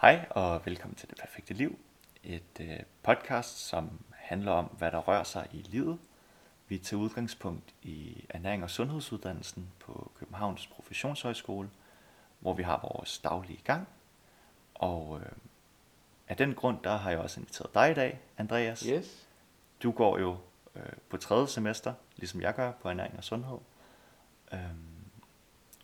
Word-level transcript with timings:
Hej 0.00 0.26
og 0.30 0.66
velkommen 0.66 0.94
til 0.94 1.10
Det 1.10 1.18
Perfekte 1.18 1.54
Liv. 1.54 1.78
Et 2.24 2.60
øh, 2.60 2.80
podcast, 3.02 3.58
som 3.58 3.90
handler 4.10 4.52
om, 4.52 4.64
hvad 4.64 4.90
der 4.90 4.98
rører 4.98 5.22
sig 5.22 5.48
i 5.52 5.56
livet. 5.56 5.98
Vi 6.68 6.78
tager 6.78 7.00
udgangspunkt 7.00 7.74
i 7.82 8.24
ernæring- 8.34 8.62
og 8.62 8.70
sundhedsuddannelsen 8.70 9.68
på 9.78 10.12
Københavns 10.18 10.66
Professionshøjskole, 10.66 11.70
hvor 12.40 12.54
vi 12.54 12.62
har 12.62 12.80
vores 12.92 13.18
daglige 13.18 13.60
gang. 13.64 13.88
Og 14.74 15.20
øh, 15.20 15.32
af 16.28 16.36
den 16.36 16.54
grund, 16.54 16.78
der 16.84 16.96
har 16.96 17.10
jeg 17.10 17.18
også 17.18 17.40
inviteret 17.40 17.74
dig 17.74 17.90
i 17.90 17.94
dag, 17.94 18.20
Andreas. 18.38 18.80
Yes. 18.80 19.26
Du 19.82 19.90
går 19.90 20.18
jo 20.18 20.36
øh, 20.74 20.92
på 21.08 21.16
tredje 21.16 21.48
semester, 21.48 21.94
ligesom 22.16 22.40
jeg 22.40 22.54
gør, 22.54 22.72
på 22.72 22.88
ernæring 22.88 23.14
og 23.16 23.24
sundhed. 23.24 23.58
Øhm, 24.52 25.10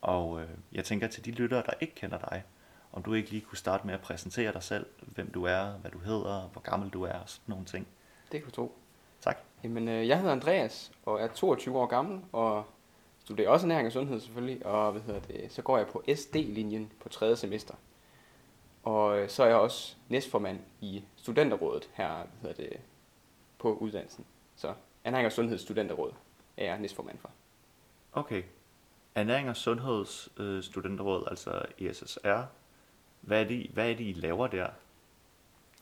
og 0.01 0.43
øh, 0.43 0.49
jeg 0.73 0.85
tænker 0.85 1.09
til 1.09 1.25
de 1.25 1.31
lyttere, 1.31 1.63
der 1.63 1.73
ikke 1.81 1.95
kender 1.95 2.19
dig, 2.19 2.45
om 2.93 3.03
du 3.03 3.15
ikke 3.15 3.31
lige 3.31 3.41
kunne 3.41 3.59
starte 3.59 3.87
med 3.87 3.95
at 3.95 4.01
præsentere 4.01 4.53
dig 4.53 4.63
selv, 4.63 4.87
hvem 5.01 5.31
du 5.31 5.45
er, 5.45 5.73
hvad 5.73 5.91
du 5.91 5.99
hedder, 5.99 6.49
hvor 6.53 6.61
gammel 6.61 6.91
du 6.91 7.03
er 7.03 7.13
og 7.13 7.29
sådan 7.29 7.43
nogle 7.47 7.65
ting. 7.65 7.87
Det 8.33 8.41
kan 8.41 8.51
du 8.51 8.55
tro. 8.55 8.75
Tak. 9.21 9.39
Jamen, 9.65 9.89
øh, 9.89 10.09
jeg 10.09 10.19
hedder 10.19 10.33
Andreas 10.33 10.93
og 11.07 11.21
er 11.21 11.27
22 11.27 11.79
år 11.79 11.87
gammel 11.87 12.21
og 12.33 12.65
studerer 13.25 13.49
også 13.49 13.67
ernæring 13.67 13.87
og 13.87 13.93
sundhed 13.93 14.21
selvfølgelig. 14.21 14.67
Og 14.67 14.93
hvad 14.93 15.03
hedder 15.03 15.21
det, 15.21 15.53
så 15.53 15.63
går 15.63 15.79
jeg 15.79 15.87
på 15.87 16.05
SD-linjen 16.15 16.93
på 17.01 17.09
tredje 17.09 17.37
semester. 17.37 17.75
Og 18.83 19.19
øh, 19.19 19.29
så 19.29 19.43
er 19.43 19.47
jeg 19.47 19.57
også 19.57 19.97
næstformand 20.09 20.59
i 20.81 21.05
studenterrådet 21.17 21.91
her 21.93 22.15
hvad 22.15 22.27
hedder 22.55 22.69
det, 22.69 22.81
på 23.59 23.75
uddannelsen. 23.75 24.25
Så 24.57 24.75
ernæring 25.05 25.27
og 25.27 25.33
sundhed 25.33 25.59
studenterråd 25.59 26.13
er 26.57 26.65
jeg 26.65 26.79
næstformand 26.79 27.19
for. 27.19 27.31
Okay. 28.13 28.43
Ernæring 29.15 29.49
og 29.49 29.57
Sundheds 29.57 30.29
øh, 30.37 30.63
Studenterråd, 30.63 31.25
altså 31.31 31.63
ESSR. 31.79 32.43
Hvad 33.23 33.41
er, 33.41 33.45
det, 33.49 33.71
hvad 33.73 33.91
er 33.91 33.95
det, 33.95 34.05
I 34.05 34.13
laver 34.13 34.47
der? 34.47 34.67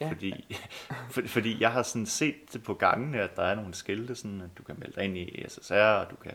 Ja. 0.01 0.09
Fordi, 0.09 0.57
for, 1.13 1.23
fordi 1.27 1.61
jeg 1.61 1.73
har 1.73 1.83
sådan 1.83 2.07
set 2.07 2.53
det 2.53 2.63
på 2.63 2.75
gangene, 2.75 3.21
at 3.21 3.37
der 3.37 3.43
er 3.43 3.55
nogle 3.55 3.75
skilte, 3.75 4.15
sådan, 4.15 4.41
at 4.41 4.51
du 4.59 4.63
kan 4.63 4.77
melde 4.79 4.95
dig 4.95 5.05
ind 5.05 5.17
i 5.17 5.45
ESSR, 5.45 5.75
og 5.75 6.11
du 6.11 6.17
kan 6.17 6.35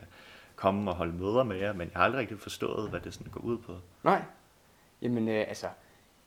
komme 0.56 0.90
og 0.90 0.96
holde 0.96 1.12
møder 1.12 1.42
med 1.42 1.56
jer, 1.56 1.72
men 1.72 1.90
jeg 1.92 1.96
har 1.98 2.04
aldrig 2.04 2.20
rigtig 2.20 2.38
forstået, 2.38 2.90
hvad 2.90 3.00
det 3.00 3.14
sådan 3.14 3.32
går 3.32 3.40
ud 3.40 3.58
på. 3.58 3.72
Nej. 4.04 4.22
Jamen, 5.02 5.28
øh, 5.28 5.48
altså, 5.48 5.68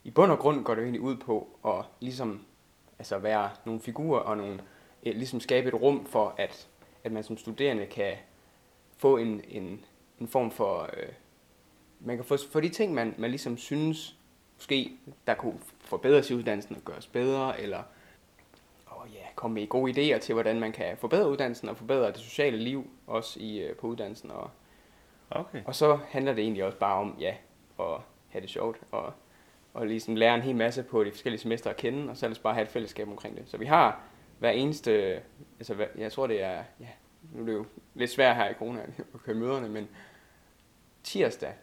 i 0.04 0.12
bund 0.12 0.32
og 0.32 0.40
grund 0.40 0.64
går 0.64 0.76
det 0.76 0.82
jo 0.82 0.86
egentlig 0.86 1.02
ud 1.02 1.18
på 1.18 1.60
at 1.66 1.86
ligesom 2.00 2.46
altså 3.00 3.18
være 3.18 3.50
nogle 3.66 3.82
figurer 3.82 4.20
og 4.20 4.38
nogle, 4.38 4.60
øh, 5.06 5.16
ligesom 5.16 5.40
skabe 5.40 5.68
et 5.68 5.74
rum 5.74 6.06
for, 6.06 6.36
at, 6.38 6.68
at 7.04 7.12
man 7.12 7.24
som 7.24 7.38
studerende 7.38 7.86
kan 7.86 8.14
få 8.98 9.18
en, 9.18 9.42
en, 9.48 9.86
en 10.20 10.28
form 10.28 10.52
for, 10.52 10.90
øh, 10.98 11.10
man 12.00 12.16
kan 12.16 12.26
få, 12.26 12.38
for 12.52 12.60
de 12.60 12.70
ting, 12.70 12.94
man, 12.94 13.16
man 13.18 13.30
ligesom 13.30 13.58
synes, 13.58 14.19
måske, 14.60 14.92
der 15.28 15.34
kunne 15.34 15.60
forbedres 15.80 16.30
i 16.30 16.34
uddannelsen 16.34 16.76
og 16.76 16.82
gøres 16.82 17.08
bedre, 17.08 17.62
eller 17.62 17.84
og 18.86 19.08
ja, 19.14 19.26
komme 19.36 19.54
med 19.56 19.68
gode 19.68 19.92
idéer 20.16 20.20
til, 20.20 20.34
hvordan 20.34 20.60
man 20.60 20.72
kan 20.72 20.98
forbedre 20.98 21.30
uddannelsen 21.30 21.70
og 21.70 21.78
forbedre 21.78 22.08
det 22.08 22.18
sociale 22.18 22.58
liv 22.58 22.90
også 23.08 23.40
i, 23.40 23.60
øh, 23.60 23.76
på 23.76 23.88
uddannelsen. 23.88 24.32
Og, 24.32 24.50
Okay. 25.32 25.62
og 25.66 25.76
så 25.76 26.00
handler 26.10 26.34
det 26.34 26.42
egentlig 26.44 26.64
også 26.64 26.78
bare 26.78 26.96
om, 26.96 27.16
ja, 27.20 27.36
at 27.80 27.86
have 28.30 28.42
det 28.42 28.50
sjovt, 28.50 28.78
og, 28.92 29.14
og 29.74 29.88
ligesom 29.88 30.16
lære 30.16 30.36
en 30.36 30.42
hel 30.42 30.56
masse 30.56 30.84
på 30.84 31.04
de 31.04 31.12
forskellige 31.12 31.42
semester 31.42 31.70
at 31.70 31.78
kende, 31.78 32.10
og 32.12 32.18
så 32.18 32.26
ellers 32.26 32.40
bare 32.40 32.54
have 32.54 32.64
et 32.64 32.70
fællesskab 32.70 33.08
omkring 33.08 33.38
det. 33.38 33.44
Så 33.50 33.58
vi 33.58 33.66
har 33.66 34.02
hver 34.40 34.50
eneste, 34.50 35.22
altså 35.60 35.74
hver- 35.74 35.98
jeg 35.98 36.12
tror 36.12 36.28
det 36.28 36.42
er, 36.44 36.64
ja, 36.80 36.88
nu 37.34 37.42
er 37.42 37.46
det 37.46 37.54
jo 37.54 37.66
lidt 37.96 38.10
svært 38.12 38.36
her 38.36 38.50
i 38.50 38.54
corona 38.54 38.82
at 39.14 39.20
køre 39.26 39.36
møderne, 39.36 39.70
men 39.70 39.88
tirsdag, 41.04 41.54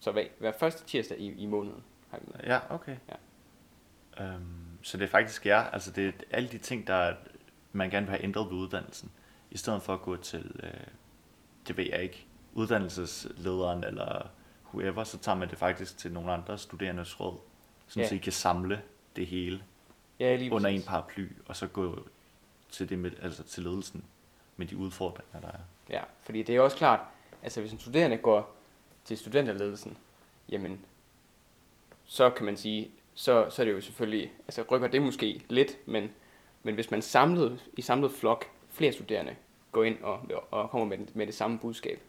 så 0.00 0.12
hver, 0.12 0.24
hver 0.38 0.52
første 0.52 0.84
tirsdag 0.86 1.18
i, 1.18 1.32
i 1.42 1.46
måneden 1.46 1.84
har. 2.10 2.20
Ja, 2.44 2.74
okay. 2.74 2.96
Ja. 3.08 4.24
Øhm, 4.24 4.78
så 4.82 4.96
det 4.96 5.04
er 5.04 5.08
faktisk 5.08 5.46
jer, 5.46 5.60
altså 5.62 5.90
det 5.90 6.08
er 6.08 6.12
alle 6.30 6.48
de 6.48 6.58
ting, 6.58 6.86
der 6.86 7.14
man 7.72 7.90
gerne 7.90 8.06
vil 8.06 8.10
have 8.10 8.24
ændret 8.24 8.46
ved 8.46 8.52
uddannelsen, 8.56 9.10
i 9.50 9.56
stedet 9.56 9.82
for 9.82 9.94
at 9.94 10.02
gå 10.02 10.16
til, 10.16 10.60
øh, 10.62 10.70
det 11.68 11.76
ved 11.76 11.84
jeg 11.84 12.02
ikke, 12.02 12.26
uddannelseslederen 12.54 13.84
eller 13.84 14.26
whoever, 14.74 15.04
så 15.04 15.18
tager 15.18 15.36
man 15.36 15.48
det 15.50 15.58
faktisk 15.58 15.98
til 15.98 16.12
nogle 16.12 16.32
andre 16.32 16.58
studerendes 16.58 17.20
råd, 17.20 17.38
sådan 17.88 18.02
Ja. 18.02 18.08
så 18.08 18.14
I 18.14 18.18
kan 18.18 18.32
samle 18.32 18.82
det 19.16 19.26
hele 19.26 19.62
Ja, 20.20 20.36
lige 20.36 20.52
under 20.52 20.70
en 20.70 20.82
paraply, 20.82 21.28
og 21.46 21.56
så 21.56 21.66
gå 21.66 22.08
til, 22.70 22.88
det 22.88 22.98
med, 22.98 23.10
altså 23.22 23.42
til 23.42 23.62
ledelsen 23.62 24.04
med 24.56 24.66
de 24.66 24.76
udfordringer, 24.76 25.40
der 25.40 25.48
er. 25.48 25.60
Ja, 25.90 26.02
fordi 26.22 26.42
det 26.42 26.56
er 26.56 26.60
også 26.60 26.76
klart, 26.76 27.00
altså 27.42 27.60
hvis 27.60 27.72
en 27.72 27.78
studerende 27.78 28.16
går 28.16 28.56
til 29.04 29.18
studenterledelsen, 29.18 29.96
jamen, 30.48 30.80
så 32.12 32.30
kan 32.30 32.46
man 32.46 32.56
sige, 32.56 32.90
så, 33.14 33.46
så 33.50 33.62
er 33.62 33.66
det 33.66 33.72
jo 33.72 33.80
selvfølgelig, 33.80 34.32
altså 34.48 34.64
rykker 34.70 34.88
det 34.88 35.02
måske 35.02 35.42
lidt, 35.48 35.78
men, 35.88 36.10
men 36.62 36.74
hvis 36.74 36.90
man 36.90 37.02
samlet, 37.02 37.70
i 37.76 37.82
samlet 37.82 38.10
flok, 38.12 38.44
flere 38.68 38.92
studerende, 38.92 39.36
går 39.72 39.84
ind 39.84 40.02
og, 40.02 40.20
og 40.50 40.70
kommer 40.70 40.86
med, 40.86 40.98
den- 40.98 41.08
med 41.14 41.26
det 41.26 41.34
samme 41.34 41.58
budskab, 41.58 42.00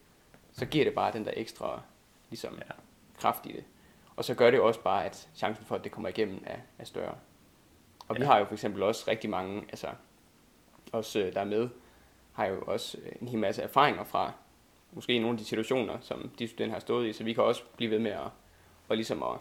så 0.53 0.65
giver 0.65 0.85
det 0.85 0.93
bare 0.93 1.13
den 1.13 1.25
der 1.25 1.31
ekstra 1.35 1.81
ligesom, 2.29 2.53
Ja. 2.57 2.73
kraft 3.19 3.45
i 3.45 3.51
det. 3.51 3.63
Og 4.15 4.25
så 4.25 4.33
gør 4.35 4.51
det 4.51 4.59
også 4.59 4.79
bare, 4.79 5.05
at 5.05 5.27
chancen 5.35 5.65
for, 5.65 5.75
at 5.75 5.83
det 5.83 5.91
kommer 5.91 6.09
igennem, 6.09 6.43
er, 6.45 6.57
er 6.79 6.85
større. 6.85 7.15
Og 8.07 8.15
vi 8.15 8.21
Ja. 8.21 8.27
har 8.27 8.39
jo 8.39 8.45
for 8.45 8.53
eksempel 8.53 8.83
også 8.83 9.03
rigtig 9.07 9.29
mange, 9.29 9.61
altså 9.61 9.87
os, 10.91 11.15
øh, 11.15 11.33
der 11.33 11.39
er 11.39 11.45
med, 11.45 11.69
har 12.33 12.45
jo 12.45 12.61
også 12.61 12.97
øh, 13.05 13.11
en 13.21 13.27
hel 13.27 13.39
masse 13.39 13.61
erfaringer 13.61 14.03
fra 14.03 14.31
måske 14.91 15.19
nogle 15.19 15.33
af 15.33 15.37
de 15.37 15.45
situationer, 15.45 15.97
som 16.01 16.31
de 16.39 16.47
studerende 16.47 16.73
har 16.73 16.79
stået 16.79 17.07
i, 17.07 17.13
så 17.13 17.23
vi 17.23 17.33
kan 17.33 17.43
også 17.43 17.63
blive 17.77 17.91
ved 17.91 17.99
med 17.99 18.11
at, 18.11 18.27
og 18.89 18.95
ligesom 18.95 19.23
at, 19.23 19.37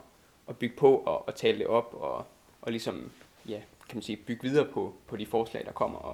at 0.51 0.57
bygge 0.57 0.77
på 0.77 0.97
og, 0.97 1.29
og 1.29 1.35
tale 1.35 1.59
det 1.59 1.67
op, 1.67 1.95
og, 1.95 2.27
og 2.63 2.71
ligesom, 2.71 3.11
ja, 3.49 3.61
kan 3.89 3.97
man 3.97 4.03
sige, 4.03 4.17
bygge 4.17 4.43
videre 4.43 4.67
på, 4.73 4.95
på 5.07 5.17
de 5.17 5.27
forslag, 5.27 5.65
der 5.67 5.73
kommer, 5.73 5.99
og, 5.99 6.13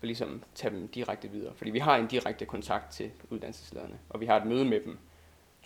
og 0.00 0.06
ligesom 0.06 0.42
tage 0.54 0.74
dem 0.74 0.88
direkte 0.88 1.28
videre. 1.28 1.54
Fordi 1.54 1.70
vi 1.70 1.78
har 1.78 1.96
en 1.96 2.06
direkte 2.06 2.46
kontakt 2.46 2.92
til 2.92 3.10
uddannelseslederne, 3.30 3.98
og 4.08 4.20
vi 4.20 4.26
har 4.26 4.36
et 4.40 4.46
møde 4.46 4.64
med 4.64 4.80
dem, 4.80 4.98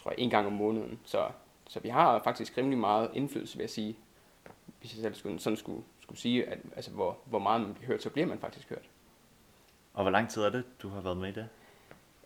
tror 0.03 0.11
jeg, 0.11 0.19
en 0.21 0.31
gang 0.31 0.47
om 0.47 0.53
måneden. 0.53 0.99
Så, 1.05 1.29
så 1.69 1.81
vi 1.81 1.89
har 1.89 2.23
faktisk 2.25 2.59
rimelig 2.59 2.79
meget 2.79 3.11
indflydelse, 3.15 3.57
vil 3.57 3.63
jeg 3.63 3.71
sige, 3.71 3.97
hvis 4.81 4.95
jeg 4.95 5.03
selv 5.03 5.15
skulle, 5.15 5.39
sådan 5.41 5.57
skulle, 5.57 5.83
skulle 6.01 6.19
sige, 6.21 6.45
at, 6.49 6.59
altså, 6.77 6.91
hvor, 6.91 7.19
hvor 7.25 7.39
meget 7.39 7.61
man 7.61 7.75
bliver 7.75 7.87
hørt, 7.87 8.03
så 8.03 8.11
bliver 8.11 8.27
man 8.27 8.39
faktisk 8.39 8.69
hørt. 8.69 8.89
Og 9.95 10.03
hvor 10.05 10.11
lang 10.11 10.31
tid 10.31 10.43
er 10.43 10.51
det, 10.51 10.65
du 10.83 10.89
har 10.89 11.01
været 11.01 11.17
med 11.17 11.29
i 11.29 11.33
det? 11.33 11.49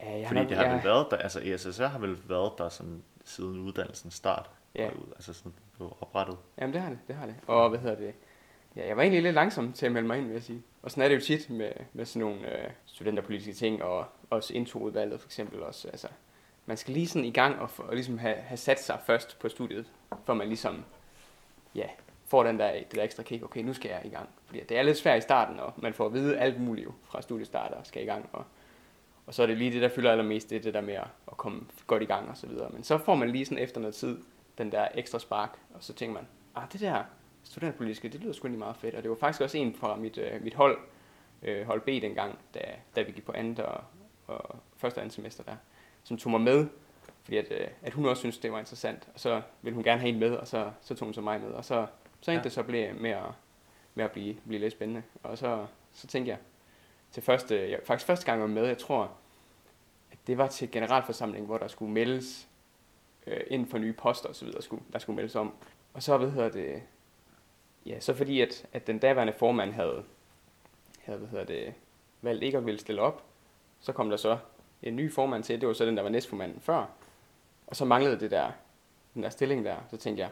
Ja, 0.01 0.11
jeg 0.19 0.27
Fordi 0.27 0.41
nok- 0.41 0.49
det 0.49 0.57
har 0.57 0.65
jeg- 0.65 0.75
vel 0.75 0.85
været 0.85 1.07
der, 1.11 1.17
altså 1.17 1.41
ESSR 1.45 1.87
har 1.87 1.99
vel 1.99 2.19
været 2.29 2.53
der 2.59 2.69
sådan, 2.69 3.03
siden 3.25 3.61
uddannelsens 3.61 4.15
start, 4.15 4.51
Ja. 4.75 4.87
og 4.87 4.93
altså 5.15 5.33
sådan 5.33 5.53
blev 5.77 5.97
oprettet. 6.01 6.37
Jamen 6.59 6.75
det 6.75 6.83
har 6.83 6.89
det, 6.91 6.99
det 7.09 7.17
har 7.17 7.27
det. 7.27 7.35
Og 7.47 7.69
hvad 7.69 7.79
hedder 7.79 7.97
det? 7.97 8.15
Ja, 8.77 8.87
jeg 8.87 8.97
var 8.97 9.03
egentlig 9.03 9.23
lidt 9.23 9.35
langsom 9.35 9.73
til 9.73 9.87
at 9.87 9.93
melde 9.93 10.09
mig 10.09 10.19
ind, 10.19 10.27
vil 10.27 10.33
jeg 10.33 10.43
sige. 10.43 10.63
Og 10.83 10.91
sådan 10.91 11.05
er 11.05 11.09
det 11.09 11.15
jo 11.15 11.21
tit 11.21 11.51
med, 11.51 11.73
med 11.93 12.05
sådan 12.05 12.29
nogle 12.29 12.63
øh, 12.65 12.71
studenterpolitiske 12.87 13.53
ting, 13.53 13.83
og 13.83 14.07
også 14.31 14.55
introudvalget 14.55 15.21
for 15.21 15.29
eksempel 15.29 15.63
også. 15.63 15.89
Altså, 15.89 16.09
man 16.67 16.77
skal 16.77 16.95
lige 16.95 17.07
sådan 17.09 17.25
i 17.25 17.31
gang 17.31 17.61
og, 17.61 17.71
få- 17.71 17.83
og 17.83 17.95
ligesom 17.95 18.19
have, 18.19 18.37
have 18.37 18.57
sat 18.57 18.83
sig 18.83 18.99
først 19.07 19.39
på 19.39 19.49
studiet, 19.49 19.87
for 20.25 20.35
man 20.35 20.49
ligesom, 20.49 20.85
ja, 21.75 21.87
får 22.27 22.43
den 22.45 22.59
der, 22.59 22.73
det 22.73 22.95
der 22.95 23.03
ekstra 23.03 23.23
kick, 23.23 23.45
okay, 23.45 23.63
nu 23.63 23.73
skal 23.73 23.89
jeg 23.89 24.01
i 24.05 24.09
gang. 24.09 24.29
Fordi 24.47 24.61
det 24.61 24.79
er 24.79 24.83
lidt 24.83 24.97
svært 24.97 25.19
i 25.19 25.21
starten, 25.21 25.61
og 25.61 25.73
man 25.77 25.95
får 25.95 26.07
at 26.07 26.13
vide 26.13 26.39
alt 26.39 26.61
muligt 26.61 26.85
jo 26.85 26.93
fra 27.05 27.23
studiestart 27.23 27.73
og 27.73 27.87
skal 27.87 28.03
i 28.03 28.07
gang. 28.07 28.29
Og, 28.33 28.45
og 29.27 29.35
så 29.35 29.43
er 29.43 29.47
det 29.47 29.59
lige 29.59 29.73
det, 29.73 29.83
der 29.83 29.89
fylder 29.89 30.11
allermest, 30.11 30.51
det 30.51 30.57
er 30.57 30.63
det 30.63 30.75
der 30.75 30.81
med 30.81 30.95
at, 30.95 31.07
at 31.31 31.37
komme 31.37 31.63
godt 31.87 32.03
i 32.03 32.07
gang 32.07 32.29
og 32.29 32.37
så 32.37 32.47
videre. 32.47 32.71
Men 32.73 32.85
så 32.85 32.99
får 32.99 33.15
man 33.15 33.31
lige 33.31 33.45
sådan 33.45 33.59
efter 33.59 33.81
noget 33.81 33.95
tid, 33.95 34.19
den 34.59 34.73
der 34.73 34.89
ekstra 34.95 35.19
spark, 35.19 35.59
og 35.75 35.83
så 35.83 35.93
tænker 35.93 36.15
man, 36.15 36.27
ah, 36.55 36.73
det 36.73 36.81
der 36.81 37.05
studenterpolitiske, 37.43 38.09
det 38.09 38.21
lyder 38.21 38.33
sgu 38.33 38.47
egentlig 38.47 38.59
meget 38.59 38.77
fedt. 38.77 38.95
Og 38.95 39.03
det 39.03 39.11
var 39.11 39.17
faktisk 39.17 39.41
også 39.41 39.59
en 39.59 39.75
fra 39.75 39.97
mit, 39.97 40.19
øh, 40.19 40.43
mit 40.43 40.55
hold, 40.55 40.79
øh, 41.43 41.67
hold 41.67 41.81
B 41.81 41.87
dengang, 41.87 42.39
da, 42.55 42.61
da 42.97 43.03
vi 43.03 43.13
gik 43.13 43.25
på 43.25 43.33
andet 43.33 43.59
og, 43.61 43.81
og 44.27 44.57
første 44.77 44.99
og 44.99 45.03
andet 45.03 45.15
semester 45.15 45.43
der, 45.45 45.57
som 46.05 46.17
tog 46.17 46.31
mig 46.31 46.41
med, 46.41 46.67
fordi 47.23 47.37
at, 47.37 47.47
øh, 47.51 47.69
at 47.83 47.93
hun 47.93 48.07
også 48.07 48.21
syntes, 48.21 48.39
det 48.39 48.53
var 48.53 48.59
interessant. 48.59 49.09
Og 49.15 49.21
så 49.21 49.43
ville 49.63 49.75
hun 49.75 49.85
gerne 49.85 50.01
have 50.01 50.13
en 50.13 50.19
med, 50.19 50.31
og 50.37 50.47
så, 50.47 50.71
så 50.81 50.95
tog 50.95 51.07
hun 51.07 51.15
så 51.15 51.21
mig 51.21 51.41
med. 51.41 51.51
Og 51.51 51.65
så, 51.65 51.87
så 52.21 52.31
endte 52.31 52.41
Ja. 52.41 52.45
det 52.45 52.53
så 52.53 52.63
blev 52.63 52.95
med 52.95 53.11
at, 53.11 53.31
med 53.95 54.05
at 54.05 54.11
blive, 54.11 54.35
blive 54.47 54.61
lidt 54.61 54.73
spændende. 54.73 55.03
Og 55.23 55.39
så, 55.39 55.67
så 55.93 56.07
tænkte 56.07 56.31
jeg, 56.31 56.39
til 57.13 57.23
første, 57.23 57.71
jeg, 57.71 57.81
faktisk 57.85 58.07
første 58.07 58.27
gang 58.27 58.41
jeg 58.41 58.49
var 58.49 58.55
med, 58.55 58.67
jeg 58.67 58.79
tror, 58.79 59.11
at 60.13 60.19
det 60.27 60.39
var 60.39 60.47
til 60.47 60.71
generalforsamling, 60.71 61.47
hvor 61.47 61.59
der 61.59 61.69
skulle 61.69 61.93
meldes 61.93 62.49
øh, 63.31 63.41
ind 63.47 63.67
for 63.67 63.79
nye 63.79 63.93
poster 63.93 64.29
og 64.29 64.35
så 64.35 64.45
videre, 64.45 64.63
skulle, 64.63 64.83
der 64.93 64.99
skulle 64.99 65.17
meldes 65.17 65.37
om. 65.37 65.53
Og 65.95 66.03
så, 66.03 66.17
hvad 66.19 66.31
hedder 66.31 66.49
det, 66.49 66.83
ja, 67.87 68.01
så 68.01 68.15
fordi 68.15 68.41
at, 68.41 68.67
at 68.73 68.87
den 68.87 68.99
daværende 68.99 69.33
formand 69.33 69.73
havde, 69.73 70.03
havde, 71.03 71.19
hvad 71.19 71.29
hedder 71.29 71.45
det, 71.45 71.75
valgt 72.23 72.43
ikke 72.43 72.59
at 72.59 72.67
ville 72.67 72.81
stille 72.81 73.03
op, 73.03 73.25
så 73.81 73.93
kom 73.93 74.11
der 74.11 74.17
så 74.17 74.39
en 74.83 74.97
ny 74.97 75.13
formand 75.13 75.45
til, 75.45 75.61
det 75.61 75.69
var 75.69 75.75
så 75.75 75.87
den, 75.87 75.97
der 75.97 76.03
var 76.03 76.11
næstformanden 76.11 76.61
før, 76.61 76.87
og 77.67 77.77
så 77.77 77.85
manglede 77.85 78.21
det 78.21 78.31
der, 78.31 78.51
den 79.15 79.23
der 79.23 79.29
stilling 79.29 79.65
der, 79.65 79.77
så 79.91 79.97
tænkte 79.97 80.23
jeg, 80.23 80.31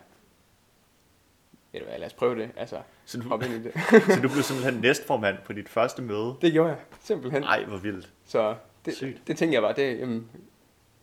ved 1.72 1.80
du 1.80 1.86
hvad, 1.86 1.98
lad 1.98 2.06
os 2.06 2.14
prøve 2.14 2.34
det, 2.36 2.50
altså, 2.56 2.82
Så 3.04 3.18
du, 3.18 3.34
ind 3.34 3.54
i 3.54 3.62
det. 3.62 3.72
så 4.14 4.20
du 4.22 4.28
blev 4.28 4.42
simpelthen 4.42 4.80
næstformand 4.80 5.36
på 5.44 5.52
dit 5.52 5.68
første 5.68 6.02
møde? 6.02 6.36
det 6.40 6.52
gjorde 6.52 6.68
jeg, 6.68 6.78
simpelthen. 7.00 7.42
Nej, 7.42 7.64
hvor 7.64 7.76
vildt. 7.76 8.12
Så 8.24 8.56
det, 8.84 8.94
Sygt. 8.94 9.26
det 9.26 9.36
tænkte 9.36 9.54
jeg 9.54 9.62
bare, 9.62 9.72
det, 9.72 9.98
jamen, 9.98 10.30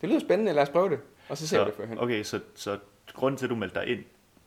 det 0.02 0.10
lyder 0.10 0.20
spændende, 0.20 0.54
lad 0.54 0.64
os 0.64 0.70
prøve 0.70 0.90
det. 0.90 1.00
Og 1.30 1.38
så 1.38 1.48
ser 1.48 1.60
vi 1.64 1.66
det 1.66 1.74
førhen. 1.78 2.00
okay, 2.00 2.24
så, 2.24 2.40
så 2.56 2.78
grunden 3.14 3.38
til, 3.38 3.46
at 3.46 3.50
du 3.50 3.56
meldte 3.56 3.80
dig 3.80 3.88
ind 3.88 4.04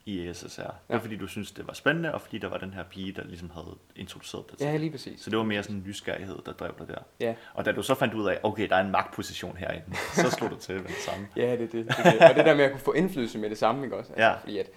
i 0.06 0.30
SSR. 0.34 0.60
Det 0.62 0.68
Ja. 0.88 0.94
var 0.94 0.98
fordi, 1.00 1.16
du 1.16 1.26
synes 1.26 1.50
det 1.52 1.66
var 1.66 1.72
spændende, 1.72 2.14
og 2.14 2.20
fordi 2.20 2.38
der 2.38 2.48
var 2.48 2.56
den 2.58 2.74
her 2.74 2.82
pige, 2.82 3.12
der 3.12 3.24
ligesom 3.24 3.50
havde 3.50 3.76
introduceret 3.96 4.50
dig 4.50 4.58
til. 4.58 4.66
Ja, 4.66 4.76
lige 4.76 4.90
præcis. 4.90 5.20
Så 5.20 5.30
det 5.30 5.38
var 5.38 5.44
mere 5.44 5.62
sådan 5.62 5.76
en 5.76 5.82
nysgerrighed, 5.86 6.38
der 6.46 6.52
drev 6.52 6.74
dig 6.78 6.88
der. 6.88 6.98
Ja, 7.20 7.34
Og 7.54 7.64
da 7.64 7.72
du 7.72 7.82
så 7.82 7.94
fandt 7.94 8.14
ud 8.14 8.26
af, 8.28 8.38
okay, 8.42 8.68
der 8.68 8.76
er 8.76 8.80
en 8.84 8.90
magtposition 8.90 9.56
herinde, 9.56 9.96
så 10.14 10.30
slog 10.30 10.50
du 10.50 10.56
til 10.56 10.74
med 10.74 10.84
det 10.84 10.96
samme. 10.96 11.28
ja 11.36 11.42
det, 11.42 11.52
er 11.52 11.56
det, 11.56 11.72
det, 11.72 11.86
det. 11.86 12.28
Og 12.30 12.34
det 12.36 12.44
der 12.46 12.54
med 12.54 12.64
at 12.64 12.70
kunne 12.70 12.80
få 12.80 12.92
indflydelse 12.92 13.38
med 13.38 13.50
det 13.50 13.58
samme, 13.58 13.84
ikke 13.84 13.96
også? 13.96 14.12
Altså, 14.12 14.24
Ja. 14.24 14.34
Fordi 14.36 14.58
at, 14.58 14.70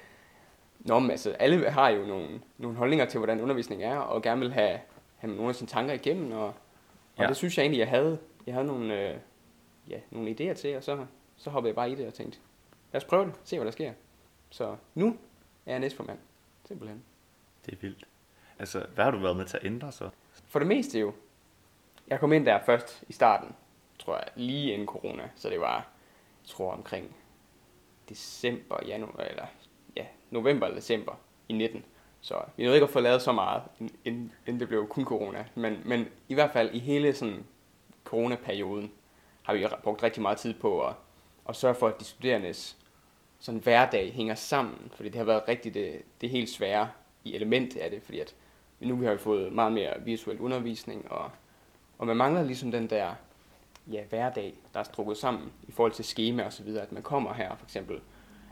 Nå, 0.79 0.99
men 0.99 1.11
altså, 1.11 1.31
alle 1.31 1.69
har 1.69 1.89
jo 1.89 2.05
nogle, 2.05 2.27
nogle 2.57 2.77
holdninger 2.77 3.05
til, 3.05 3.17
hvordan 3.17 3.41
undervisning 3.41 3.83
er, 3.83 3.97
og 3.97 4.21
gerne 4.21 4.41
vil 4.41 4.53
have, 4.53 4.79
have 5.17 5.33
nogle 5.35 5.49
af 5.49 5.55
sine 5.55 5.67
tanker 5.67 5.93
igennem, 5.93 6.31
og, 6.31 6.45
og 6.47 6.53
ja. 7.19 7.27
det 7.27 7.37
synes 7.37 7.57
jeg 7.57 7.63
egentlig, 7.63 7.79
jeg 7.79 7.87
havde, 7.87 8.17
jeg 8.47 8.53
havde 8.53 8.67
nogle, 8.67 9.09
øh, 9.09 9.15
ja, 9.89 9.97
nogle 10.11 10.29
idéer 10.31 10.53
til, 10.53 10.77
og 10.77 10.83
så, 10.83 11.05
så 11.41 11.49
hoppede 11.49 11.69
jeg 11.69 11.75
bare 11.75 11.91
i 11.91 11.95
det 11.95 12.07
og 12.07 12.13
tænkte, 12.13 12.39
lad 12.91 13.01
os 13.01 13.05
prøve 13.05 13.25
det, 13.25 13.33
se 13.43 13.55
hvad 13.57 13.65
der 13.65 13.71
sker. 13.71 13.93
Så 14.49 14.75
nu 14.95 15.17
er 15.65 15.71
jeg 15.71 15.79
næstformand, 15.79 16.19
simpelthen. 16.65 17.03
Det 17.65 17.73
er 17.73 17.77
vildt. 17.81 18.07
Altså, 18.59 18.85
hvad 18.95 19.03
har 19.03 19.11
du 19.11 19.17
været 19.17 19.37
med 19.37 19.45
til 19.45 19.57
at 19.57 19.65
ændre 19.65 19.91
så? 19.91 20.09
For 20.47 20.59
det 20.59 20.67
meste 20.67 20.99
jo. 20.99 21.13
Jeg 22.07 22.19
kom 22.19 22.33
ind 22.33 22.45
der 22.45 22.59
først 22.65 23.03
i 23.09 23.13
starten, 23.13 23.55
tror 23.99 24.15
jeg, 24.15 24.27
lige 24.35 24.73
inden 24.73 24.87
corona. 24.87 25.29
Så 25.35 25.49
det 25.49 25.59
var, 25.59 25.75
jeg 25.75 25.83
tror 26.45 26.71
omkring 26.73 27.15
december, 28.09 28.77
januar, 28.85 29.23
eller 29.23 29.45
ja, 29.95 30.05
november 30.29 30.65
eller 30.65 30.79
december 30.79 31.13
i 31.49 31.53
19. 31.53 31.85
Så 32.21 32.41
vi 32.57 32.63
nåede 32.63 32.75
ikke 32.75 32.83
at 32.85 32.89
få 32.89 32.99
lavet 32.99 33.21
så 33.21 33.31
meget, 33.31 33.63
ind- 33.79 33.95
inden, 34.05 34.31
inden 34.47 34.59
det 34.59 34.67
blev 34.67 34.87
kun 34.87 35.05
corona. 35.05 35.45
Men, 35.55 35.81
men 35.85 36.07
i 36.29 36.33
hvert 36.33 36.51
fald 36.51 36.69
i 36.73 36.79
hele 36.79 37.13
sådan 37.13 37.45
coronaperioden 38.03 38.91
har 39.43 39.53
vi 39.53 39.67
brugt 39.83 40.03
rigtig 40.03 40.21
meget 40.21 40.37
tid 40.37 40.53
på 40.53 40.87
at, 40.87 40.93
at 41.49 41.55
sørge 41.55 41.75
for, 41.75 41.87
at 41.87 41.99
de 41.99 42.05
studerendes 42.05 42.77
sådan 43.39 43.61
hverdag 43.61 44.13
hænger 44.13 44.35
sammen. 44.35 44.91
Fordi 44.95 45.09
det 45.09 45.17
har 45.17 45.25
været 45.25 45.43
rigtig 45.47 45.73
det, 45.73 46.01
det 46.21 46.29
helt 46.29 46.49
svære 46.49 46.89
i 47.23 47.35
element 47.35 47.77
af 47.77 47.89
det, 47.91 48.03
fordi 48.03 48.19
at 48.19 48.35
nu 48.79 48.95
vi 48.95 49.05
har 49.05 49.11
vi 49.11 49.17
fået 49.17 49.53
meget 49.53 49.73
mere 49.73 49.93
visuel 50.05 50.39
undervisning, 50.39 51.11
og, 51.11 51.31
og 51.97 52.07
man 52.07 52.17
mangler 52.17 52.43
ligesom 52.43 52.71
den 52.71 52.89
der 52.89 53.13
ja, 53.91 54.03
hverdag, 54.09 54.53
der 54.73 54.79
er 54.79 54.83
strukket 54.83 55.17
sammen 55.17 55.51
i 55.67 55.71
forhold 55.71 55.91
til 55.91 56.05
schema 56.05 56.43
og 56.43 56.53
så 56.53 56.63
videre, 56.63 56.83
at 56.83 56.91
man 56.91 57.03
kommer 57.03 57.33
her 57.33 57.55
for 57.55 57.65
eksempel 57.65 57.99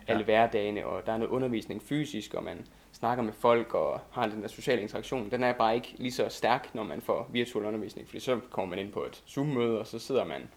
alle 0.08 0.20
Ja. 0.20 0.26
hverdagene, 0.26 0.86
og 0.86 1.06
der 1.06 1.14
er 1.14 1.18
noget 1.18 1.32
undervisning 1.32 1.82
fysisk, 1.82 2.34
og 2.34 2.44
man 2.44 2.68
snakker 2.92 3.24
med 3.24 3.34
folk 3.34 3.74
og 3.74 4.02
har 4.12 4.28
den 4.28 4.42
der 4.42 4.48
sociale 4.48 4.82
interaktion. 4.82 5.32
Den 5.32 5.44
er 5.44 5.54
bare 5.54 5.76
ikke 5.76 5.96
lige 5.98 6.12
så 6.12 6.30
stærk, 6.30 6.76
når 6.76 6.84
man 6.84 7.02
får 7.02 7.30
virtuel 7.32 7.66
undervisning, 7.66 8.08
fordi 8.08 8.20
så 8.20 8.40
kommer 8.50 8.76
man 8.76 8.86
ind 8.86 8.94
på 8.94 9.04
et 9.04 9.24
Zoom-møde, 9.28 9.80
og 9.80 9.88
så 9.88 10.00
sidder 10.00 10.26
man 10.26 10.50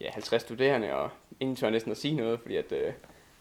ja, 0.00 0.10
50 0.10 0.42
studerende, 0.42 0.94
og 0.94 1.10
ingen 1.40 1.56
tør 1.56 1.70
næsten 1.70 1.92
at 1.92 1.98
sige 1.98 2.16
noget, 2.16 2.40
fordi 2.40 2.56
at, 2.56 2.72
øh, 2.72 2.92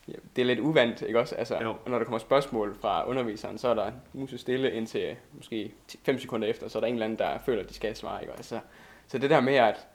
ja, 0.08 0.14
det 0.36 0.42
er 0.42 0.46
lidt 0.46 0.60
uvandt, 0.60 1.02
ikke 1.02 1.20
også? 1.20 1.36
Altså, 1.36 1.58
Jo. 1.62 1.70
og 1.86 1.92
når 1.92 1.98
der 1.98 2.06
kommer 2.06 2.20
spørgsmål 2.20 2.78
fra 2.82 3.08
underviseren, 3.08 3.58
så 3.58 3.68
er 3.68 3.74
der 3.74 3.92
mus 4.14 4.34
stille 4.38 4.72
indtil 4.72 5.16
måske 5.32 5.72
5 6.04 6.20
sekunder 6.20 6.48
efter, 6.48 6.68
så 6.68 6.78
er 6.78 6.80
der 6.80 6.88
en 6.88 6.94
eller 6.94 7.06
anden, 7.06 7.20
der 7.20 7.38
føler, 7.38 7.64
at 7.64 7.70
de 7.70 7.74
skal 7.74 7.96
svare, 7.96 8.22
ikke? 8.22 8.34
Altså, 8.34 8.60
så 9.08 9.18
det 9.18 9.30
der 9.30 9.42
med 9.42 9.56
at, 9.56 9.88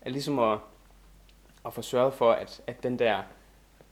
at 0.00 0.12
ligesom 0.12 0.38
at, 0.38 0.58
at 1.66 1.74
få 1.74 1.82
sørget 1.82 2.14
for, 2.14 2.32
at, 2.32 2.62
at 2.66 2.82
den 2.82 2.98
der 2.98 3.22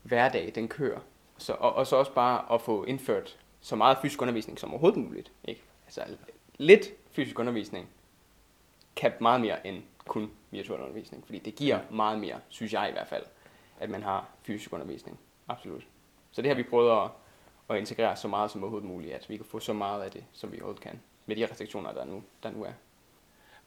hverdag, 0.03 0.53
den 0.55 0.69
kører, 0.69 1.01
så, 1.39 1.53
og, 1.53 1.75
og 1.75 1.87
så 1.87 1.97
også 1.97 2.13
bare 2.13 2.55
at 2.55 2.61
få 2.61 2.85
indført 2.85 3.39
så 3.61 3.77
meget 3.77 3.99
fysisk 4.03 4.23
undervisning 4.23 4.59
som 4.59 4.71
overhovedet 4.71 4.99
muligt. 4.99 5.33
Ikke? 5.45 5.63
Altså 5.87 6.03
lidt 6.59 6.87
fysisk 7.13 7.39
undervisning 7.39 7.89
kan 8.97 9.13
meget 9.21 9.41
mere 9.41 9.67
end 9.67 9.83
kun 10.08 10.31
virtuel 10.50 10.81
undervisning, 10.81 11.25
fordi 11.26 11.38
det 11.38 11.55
giver 11.55 11.81
meget 11.90 12.19
mere, 12.19 12.40
synes 12.49 12.72
jeg 12.72 12.88
i 12.88 12.93
hvert 12.93 13.08
fald, 13.08 13.25
at 13.81 13.90
man 13.90 14.02
har 14.02 14.28
fysisk 14.43 14.72
undervisning. 14.72 15.19
Absolut. 15.49 15.87
Så 16.31 16.43
det 16.43 16.50
har 16.50 16.56
vi 16.56 16.62
prøvet 16.62 17.05
at, 17.05 17.10
at 17.70 17.76
integrere 17.78 18.16
så 18.16 18.28
meget 18.28 18.50
som 18.50 18.62
overhovedet 18.62 18.88
muligt, 18.88 19.14
at 19.14 19.26
vi 19.28 19.37
kan 19.37 19.46
få 19.46 19.60
så 19.60 19.72
meget 19.72 20.02
af 20.02 20.10
det, 20.10 20.25
som 20.32 20.52
vi 20.52 20.56
overhovedet 20.56 20.82
kan, 20.82 21.00
med 21.26 21.37
de 21.37 21.46
restriktioner, 21.50 21.93
der 21.93 22.05
nu, 22.05 22.22
der 22.43 22.50
nu 22.50 22.64
er. 22.64 22.72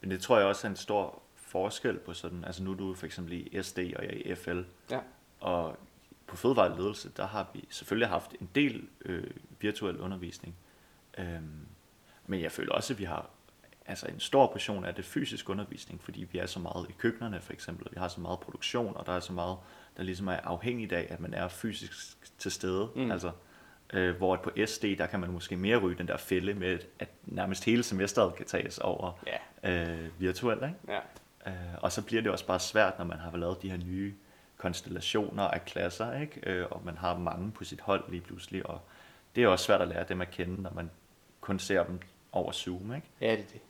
Men 0.02 0.12
det 0.12 0.22
tror 0.22 0.38
jeg 0.38 0.48
også 0.48 0.68
er 0.68 0.70
en 0.70 0.76
stor 0.76 1.22
forskel 1.36 2.00
på 2.00 2.14
sådan, 2.14 2.44
altså 2.46 2.64
nu 2.64 2.72
er 2.72 2.76
du 2.76 2.94
for 2.94 3.06
eksempel 3.06 3.34
i 3.34 3.64
SD 3.64 3.80
og 3.80 4.04
jeg 4.06 4.14
i 4.26 4.36
FL, 4.36 4.62
Ja. 4.92 5.00
og 5.40 5.78
på 6.28 6.36
fødevareledelse, 6.38 7.12
der 7.18 7.26
har 7.28 7.48
vi 7.54 7.66
selvfølgelig 7.70 8.08
haft 8.10 8.36
en 8.42 8.50
del 8.56 8.88
øh, 9.06 9.32
virtuel 9.60 10.00
undervisning. 10.00 10.56
Øhm, 11.18 11.68
men 12.28 12.42
jeg 12.42 12.52
føler 12.52 12.72
også, 12.74 12.94
at 12.94 13.00
vi 13.00 13.04
har 13.04 13.30
altså 13.92 14.08
en 14.08 14.20
stor 14.20 14.48
portion 14.48 14.86
af 14.86 14.96
det 14.96 15.06
fysisk 15.06 15.50
undervisning, 15.50 16.04
fordi 16.04 16.28
vi 16.32 16.38
er 16.38 16.46
så 16.46 16.60
meget 16.60 16.86
i 16.90 16.92
køkkenerne 16.98 17.42
for 17.42 17.54
eksempel, 17.54 17.88
og 17.88 17.92
vi 17.96 18.00
har 18.00 18.08
så 18.08 18.22
meget 18.22 18.40
produktion, 18.40 18.98
og 18.98 19.06
der 19.06 19.12
er 19.14 19.20
så 19.20 19.34
meget, 19.34 19.58
der 19.98 20.04
ligesom 20.04 20.28
er 20.28 20.38
afhængigt 20.44 20.94
af, 20.94 21.08
at 21.10 21.20
man 21.20 21.34
er 21.34 21.48
fysisk 21.48 22.18
til 22.40 22.52
stede. 22.52 22.90
Mm. 22.96 23.12
Altså, 23.12 23.32
øh, 23.94 24.16
hvor 24.16 24.34
at 24.34 24.42
på 24.42 24.52
SD, 24.66 24.84
der 24.98 25.06
kan 25.06 25.20
man 25.20 25.32
måske 25.32 25.58
mere 25.58 25.78
ryge 25.78 25.98
den 25.98 26.08
der 26.08 26.18
fælde 26.18 26.54
med, 26.54 26.80
at 27.00 27.10
nærmest 27.26 27.66
hele 27.66 27.84
semesteret 27.84 28.36
kan 28.36 28.46
tages 28.46 28.78
over 28.78 29.12
Ja. 29.64 29.72
øh, 29.94 30.10
virtuelt. 30.20 30.64
Ikke? 30.64 30.76
Ja. 30.88 31.00
Øh, 31.52 31.54
og 31.82 31.92
så 31.92 32.02
bliver 32.02 32.22
det 32.22 32.32
også 32.32 32.46
bare 32.46 32.60
svært, 32.60 32.98
når 32.98 33.06
man 33.06 33.18
har 33.20 33.38
lavet 33.38 33.62
de 33.62 33.70
her 33.70 33.78
nye 33.78 34.14
konstellationer 34.58 35.44
af 35.44 35.66
klasser, 35.66 36.20
ikke? 36.22 36.40
Øh, 36.50 36.66
og 36.72 36.82
man 36.86 36.98
har 36.98 37.18
mange 37.18 37.52
på 37.52 37.64
sit 37.64 37.82
hold 37.82 38.04
lige 38.10 38.22
pludselig, 38.22 38.66
og 38.66 38.82
det 39.36 39.44
er 39.44 39.48
også 39.48 39.66
svært 39.66 39.82
at 39.82 39.88
lære 39.88 40.06
dem 40.10 40.22
at 40.22 40.32
kende, 40.32 40.62
når 40.62 40.72
man 40.76 40.92
kun 41.42 41.60
ser 41.60 41.84
dem 41.84 42.00
over 42.32 42.52
Zoom. 42.52 42.94
Ikke? 42.96 43.08
Ja, 43.22 43.32
det 43.32 43.40
er 43.40 43.44
det. 43.54 43.62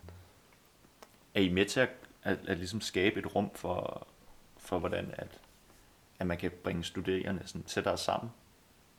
Er 1.35 1.41
I 1.41 1.49
med 1.49 1.65
til 1.65 1.79
at, 1.79 1.89
at, 2.23 2.37
at 2.47 2.57
ligesom 2.57 2.81
skabe 2.81 3.19
et 3.19 3.35
rum 3.35 3.49
for, 3.55 4.07
for 4.57 4.79
hvordan 4.79 5.13
at, 5.17 5.27
at 6.19 6.27
man 6.27 6.37
kan 6.37 6.51
bringe 6.63 6.83
studerende 6.83 7.41
sådan 7.45 7.63
tættere 7.63 7.97
sammen? 7.97 8.31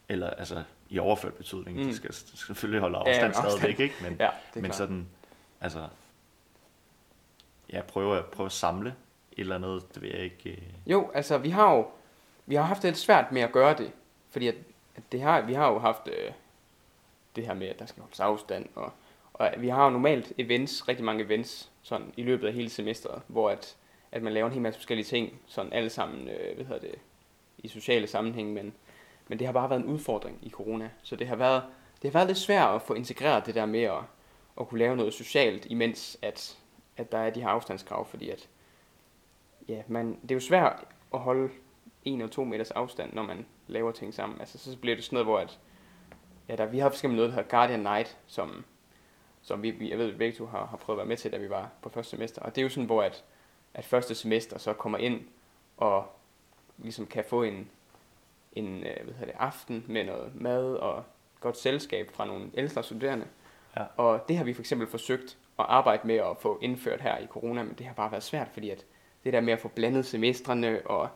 Eller 0.08 0.30
altså 0.30 0.62
i 0.88 0.98
overført 0.98 1.34
betydning, 1.34 1.78
mm. 1.78 1.84
De 1.84 1.96
skal 1.96 2.14
selvfølgelig 2.14 2.80
holde 2.80 2.98
Ja, 2.98 3.04
afstand 3.10 3.26
afstand. 3.34 3.50
stadigvæk, 3.50 3.80
ikke? 3.80 3.94
Men, 4.02 4.16
Ja, 4.20 4.30
men 4.54 4.64
klart. 4.64 4.76
sådan, 4.76 5.08
altså, 5.60 5.88
jeg 7.68 7.84
prøver 7.84 8.16
at 8.16 8.26
prøve 8.26 8.46
at 8.46 8.52
samle 8.52 8.88
et 9.32 9.38
eller 9.40 9.54
andet, 9.54 9.94
det 9.94 10.02
vil 10.02 10.10
jeg 10.10 10.20
ikke... 10.20 10.50
Øh, 10.50 10.90
Jo, 10.90 11.10
altså 11.14 11.38
vi 11.38 11.50
har 11.50 11.74
jo 11.74 11.86
vi 12.46 12.54
har 12.54 12.62
haft 12.62 12.82
det 12.82 12.88
lidt 12.88 12.98
svært 12.98 13.32
med 13.32 13.42
at 13.42 13.52
gøre 13.52 13.76
det, 13.78 13.92
fordi 14.30 14.48
at, 14.48 14.54
at 14.96 15.02
det 15.12 15.22
har, 15.22 15.40
vi 15.40 15.52
har 15.54 15.68
jo 15.72 15.78
haft 15.78 16.08
øh, 16.08 16.32
det 17.36 17.46
her 17.46 17.54
med, 17.54 17.66
at 17.68 17.78
der 17.78 17.86
skal 17.86 18.02
holdes 18.02 18.20
afstand, 18.20 18.68
og, 18.74 18.92
og 19.34 19.50
vi 19.58 19.68
har 19.68 19.84
jo 19.84 19.90
normalt 19.90 20.32
events, 20.38 20.88
rigtig 20.88 21.04
mange 21.04 21.24
events, 21.24 21.70
sådan 21.82 22.12
i 22.16 22.22
løbet 22.22 22.46
af 22.46 22.52
hele 22.52 22.70
semesteret, 22.70 23.22
hvor 23.26 23.50
at, 23.50 23.76
at 24.12 24.22
man 24.22 24.32
laver 24.32 24.46
en 24.46 24.52
hel 24.52 24.62
masse 24.62 24.80
forskellige 24.80 25.04
ting, 25.04 25.40
sådan 25.46 25.72
alle 25.72 25.90
sammen, 25.90 26.28
øh, 26.28 26.54
hvad 26.54 26.64
hedder 26.64 26.80
det, 26.80 26.94
i 27.58 27.68
sociale 27.68 28.06
sammenhæng, 28.06 28.52
men, 28.52 28.74
men 29.28 29.38
det 29.38 29.46
har 29.46 29.52
bare 29.52 29.70
været 29.70 29.80
en 29.80 29.86
udfordring 29.86 30.38
i 30.42 30.50
corona, 30.50 30.90
så 31.02 31.16
det 31.16 31.26
har 31.26 31.36
været, 31.36 31.62
det 32.02 32.12
har 32.12 32.18
været 32.18 32.26
lidt 32.28 32.38
svært 32.38 32.74
at 32.74 32.82
få 32.82 32.94
integreret 32.94 33.46
det 33.46 33.54
der 33.54 33.66
med 33.66 33.82
at, 33.82 33.98
at 34.60 34.68
kunne 34.68 34.78
lave 34.78 34.96
noget 34.96 35.14
socialt, 35.14 35.66
imens 35.66 36.18
at, 36.22 36.58
at 36.96 37.12
der 37.12 37.18
er 37.18 37.30
de 37.30 37.40
her 37.40 37.48
afstandskrav, 37.48 38.06
fordi 38.06 38.30
at 38.30 38.48
ja, 39.68 39.82
man, 39.88 40.18
det 40.22 40.30
er 40.30 40.34
jo 40.34 40.40
svært 40.40 40.84
at 41.14 41.20
holde 41.20 41.50
en 42.04 42.20
eller 42.20 42.32
to 42.32 42.44
meters 42.44 42.70
afstand, 42.70 43.12
når 43.12 43.22
man 43.22 43.46
laver 43.66 43.92
ting 43.92 44.14
sammen. 44.14 44.40
Altså, 44.40 44.58
så 44.58 44.78
bliver 44.78 44.96
det 44.96 45.04
sådan 45.04 45.16
noget, 45.16 45.26
hvor 45.26 45.38
at, 45.38 45.58
ja, 46.48 46.56
der, 46.56 46.66
vi 46.66 46.78
har 46.78 46.88
for 46.88 46.94
eksempel 46.94 47.16
noget, 47.16 47.30
der 47.30 47.36
hedder 47.36 47.48
Guardian 47.48 47.80
Night, 47.80 48.18
som, 48.26 48.64
som 49.42 49.62
vi, 49.62 49.70
vi, 49.70 49.90
jeg 49.90 49.98
ved, 49.98 50.06
vi 50.06 50.16
begge 50.16 50.38
to 50.38 50.46
har, 50.46 50.66
har 50.66 50.76
prøvet 50.76 50.96
at 50.96 50.98
være 50.98 51.08
med 51.08 51.16
til, 51.16 51.32
da 51.32 51.36
vi 51.36 51.50
var 51.50 51.70
på 51.82 51.88
første 51.88 52.10
semester. 52.10 52.42
Og 52.42 52.54
det 52.54 52.60
er 52.60 52.62
jo 52.62 52.68
sådan, 52.68 52.86
hvor 52.86 53.02
at, 53.02 53.24
at 53.74 53.84
første 53.84 54.14
semester 54.14 54.58
så 54.58 54.72
kommer 54.72 54.98
ind 54.98 55.20
og 55.76 56.06
ligesom 56.78 57.06
kan 57.06 57.24
få 57.28 57.42
en, 57.42 57.68
en 58.52 58.76
øh, 58.76 59.04
hvad 59.04 59.14
hedder 59.14 59.32
det, 59.32 59.34
aften 59.38 59.84
med 59.88 60.04
noget 60.04 60.32
mad 60.34 60.74
og 60.74 61.04
godt 61.40 61.56
selskab 61.56 62.10
fra 62.12 62.26
nogle 62.26 62.50
ældre 62.54 62.82
studerende. 62.82 63.26
Ja. 63.76 63.82
Og 63.96 64.24
det 64.28 64.36
har 64.36 64.44
vi 64.44 64.54
for 64.54 64.62
eksempel 64.62 64.88
forsøgt 64.88 65.38
at 65.58 65.64
arbejde 65.68 66.06
med 66.06 66.14
at 66.14 66.36
få 66.40 66.58
indført 66.62 67.00
her 67.00 67.18
i 67.18 67.26
corona, 67.26 67.62
men 67.62 67.74
det 67.78 67.86
har 67.86 67.94
bare 67.94 68.10
været 68.10 68.22
svært, 68.22 68.48
fordi 68.52 68.70
at 68.70 68.84
det 69.24 69.32
der 69.32 69.40
med 69.40 69.52
at 69.52 69.60
få 69.60 69.68
blandet 69.68 70.06
semestrene, 70.06 70.80
og, 70.84 71.08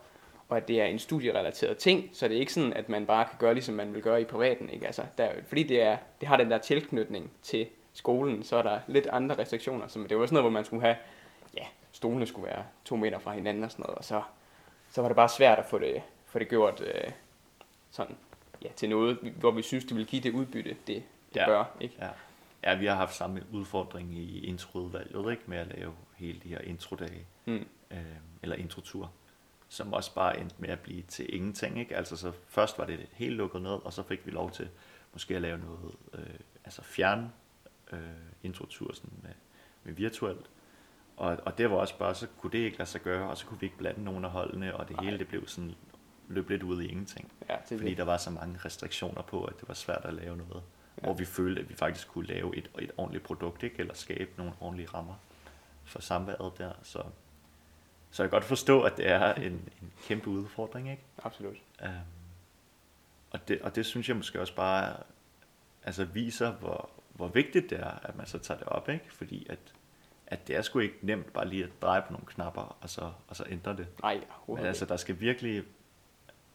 og 0.49 0.57
at 0.57 0.69
det 0.69 0.81
er 0.81 0.85
en 0.85 0.99
studierelateret 0.99 1.79
ting, 1.79 2.11
så 2.13 2.29
det 2.29 2.37
er 2.37 2.41
ikke 2.41 2.53
sådan, 2.53 2.73
at 2.73 2.89
man 2.89 3.07
bare 3.07 3.25
kan 3.25 3.39
gøre, 3.39 3.55
ligesom 3.55 3.75
man 3.75 3.95
vil 3.95 4.03
gøre 4.03 4.21
i 4.21 4.25
privaten. 4.25 4.71
Ikke? 4.71 4.87
Altså, 4.87 5.03
der, 5.19 5.31
fordi 5.49 5.63
det, 5.63 5.83
er, 5.83 5.97
det 6.21 6.29
har 6.29 6.37
den 6.37 6.51
der 6.51 6.59
tilknytning 6.59 7.31
til 7.43 7.67
skolen, 7.97 8.43
så 8.43 8.57
er 8.57 8.63
der 8.63 8.81
lidt 8.87 9.07
andre 9.07 9.39
restriktioner. 9.39 9.87
Så 9.89 9.99
det 10.09 10.19
var 10.19 10.27
sådan 10.27 10.35
noget, 10.35 10.43
hvor 10.43 10.51
man 10.51 10.65
skulle 10.65 10.83
have, 10.83 10.97
ja, 11.55 11.65
stolene 11.93 12.27
skulle 12.27 12.47
være 12.47 12.65
to 12.85 12.97
meter 12.97 13.19
fra 13.19 13.33
hinanden 13.33 13.65
og 13.65 13.71
sådan 13.71 13.83
noget, 13.83 13.99
og 13.99 14.05
så, 14.05 14.23
så 14.91 15.01
var 15.01 15.09
det 15.09 15.17
bare 15.17 15.29
svært 15.29 15.59
at 15.59 15.67
få 15.67 15.79
det, 15.79 16.03
få 16.27 16.39
det 16.39 16.49
gjort 16.49 16.81
øh, 16.81 17.11
sådan, 17.91 18.17
ja, 18.63 18.69
til 18.77 18.89
noget, 18.89 19.19
hvor 19.37 19.51
vi 19.51 19.63
synes, 19.63 19.85
det 19.85 19.97
vil 19.97 20.07
give 20.07 20.23
det 20.23 20.33
udbytte, 20.33 20.71
det, 20.71 21.03
det 21.35 21.41
ja. 21.41 21.47
bør. 21.47 21.65
Ikke? 21.81 21.95
Ja. 21.99 22.09
ja, 22.71 22.75
vi 22.79 22.87
har 22.87 22.95
haft 22.95 23.15
samme 23.15 23.43
udfordring 23.53 24.15
i 24.15 24.47
introudvalget, 24.47 25.31
ikke? 25.31 25.43
Med 25.47 25.59
at 25.59 25.67
lave 25.67 25.93
hele 26.17 26.41
de 26.45 26.49
her 26.49 26.61
introdage, 26.61 27.27
Mm. 27.45 27.67
øh, 27.91 27.99
eller 28.43 28.57
introtur, 28.57 29.11
som 29.69 29.93
også 29.93 30.15
bare 30.15 30.41
endte 30.41 30.55
med 30.59 30.69
at 30.69 30.81
blive 30.81 31.03
til 31.03 31.35
ingenting, 31.35 31.79
ikke? 31.81 31.97
Altså 31.97 32.17
så 32.17 32.33
først 32.49 32.79
var 32.79 32.85
det 32.85 33.07
helt 33.13 33.35
lukket 33.35 33.63
ned, 33.63 33.71
og 33.85 33.93
så 33.93 34.03
fik 34.03 34.27
vi 34.27 34.31
lov 34.31 34.51
til 34.51 34.69
måske 35.13 35.37
at 35.37 35.43
lave 35.43 35.59
noget, 35.59 35.95
øh, 36.13 36.35
altså 36.65 36.83
fjern 36.83 37.33
øh, 37.93 38.01
introtur 38.43 38.95
sådan 38.95 39.11
med, 39.23 39.33
med 39.85 39.93
virtuelt. 39.93 40.51
Og, 41.17 41.39
og 41.45 41.59
det 41.59 41.71
var 41.71 41.77
også 41.77 41.99
bare, 41.99 42.15
så 42.15 42.27
kunne 42.41 42.53
det 42.53 42.59
ikke 42.59 42.79
lade 42.79 42.89
sig 42.89 43.01
gøre, 43.01 43.31
og 43.31 43.37
så 43.37 43.47
kunne 43.47 43.61
vi 43.61 43.67
ikke 43.67 43.79
blande 43.79 44.05
nogen 44.05 44.25
af 44.25 44.31
holdene, 44.31 44.77
og 44.77 44.89
det 44.89 44.97
Nej. 44.97 45.05
hele 45.05 45.19
det 45.19 45.29
blev 45.29 45.49
sådan 45.49 45.75
løb 46.29 46.51
lidt 46.51 46.63
ud 46.63 46.83
i 46.83 46.87
ingenting. 46.87 47.33
Ja, 47.49 47.57
det 47.69 47.79
Fordi 47.79 47.91
det. 47.91 47.99
der 47.99 48.05
var 48.05 48.17
så 48.17 48.31
mange 48.31 48.59
restriktioner 48.65 49.23
på, 49.23 49.45
at 49.45 49.61
det 49.61 49.69
var 49.69 49.75
svært 49.75 50.05
at 50.05 50.15
lave 50.15 50.37
noget. 50.37 50.63
Ja. 50.97 51.03
Hvor 51.03 51.15
vi 51.15 51.25
følte, 51.25 51.61
at 51.61 51.69
vi 51.69 51.75
faktisk 51.75 52.09
kunne 52.09 52.27
lave 52.27 52.57
et, 52.57 52.71
et 52.79 52.91
ordentligt 52.97 53.25
produkt, 53.25 53.63
ikke? 53.63 53.79
eller 53.79 53.95
skabe 53.95 54.31
nogle 54.37 54.53
ordentlige 54.61 54.89
rammer 54.95 55.15
for 55.85 56.01
samværet 56.01 56.59
der. 56.59 56.73
Så, 56.83 57.03
så 58.11 58.23
jeg 58.23 58.31
kan 58.31 58.37
godt 58.37 58.45
forstå, 58.45 58.83
at 58.83 58.97
det 58.97 59.09
er 59.09 59.35
en, 59.35 59.53
en 59.53 59.93
kæmpe 60.03 60.31
udfordring. 60.31 60.91
Ikke? 60.91 61.03
Absolut. 61.25 61.57
Um, 61.83 61.91
og, 63.31 63.49
det, 63.49 63.63
og 63.63 63.77
det 63.77 63.87
synes 63.87 64.09
jeg 64.09 64.17
måske 64.17 64.41
også 64.41 64.55
bare 64.55 64.97
altså 65.85 66.05
viser, 66.05 66.53
hvor, 66.53 66.91
hvor 67.17 67.29
vigtigt 67.29 67.71
det 67.71 67.81
er, 67.81 67.99
at 68.03 68.17
man 68.17 68.27
så 68.27 68.39
tager 68.39 68.59
det 68.59 68.69
op. 68.69 68.89
Ikke? 68.89 69.13
Fordi 69.13 69.47
at, 69.51 69.59
at 70.27 70.49
det 70.49 70.57
er 70.57 70.63
sgu 70.63 70.79
ikke 70.79 70.99
nemt 71.03 71.33
bare 71.33 71.49
lige 71.49 71.65
at 71.65 71.71
dreje 71.83 72.03
på 72.03 72.13
nogle 72.13 72.27
knapper, 72.27 72.77
og 72.81 72.91
så, 72.91 73.13
og 73.29 73.37
så 73.37 73.45
ændre 73.49 73.77
det. 73.77 73.87
Nej, 74.03 74.21
Men 74.49 74.59
altså, 74.59 74.85
der 74.85 74.97
skal 74.97 75.21
virkelig 75.21 75.65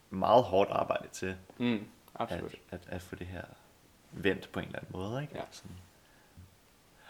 meget 0.10 0.44
hårdt 0.44 0.70
arbejde 0.72 1.08
til, 1.08 1.36
Mm, 1.58 1.86
absolut. 2.16 2.54
at, 2.72 2.80
at, 2.88 2.94
at 2.94 3.02
få 3.02 3.16
det 3.16 3.28
her 3.28 3.44
vendt 4.12 4.50
på 4.52 4.60
en 4.60 4.66
eller 4.66 4.80
anden 4.80 4.92
måde. 4.94 5.22
Ikke? 5.22 5.36
Ja. 5.38 5.44
Sådan. 5.52 5.72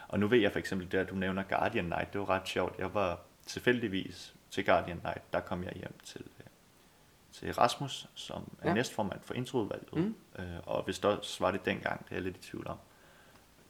Og 0.08 0.20
nu 0.20 0.28
ved 0.28 0.38
jeg 0.38 0.52
for 0.52 0.58
eksempel, 0.58 0.92
det 0.92 0.98
at 0.98 1.08
du 1.10 1.14
nævner 1.14 1.42
Guardian 1.42 1.84
Night, 1.84 2.12
det 2.12 2.20
var 2.20 2.30
ret 2.30 2.48
sjovt. 2.48 2.78
Jeg 2.78 2.94
var 2.94 3.20
tilfældigvis 3.46 4.34
til 4.50 4.64
Guardian 4.66 5.00
Night, 5.04 5.32
der 5.32 5.40
kom 5.40 5.64
jeg 5.64 5.72
hjem 5.72 5.94
til, 6.04 6.20
øh, 6.20 6.46
til 7.32 7.54
Rasmus, 7.54 8.08
som 8.14 8.56
er 8.62 8.68
Ja. 8.68 8.74
næstformand 8.74 9.20
for 9.22 9.34
introudvalget. 9.34 9.92
Mm. 9.96 10.14
Øh, 10.38 10.46
og 10.66 10.82
hvis 10.82 10.98
også 10.98 11.44
var 11.44 11.50
det 11.50 11.64
dengang, 11.64 12.04
det 12.04 12.10
er 12.10 12.16
jeg 12.16 12.22
lidt 12.22 12.36
i 12.36 12.40
tvivl 12.40 12.66
om. 12.66 12.76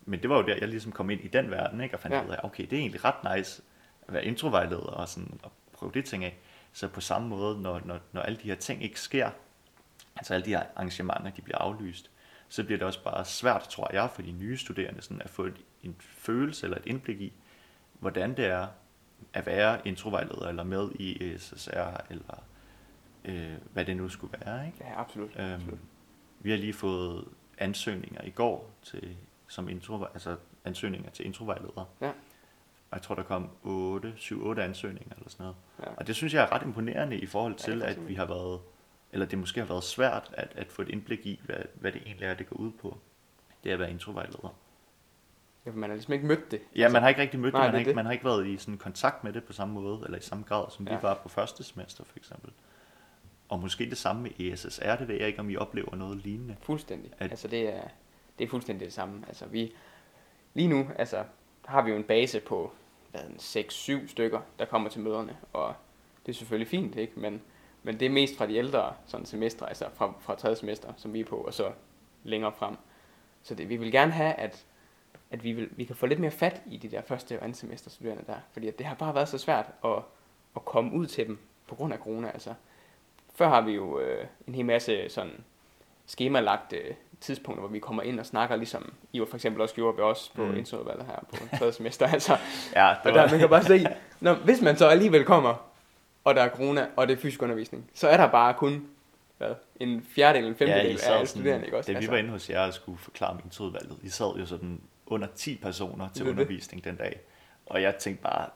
Men 0.07 0.23
det 0.23 0.31
var 0.31 0.37
jo 0.37 0.43
der, 0.47 0.57
jeg 0.57 0.69
ligesom 0.69 0.93
kom 0.93 1.11
ind 1.11 1.21
i 1.21 1.29
den 1.29 1.51
verden, 1.51 1.81
ikke? 1.81 1.95
og 1.95 2.01
fandt 2.01 2.17
Ja. 2.17 2.25
ud 2.25 2.31
af, 2.31 2.39
okay, 2.43 2.63
det 2.65 2.73
er 2.73 2.81
egentlig 2.81 3.05
ret 3.05 3.37
nice 3.37 3.63
at 4.09 4.15
være 4.15 4.25
introvejleder 4.25 4.83
og, 4.83 5.09
sådan, 5.09 5.41
og 5.43 5.53
prøve 5.73 5.93
det 5.95 6.05
ting 6.05 6.25
af. 6.25 6.39
Så 6.73 6.89
på 6.89 7.01
samme 7.01 7.29
måde, 7.29 7.61
når, 7.63 7.81
når, 7.85 7.99
når 8.13 8.21
alle 8.21 8.39
de 8.43 8.49
her 8.49 8.55
ting 8.55 8.83
ikke 8.85 9.01
sker, 9.01 9.31
altså 10.17 10.35
alle 10.35 10.45
de 10.45 10.51
her 10.51 10.63
arrangementer, 10.77 11.31
de 11.31 11.43
bliver 11.43 11.59
aflyst, 11.59 12.11
så 12.49 12.65
bliver 12.65 12.79
det 12.79 12.87
også 12.87 13.05
bare 13.05 13.25
svært, 13.25 13.63
tror 13.63 13.91
jeg, 13.93 14.11
for 14.11 14.23
de 14.23 14.33
nye 14.33 14.57
studerende 14.57 15.03
sådan 15.03 15.23
at 15.23 15.31
få 15.31 15.45
et, 15.45 15.57
en 15.83 15.97
følelse 16.01 16.67
eller 16.67 16.77
et 16.79 16.87
indblik 16.87 17.21
i, 17.21 17.33
hvordan 17.93 18.37
det 18.37 18.45
er 18.47 18.67
at 19.33 19.47
være 19.47 19.89
introvejleder 19.89 20.49
eller 20.49 20.63
med 20.63 20.91
i 20.95 21.35
SSR, 21.39 22.01
eller 22.11 22.45
øh, 23.25 23.53
hvad 23.73 23.85
det 23.85 23.97
nu 23.97 24.09
skulle 24.09 24.39
være. 24.47 24.67
Ikke? 24.67 24.79
Ja, 24.81 25.01
absolut. 25.01 25.31
Øhm, 25.37 25.53
absolut. 25.53 25.79
vi 26.41 26.51
har 26.51 26.57
lige 26.59 26.73
fået 26.75 27.25
ansøgninger 27.59 28.23
i 28.25 28.31
går 28.31 28.71
til, 28.83 29.17
som 29.53 29.69
intro, 29.69 30.05
altså 30.05 30.37
ansøgninger 30.65 31.11
til 31.11 31.27
introvejledere. 31.27 31.87
Ja. 32.01 32.09
Og 32.91 32.97
jeg 32.97 33.03
tror, 33.03 33.15
der 33.15 33.23
kom 33.23 33.51
8, 33.63 34.15
7-8 34.19 34.61
ansøgninger 34.61 35.15
eller 35.17 35.29
sådan 35.31 35.45
noget. 35.45 35.57
Ja. 35.81 35.87
Og 35.97 36.07
det 36.07 36.17
synes 36.17 36.35
jeg 36.35 36.43
er 36.43 36.53
ret 36.53 36.63
imponerende 36.63 37.17
i 37.19 37.27
forhold 37.27 37.53
Ja, 37.53 37.59
til, 37.59 37.83
er 37.83 37.87
at 37.87 38.09
vi 38.09 38.15
har 38.15 38.25
været, 38.27 38.61
eller 39.13 39.27
det 39.27 39.39
måske 39.39 39.61
har 39.61 39.67
været 39.67 39.85
svært 39.85 40.31
at, 40.37 40.53
at 40.57 40.73
få 40.73 40.83
et 40.83 40.89
indblik 40.89 41.27
i, 41.27 41.41
hvad, 41.45 41.57
hvad 41.75 41.93
det 41.93 42.03
egentlig 42.07 42.27
er, 42.27 42.35
det 42.35 42.49
går 42.49 42.57
ud 42.57 42.71
på. 42.71 42.99
Det 43.65 43.71
er 43.71 43.75
at 43.75 43.81
være 43.81 43.91
introvejleder. 43.91 44.55
Ja, 45.67 45.71
man 45.73 45.91
har 45.91 45.95
ligesom 45.97 46.13
ikke 46.13 46.27
mødt 46.27 46.51
det. 46.51 46.61
Ja, 46.77 46.89
man 46.89 47.03
har 47.03 47.09
ikke 47.09 47.21
rigtig 47.21 47.41
mødt 47.41 47.55
Nej, 47.55 47.63
det, 47.63 47.73
man 47.73 47.73
det 47.73 47.75
har, 47.75 47.79
ikke, 47.79 47.89
det. 47.89 47.97
man 47.97 48.05
har 48.05 48.13
ikke 48.13 48.25
været 48.25 48.47
i 48.47 48.57
sådan 48.57 48.79
kontakt 48.79 49.25
med 49.25 49.33
det 49.33 49.45
på 49.45 49.53
samme 49.53 49.75
måde, 49.75 50.03
eller 50.05 50.19
i 50.19 50.23
samme 50.23 50.45
grad, 50.49 50.71
som 50.71 50.87
Ja. 50.89 50.97
vi 50.97 51.03
var 51.03 51.15
på 51.23 51.29
første 51.29 51.65
semester 51.65 52.05
for 52.05 52.17
eksempel. 52.17 52.51
Og 53.49 53.61
måske 53.61 53.91
det 53.91 53.99
samme 53.99 54.23
med 54.23 54.31
ESSR, 54.41 54.97
det 54.97 55.09
ved 55.09 55.15
jeg 55.15 55.27
ikke, 55.27 55.39
om 55.41 55.51
I 55.51 55.57
oplever 55.57 55.97
noget 55.97 56.17
lignende. 56.17 56.57
Fuldstændig. 56.63 57.13
At- 57.19 57.31
Altså 57.31 57.49
det 57.49 57.75
er, 57.75 57.83
det 58.43 58.49
er 58.49 58.51
fuldstændig 58.51 58.85
det 58.85 58.93
samme. 58.93 59.25
Altså 59.29 59.47
vi, 59.47 59.73
lige 60.55 60.69
nu 60.69 60.89
altså, 60.99 61.25
har 61.65 61.83
vi 61.83 61.91
jo 61.91 61.97
en 61.97 62.05
base 62.05 62.41
på 62.41 62.73
6-7 63.15 64.09
stykker, 64.09 64.41
der 64.59 64.65
kommer 64.65 64.91
til 64.91 65.01
møderne, 65.01 65.37
og 65.53 65.75
det 66.27 66.33
er 66.33 66.37
selvfølgelig 66.37 66.69
fint, 66.69 66.97
ikke? 66.97 67.13
Men, 67.17 67.43
men 67.83 68.01
det 68.01 68.07
er 68.07 68.11
mest 68.11 68.37
fra 68.37 68.47
de 68.47 68.55
ældre 68.57 68.95
sådan 69.07 69.27
semestre, 69.27 69.69
altså 69.69 69.87
fra, 69.95 70.15
fra 70.21 70.35
tredje 70.35 70.57
semester, 70.57 70.93
som 70.97 71.13
vi 71.13 71.21
er 71.21 71.25
på, 71.25 71.37
og 71.37 71.55
så 71.55 71.73
længere 72.25 72.53
frem. 72.53 72.77
Så 73.43 73.55
det, 73.55 73.69
vi 73.69 73.77
vil 73.77 73.93
gerne 73.93 74.13
have, 74.13 74.33
at, 74.35 74.67
at 75.31 75.45
vi, 75.45 75.53
vil, 75.53 75.69
vi 75.71 75.85
kan 75.85 75.97
få 75.97 76.07
lidt 76.07 76.21
mere 76.21 76.31
fat 76.31 76.63
i 76.67 76.77
de 76.77 76.89
der 76.89 77.03
første 77.03 77.39
og 77.39 77.45
andet 77.45 77.59
semester 77.59 77.91
studerende 77.91 78.25
der, 78.27 78.39
fordi 78.53 78.69
at 78.69 78.79
det 78.79 78.87
har 78.87 78.95
bare 78.95 79.15
været 79.15 79.29
så 79.29 79.39
svært 79.39 79.67
at, 79.85 79.99
at 80.57 80.65
komme 80.65 80.93
ud 80.93 81.07
til 81.07 81.27
dem 81.27 81.39
på 81.67 81.75
grund 81.75 81.93
af 81.93 81.99
corona. 81.99 82.31
Altså, 82.31 82.55
før 83.35 83.49
har 83.49 83.61
vi 83.61 83.73
jo 83.73 84.01
øh, 84.01 84.27
en 84.47 84.55
hel 84.55 84.65
masse 84.65 85.09
sådan 85.09 85.45
skemalagte 86.07 86.97
tidspunkter, 87.23 87.61
hvor 87.61 87.69
vi 87.69 87.79
kommer 87.79 88.03
ind 88.03 88.21
og 88.21 88.27
snakker, 88.27 88.57
ligesom 88.57 88.93
I 89.13 89.19
jo 89.19 89.27
for 89.31 89.37
eksempel 89.37 89.63
også 89.63 89.75
gjorde 89.75 89.97
ved 89.97 90.05
os 90.05 90.33
på 90.35 90.45
mm. 90.45 90.57
Introudvalget 90.57 91.07
her 91.07 91.19
på 91.31 91.57
tredje 91.59 91.73
semester. 91.73 92.07
Altså, 92.13 92.37
Ja, 92.75 92.89
og 93.05 93.13
der, 93.15 93.31
man 93.31 93.39
kan 93.39 93.49
bare 93.49 93.65
se, 93.65 93.87
når, 94.21 94.35
hvis 94.35 94.61
man 94.61 94.77
så 94.77 94.87
alligevel 94.89 95.25
kommer, 95.25 95.55
og 96.25 96.35
der 96.35 96.43
er 96.43 96.49
corona, 96.49 96.87
og 96.97 97.09
det 97.09 97.17
er 97.17 97.21
fysisk 97.21 97.43
undervisning, 97.43 97.91
så 97.95 98.09
er 98.09 98.17
der 98.17 98.27
bare 98.27 98.55
kun 98.55 98.87
hvad, 99.39 99.51
en 99.81 100.07
fjerdedel, 100.15 100.47
en 100.49 100.55
femtedel 100.57 100.91
ja, 100.91 100.97
sad 100.97 101.21
af 101.21 101.29
studerende, 101.29 101.65
ikke 101.65 101.77
også? 101.77 101.87
Da 101.87 101.93
vi 101.93 101.97
Altså, 101.97 102.11
var 102.11 102.19
inde 102.19 102.31
hos 102.31 102.51
jer 102.51 102.67
og 102.67 102.75
skulle 102.75 102.99
forklare 102.99 103.35
min 103.35 103.67
udvalget, 103.67 103.97
I 104.03 104.09
sad 104.09 104.35
jo 104.39 104.47
sådan 104.47 104.81
under 105.07 105.29
10 105.37 105.57
personer 105.63 106.09
til 106.09 106.15
Det 106.15 106.21
er 106.21 106.25
det. 106.25 106.41
undervisning 106.41 106.85
den 106.85 106.97
dag. 106.97 107.21
Og 107.67 107.83
jeg 107.83 107.97
tænkte 107.97 108.23
bare, 108.23 108.47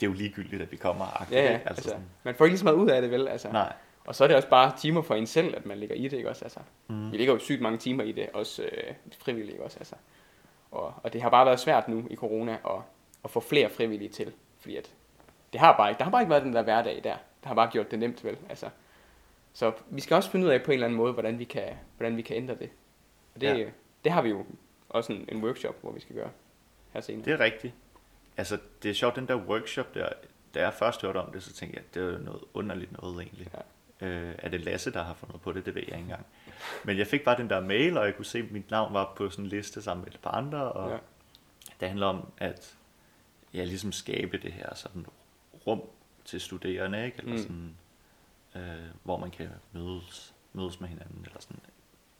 det 0.00 0.06
er 0.06 0.10
jo 0.10 0.16
ligegyldigt, 0.16 0.62
at 0.62 0.72
vi 0.72 0.76
kommer. 0.76 1.20
agtigt, 1.20 1.40
ja, 1.40 1.44
ja, 1.44 1.52
ikke? 1.54 1.68
altså, 1.68 1.84
sådan, 1.88 2.04
man 2.22 2.34
får 2.34 2.44
ikke 2.44 2.58
så 2.58 2.64
meget 2.64 2.76
ud 2.76 2.88
af 2.88 3.02
det, 3.02 3.10
vel? 3.10 3.28
Altså. 3.28 3.48
nej. 3.52 3.72
Og 4.06 4.14
så 4.14 4.24
er 4.24 4.28
det 4.28 4.36
også 4.36 4.48
bare 4.48 4.76
timer 4.78 5.02
for 5.02 5.14
en 5.14 5.26
selv, 5.26 5.56
at 5.56 5.66
man 5.66 5.78
ligger 5.78 5.94
i 5.96 6.02
det, 6.02 6.12
ikke 6.16 6.28
også? 6.28 6.44
Altså, 6.44 6.60
Mm. 6.88 7.12
Vi 7.12 7.16
ligger 7.16 7.32
jo 7.34 7.38
sygt 7.38 7.60
mange 7.60 7.78
timer 7.78 8.04
i 8.04 8.12
det, 8.12 8.28
også 8.32 8.62
øh, 8.62 8.94
frivillige, 9.18 9.52
ikke 9.52 9.64
også? 9.64 9.78
Altså. 9.78 9.94
Og, 10.70 10.94
og 11.02 11.12
det 11.12 11.22
har 11.22 11.30
bare 11.30 11.46
været 11.46 11.60
svært 11.60 11.88
nu 11.88 12.06
i 12.10 12.16
corona 12.16 12.52
at, 12.52 12.80
at 13.24 13.30
få 13.30 13.40
flere 13.40 13.70
frivillige 13.70 14.08
til, 14.08 14.32
fordi 14.58 14.76
at 14.76 14.92
det 15.52 15.60
har 15.60 15.76
bare 15.76 15.90
ikke, 15.90 15.98
der 15.98 16.04
har 16.04 16.10
bare 16.10 16.22
ikke 16.22 16.30
været 16.30 16.42
den 16.42 16.52
der 16.52 16.62
hverdag 16.62 17.00
der. 17.04 17.16
Der 17.42 17.48
har 17.48 17.54
bare 17.54 17.70
gjort 17.70 17.90
det 17.90 17.98
nemt, 17.98 18.24
vel? 18.24 18.36
Altså, 18.48 18.68
så 19.52 19.72
vi 19.90 20.00
skal 20.00 20.14
også 20.14 20.30
finde 20.30 20.46
ud 20.46 20.50
af 20.50 20.62
på 20.62 20.70
en 20.70 20.72
eller 20.74 20.86
anden 20.86 20.96
måde, 20.96 21.12
hvordan 21.12 21.38
vi 21.38 21.44
kan, 21.44 21.68
hvordan 21.96 22.16
vi 22.16 22.22
kan 22.22 22.36
ændre 22.36 22.54
det. 22.54 22.70
Og 23.34 23.40
det, 23.40 23.58
ja. 23.58 23.66
Det 24.04 24.12
har 24.12 24.22
vi 24.22 24.28
jo 24.28 24.46
også 24.88 25.12
en, 25.12 25.28
en 25.28 25.44
workshop, 25.44 25.74
hvor 25.82 25.92
vi 25.92 26.00
skal 26.00 26.16
gøre 26.16 26.30
her 26.92 27.00
senere. 27.00 27.24
Det 27.24 27.32
er 27.32 27.40
rigtigt. 27.40 27.74
Altså, 28.36 28.58
det 28.82 28.90
er 28.90 28.94
sjovt, 28.94 29.16
den 29.16 29.28
der 29.28 29.36
workshop 29.36 29.94
der, 29.94 30.08
da 30.54 30.60
jeg 30.60 30.74
først 30.74 31.02
hørte 31.02 31.16
om 31.18 31.32
det, 31.32 31.42
så 31.42 31.52
tænkte 31.52 31.76
jeg, 31.76 31.84
at 31.88 31.94
det 31.94 32.14
er 32.14 32.18
noget 32.18 32.42
underligt 32.54 33.02
noget 33.02 33.22
egentlig. 33.22 33.48
Ja. 33.54 33.58
Øh, 34.00 34.34
er 34.38 34.48
det 34.48 34.60
Lasse, 34.60 34.92
der 34.92 35.02
har 35.02 35.14
fundet 35.14 35.40
på 35.40 35.52
det? 35.52 35.66
Det 35.66 35.74
ved 35.74 35.82
jeg 35.82 35.92
ikke 35.92 36.02
engang. 36.02 36.26
Men 36.84 36.98
jeg 36.98 37.06
fik 37.06 37.24
bare 37.24 37.36
den 37.36 37.50
der 37.50 37.60
mail, 37.60 37.98
og 37.98 38.06
jeg 38.06 38.16
kunne 38.16 38.24
se, 38.24 38.38
at 38.38 38.50
mit 38.50 38.70
navn 38.70 38.94
var 38.94 39.12
på 39.16 39.30
sådan 39.30 39.44
en 39.44 39.48
liste 39.48 39.82
sammen 39.82 40.04
med 40.04 40.12
et 40.14 40.20
par 40.20 40.30
andre, 40.30 40.72
og 40.72 40.90
Ja. 40.90 40.96
det 41.80 41.88
handler 41.88 42.06
om 42.06 42.28
at 42.38 42.76
ja, 43.54 43.64
ligesom 43.64 43.92
skabe 43.92 44.36
det 44.38 44.52
her 44.52 44.74
sådan 44.74 45.06
rum 45.66 45.82
til 46.24 46.40
studerende, 46.40 47.04
ikke? 47.06 47.18
Eller 47.18 47.32
Mm. 47.32 47.38
sådan, 47.38 47.76
øh, 48.54 48.84
hvor 49.02 49.16
man 49.18 49.30
kan 49.30 49.48
mødes, 49.72 50.34
mødes 50.52 50.80
med 50.80 50.88
hinanden, 50.88 51.22
eller 51.26 51.40
sådan, 51.40 51.60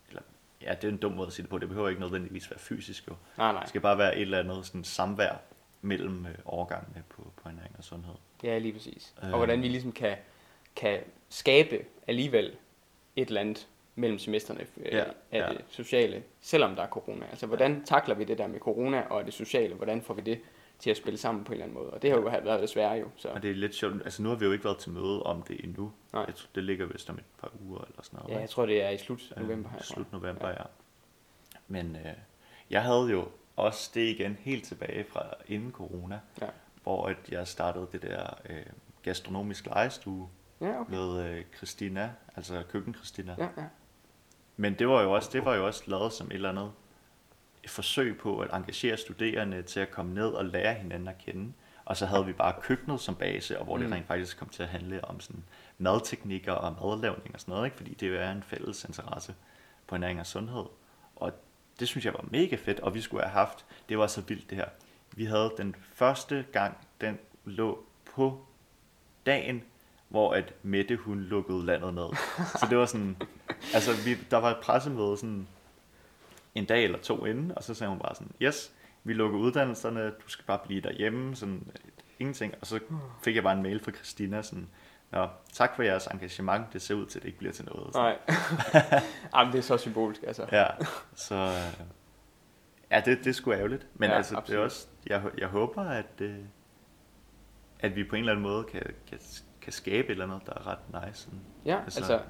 eller, 0.08 0.22
ja, 0.62 0.74
det 0.74 0.84
er 0.84 0.88
en 0.88 0.96
dum 0.96 1.12
måde 1.12 1.26
at 1.26 1.32
sige 1.32 1.42
det 1.42 1.50
på, 1.50 1.58
det 1.58 1.68
behøver 1.68 1.88
ikke 1.88 2.00
nødvendigvis 2.00 2.50
være 2.50 2.58
fysisk 2.58 3.08
jo. 3.08 3.14
Nej, 3.38 3.52
nej. 3.52 3.60
Det 3.60 3.68
skal 3.68 3.80
bare 3.80 3.98
være 3.98 4.16
et 4.16 4.22
eller 4.22 4.38
andet 4.40 4.66
sådan 4.66 4.84
samvær 4.84 5.36
mellem 5.82 6.26
øh, 6.26 6.34
overgangene 6.44 7.02
på, 7.08 7.32
på 7.42 7.48
ernæring 7.48 7.74
og 7.78 7.84
sundhed. 7.84 8.14
Ja, 8.42 8.58
lige 8.58 8.72
præcis. 8.72 9.14
Øh. 9.22 9.30
Og 9.30 9.36
hvordan 9.36 9.62
vi 9.62 9.68
ligesom 9.68 9.92
kan, 9.92 10.16
kan 10.76 11.00
skabe 11.28 11.84
alligevel 12.06 12.56
et 13.16 13.28
eller 13.28 13.40
andet 13.40 13.68
mellem 13.94 14.18
semestrene 14.18 14.60
øh, 14.76 14.92
Ja, 14.92 15.04
af 15.04 15.40
ja. 15.40 15.48
det 15.48 15.64
sociale, 15.68 16.22
selvom 16.40 16.76
der 16.76 16.82
er 16.82 16.88
corona. 16.88 17.26
Altså, 17.30 17.46
hvordan 17.46 17.84
takler 17.84 18.14
vi 18.14 18.24
det 18.24 18.38
der 18.38 18.46
med 18.46 18.60
corona 18.60 19.00
og 19.00 19.24
det 19.24 19.34
sociale? 19.34 19.74
Hvordan 19.74 20.02
får 20.02 20.14
vi 20.14 20.20
det 20.22 20.40
til 20.78 20.90
at 20.90 20.96
spille 20.96 21.18
sammen 21.18 21.44
på 21.44 21.52
en 21.52 21.52
eller 21.52 21.64
anden 21.64 21.78
måde? 21.78 21.90
Og 21.90 22.02
det 22.02 22.10
har 22.10 22.16
jo 22.16 22.22
været 22.22 22.60
det 22.60 22.68
svære 22.68 22.92
jo. 22.92 23.08
Så. 23.16 23.28
Og 23.28 23.42
det 23.42 23.50
er 23.50 23.54
lidt 23.54 23.74
sjovt, 23.74 23.94
altså 24.04 24.22
nu 24.22 24.28
har 24.28 24.36
vi 24.36 24.44
jo 24.44 24.52
ikke 24.52 24.64
været 24.64 24.78
til 24.78 24.90
møde 24.92 25.22
om 25.22 25.42
det 25.42 25.64
endnu. 25.64 25.92
Nej. 26.12 26.24
Jeg 26.26 26.34
tror, 26.34 26.48
det 26.54 26.64
ligger 26.64 26.86
vist 26.86 27.10
om 27.10 27.16
et 27.18 27.24
par 27.40 27.52
uger 27.66 27.80
eller 27.84 28.02
sådan 28.02 28.18
noget. 28.22 28.34
Ja, 28.34 28.40
jeg 28.40 28.50
tror, 28.50 28.66
det 28.66 28.82
er 28.82 28.90
i 28.90 28.98
slut 28.98 29.32
Øh, 29.36 29.42
november 29.42 29.70
her. 29.70 29.82
Slut 29.82 30.12
november, 30.12 30.48
ja. 30.48 30.54
ja. 30.54 30.64
Men 31.68 31.96
øh, 31.96 32.12
jeg 32.70 32.82
havde 32.82 33.06
jo 33.10 33.28
også 33.56 33.90
det 33.94 34.00
igen 34.00 34.38
helt 34.40 34.64
tilbage 34.64 35.04
fra 35.04 35.22
inden 35.48 35.72
corona, 35.72 36.20
Ja. 36.42 36.46
hvor 36.82 37.06
at 37.06 37.16
jeg 37.28 37.46
startede 37.48 37.88
det 37.92 38.02
der 38.02 38.34
øh, 38.50 38.62
gastronomisk 39.02 39.66
legestue 39.66 40.28
Ja, 40.60 40.80
okay. 40.80 40.90
med 40.90 41.24
øh, 41.24 41.44
Christina, 41.56 42.12
altså 42.36 42.62
køkken 42.70 42.94
Christina. 42.94 43.34
Ja, 43.38 43.48
ja. 43.56 43.64
Men 44.56 44.74
det 44.74 44.88
var 44.88 45.02
jo 45.02 45.12
også, 45.12 45.30
det 45.32 45.44
var 45.44 45.54
jo 45.54 45.66
også 45.66 45.82
lavet 45.86 46.12
som 46.12 46.26
et 46.26 46.32
eller 46.32 46.48
andet 46.48 46.72
et 47.64 47.70
forsøg 47.70 48.18
på 48.18 48.38
at 48.38 48.50
engagere 48.52 48.96
studerende 48.96 49.62
til 49.62 49.80
at 49.80 49.90
komme 49.90 50.14
ned 50.14 50.28
og 50.28 50.44
lære 50.44 50.74
hinanden 50.74 51.08
at 51.08 51.18
kende. 51.18 51.52
Og 51.84 51.96
så 51.96 52.06
havde 52.06 52.26
vi 52.26 52.32
bare 52.32 52.54
køkkenet 52.60 53.00
som 53.00 53.14
base, 53.14 53.58
og 53.58 53.64
hvor 53.64 53.76
mm. 53.76 53.82
Det 53.82 53.92
rent 53.92 54.06
faktisk 54.06 54.38
kom 54.38 54.48
til 54.48 54.62
at 54.62 54.68
handle 54.68 55.04
om 55.04 55.20
sådan 55.20 55.44
madteknikker 55.78 56.52
og 56.52 56.72
madlavning 56.72 57.34
og 57.34 57.40
sådan 57.40 57.52
noget, 57.52 57.66
ikke? 57.66 57.76
fordi 57.76 57.94
det 57.94 58.22
er 58.22 58.32
en 58.32 58.42
fælles 58.42 58.84
interesse 58.84 59.34
på 59.86 59.94
ernæring 59.94 60.20
og 60.20 60.26
sundhed. 60.26 60.64
Og 61.16 61.32
det 61.80 61.88
synes 61.88 62.04
jeg 62.04 62.14
var 62.14 62.24
mega 62.30 62.56
fedt, 62.56 62.80
og 62.80 62.94
vi 62.94 63.00
skulle 63.00 63.22
have 63.22 63.32
haft, 63.32 63.64
det 63.88 63.98
var 63.98 64.06
så 64.06 64.20
vildt 64.20 64.50
det 64.50 64.58
her. 64.58 64.68
Vi 65.12 65.24
havde 65.24 65.52
den 65.56 65.76
første 65.92 66.46
gang, 66.52 66.76
den 67.00 67.18
lå 67.44 67.84
på 68.14 68.46
dagen, 69.26 69.62
hvor 70.08 70.32
at 70.32 70.54
Mette 70.62 70.96
hun 70.96 71.20
lukkede 71.20 71.66
landet 71.66 71.94
ned. 71.94 72.16
Så 72.60 72.66
det 72.70 72.78
var 72.78 72.86
sådan, 72.86 73.16
altså 73.74 73.90
vi, 74.04 74.14
der 74.30 74.36
var 74.36 74.50
et 74.50 74.56
pressemøde 74.62 75.16
sådan 75.16 75.48
en 76.54 76.64
dag 76.64 76.84
eller 76.84 76.98
to 76.98 77.24
inden, 77.24 77.52
og 77.56 77.64
så 77.64 77.74
sagde 77.74 77.90
hun 77.90 77.98
bare 77.98 78.14
sådan, 78.14 78.32
yes, 78.42 78.72
vi 79.04 79.12
lukker 79.12 79.38
uddannelserne, 79.38 80.10
du 80.10 80.28
skal 80.28 80.44
bare 80.44 80.58
blive 80.64 80.80
derhjemme, 80.80 81.36
sådan 81.36 81.66
ingenting. 82.18 82.54
Og 82.60 82.66
så 82.66 82.80
fik 83.22 83.34
jeg 83.34 83.42
bare 83.42 83.56
en 83.56 83.62
mail 83.62 83.80
fra 83.80 83.92
Christina, 83.92 84.42
sådan, 84.42 84.68
Nå, 85.10 85.28
tak 85.52 85.76
for 85.76 85.82
jeres 85.82 86.06
engagement. 86.06 86.72
Det 86.72 86.82
ser 86.82 86.94
ud 86.94 87.06
til, 87.06 87.18
at 87.18 87.22
det 87.22 87.28
ikke 87.28 87.38
bliver 87.38 87.52
til 87.52 87.64
noget. 87.64 87.92
Så. 87.92 87.98
Nej. 87.98 88.18
Jamen, 89.36 89.52
det 89.52 89.58
er 89.58 89.62
så 89.62 89.76
symbolsk, 89.78 90.22
altså. 90.26 90.46
Ja, 90.52 90.66
så... 91.14 91.52
Ja, 92.90 93.02
det, 93.04 93.18
det 93.18 93.26
er 93.26 93.32
sgu 93.32 93.52
ærgerligt. 93.52 93.86
Men 93.94 94.10
Ja, 94.10 94.16
altså, 94.16 94.30
det 94.30 94.36
er 94.36 94.40
absolut. 94.40 94.62
også... 94.64 94.86
Jeg, 95.06 95.22
jeg 95.38 95.48
håber, 95.48 95.82
at, 95.82 96.20
øh, 96.20 96.36
at 97.80 97.96
vi 97.96 98.04
på 98.04 98.16
en 98.16 98.20
eller 98.20 98.32
anden 98.32 98.42
måde 98.42 98.64
kan, 98.64 98.82
kan, 99.08 99.18
kan 99.66 99.72
skabe 99.72 100.06
et 100.06 100.10
eller 100.10 100.24
andet, 100.24 100.40
der 100.46 100.52
er 100.52 100.66
ret 100.66 101.06
nice. 101.08 101.22
Sådan. 101.22 101.40
Ja, 101.64 101.78
Altså- 101.84 102.00
altså, 102.00 102.20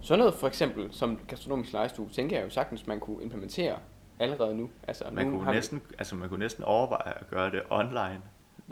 sådan 0.00 0.18
noget 0.18 0.34
for 0.34 0.46
eksempel 0.48 0.88
som 0.94 1.20
gastronomisk 1.28 1.72
lejestue, 1.72 2.08
tænker 2.08 2.36
jeg 2.36 2.44
jo 2.44 2.50
sagtens, 2.50 2.86
man 2.86 3.00
kunne 3.00 3.22
implementere 3.22 3.76
allerede 4.18 4.54
nu. 4.56 4.70
Altså, 4.88 5.04
Man, 5.12 5.26
nu 5.26 5.30
kunne 5.32 5.44
har 5.44 5.50
vi- 5.52 5.56
næsten, 5.56 5.82
altså, 5.98 6.14
man 6.16 6.28
kunne 6.28 6.38
næsten 6.38 6.64
overveje 6.64 7.12
at 7.20 7.30
gøre 7.30 7.50
det 7.50 7.62
online. 7.70 8.20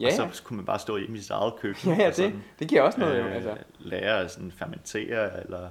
Ja, 0.01 0.07
og 0.07 0.13
så 0.13 0.23
ja. 0.23 0.29
kunne 0.45 0.57
man 0.57 0.67
bare 0.67 0.79
stå 0.79 0.97
hjemme 0.97 1.17
i 1.17 1.21
sit 1.21 1.31
eget 1.31 1.53
køkken. 1.61 1.91
Ja, 1.93 1.97
ja 1.99 2.07
det, 2.07 2.15
sådan, 2.17 2.43
det 2.59 2.69
giver 2.69 2.83
også 2.83 3.01
noget 3.01 3.19
jo, 3.19 3.25
øh, 3.25 3.35
altså. 3.35 3.57
lære 3.79 4.21
at 4.21 4.31
sådan 4.31 4.53
fermentere, 4.53 5.41
eller 5.45 5.69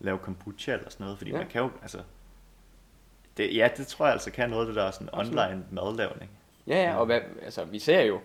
lave 0.00 0.18
kombucha 0.18 0.72
eller 0.72 0.90
sådan 0.90 1.04
noget. 1.04 1.18
Fordi 1.18 1.30
Ja. 1.30 1.36
man 1.38 1.46
kan 1.48 1.62
jo, 1.62 1.70
altså... 1.82 1.98
Det, 3.36 3.56
ja, 3.56 3.68
det 3.76 3.86
tror 3.86 4.04
jeg 4.04 4.12
altså 4.12 4.30
kan 4.30 4.50
noget 4.50 4.68
det 4.68 4.76
der 4.76 4.90
sådan 4.90 5.08
online 5.12 5.64
madlavning. 5.70 6.30
Ja, 6.66 6.82
ja, 6.82 6.96
og 6.96 7.06
hvad, 7.06 7.20
altså, 7.42 7.64
vi 7.64 7.78
ser 7.78 8.00
jo, 8.02 8.20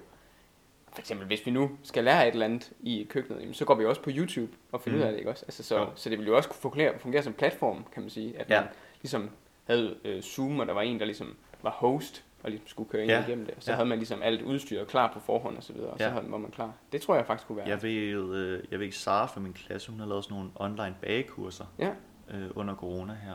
for 0.97 1.01
eksempel 1.01 1.27
hvis 1.27 1.45
vi 1.45 1.51
nu 1.51 1.71
skal 1.83 2.03
lære 2.03 2.27
et 2.27 2.31
eller 2.31 2.45
andet 2.45 2.71
i 2.79 3.07
køkkenet, 3.09 3.39
jamen, 3.41 3.53
så 3.53 3.65
går 3.65 3.75
vi 3.75 3.85
også 3.85 4.01
på 4.01 4.09
YouTube 4.13 4.51
og 4.71 4.81
finder 4.81 4.97
Mm. 4.97 5.01
ud 5.03 5.05
af 5.07 5.11
det, 5.11 5.19
ikke 5.19 5.31
også? 5.31 5.45
Altså, 5.45 5.63
så, 5.63 5.87
så 5.95 6.09
det 6.09 6.19
vil 6.19 6.27
jo 6.27 6.35
også 6.37 6.49
kunne 6.49 6.59
fungere, 6.61 6.99
fungere 6.99 7.23
som 7.23 7.33
platform, 7.33 7.85
kan 7.93 8.01
man 8.03 8.09
sige, 8.09 8.39
at 8.39 8.49
man 8.49 8.57
Ja. 8.57 8.63
ligesom 9.01 9.29
havde 9.63 9.95
øh, 10.05 10.21
Zoom, 10.21 10.59
og 10.59 10.67
der 10.67 10.73
var 10.73 10.81
en, 10.81 10.99
der 10.99 11.05
ligesom 11.05 11.35
var 11.61 11.69
host, 11.71 12.23
og 12.43 12.49
ligesom 12.49 12.67
skulle 12.67 12.89
køre 12.89 13.01
ind 13.01 13.11
Ja. 13.11 13.25
igennem 13.27 13.45
det, 13.45 13.55
og 13.55 13.63
så 13.63 13.71
Ja. 13.71 13.75
havde 13.75 13.89
man 13.89 13.97
ligesom 13.97 14.21
alt 14.21 14.41
udstyret 14.41 14.87
klar 14.87 15.13
på 15.13 15.19
forhånd 15.19 15.57
og 15.57 15.63
så 15.63 15.73
videre, 15.73 15.89
og 15.89 15.97
så 15.99 16.03
Ja. 16.05 16.09
havde, 16.11 16.31
var 16.31 16.37
man 16.37 16.51
klar. 16.51 16.73
Det 16.91 17.01
tror 17.01 17.15
jeg 17.15 17.25
faktisk 17.25 17.47
kunne 17.47 17.57
være. 17.57 17.67
Jeg 17.67 17.83
ved, 17.83 17.91
øh, 17.91 18.63
jeg 18.71 18.79
ved 18.79 18.85
ikke, 18.85 18.97
Sara 18.97 19.25
fra 19.25 19.39
min 19.41 19.53
klasse, 19.53 19.91
hun 19.91 19.99
har 19.99 20.07
lavet 20.07 20.23
sådan 20.23 20.37
nogle 20.37 20.49
online 20.55 20.95
bagekurser 21.01 21.65
Ja, 21.79 21.89
øh, 22.33 22.49
under 22.55 22.75
corona 22.75 23.13
her. 23.23 23.33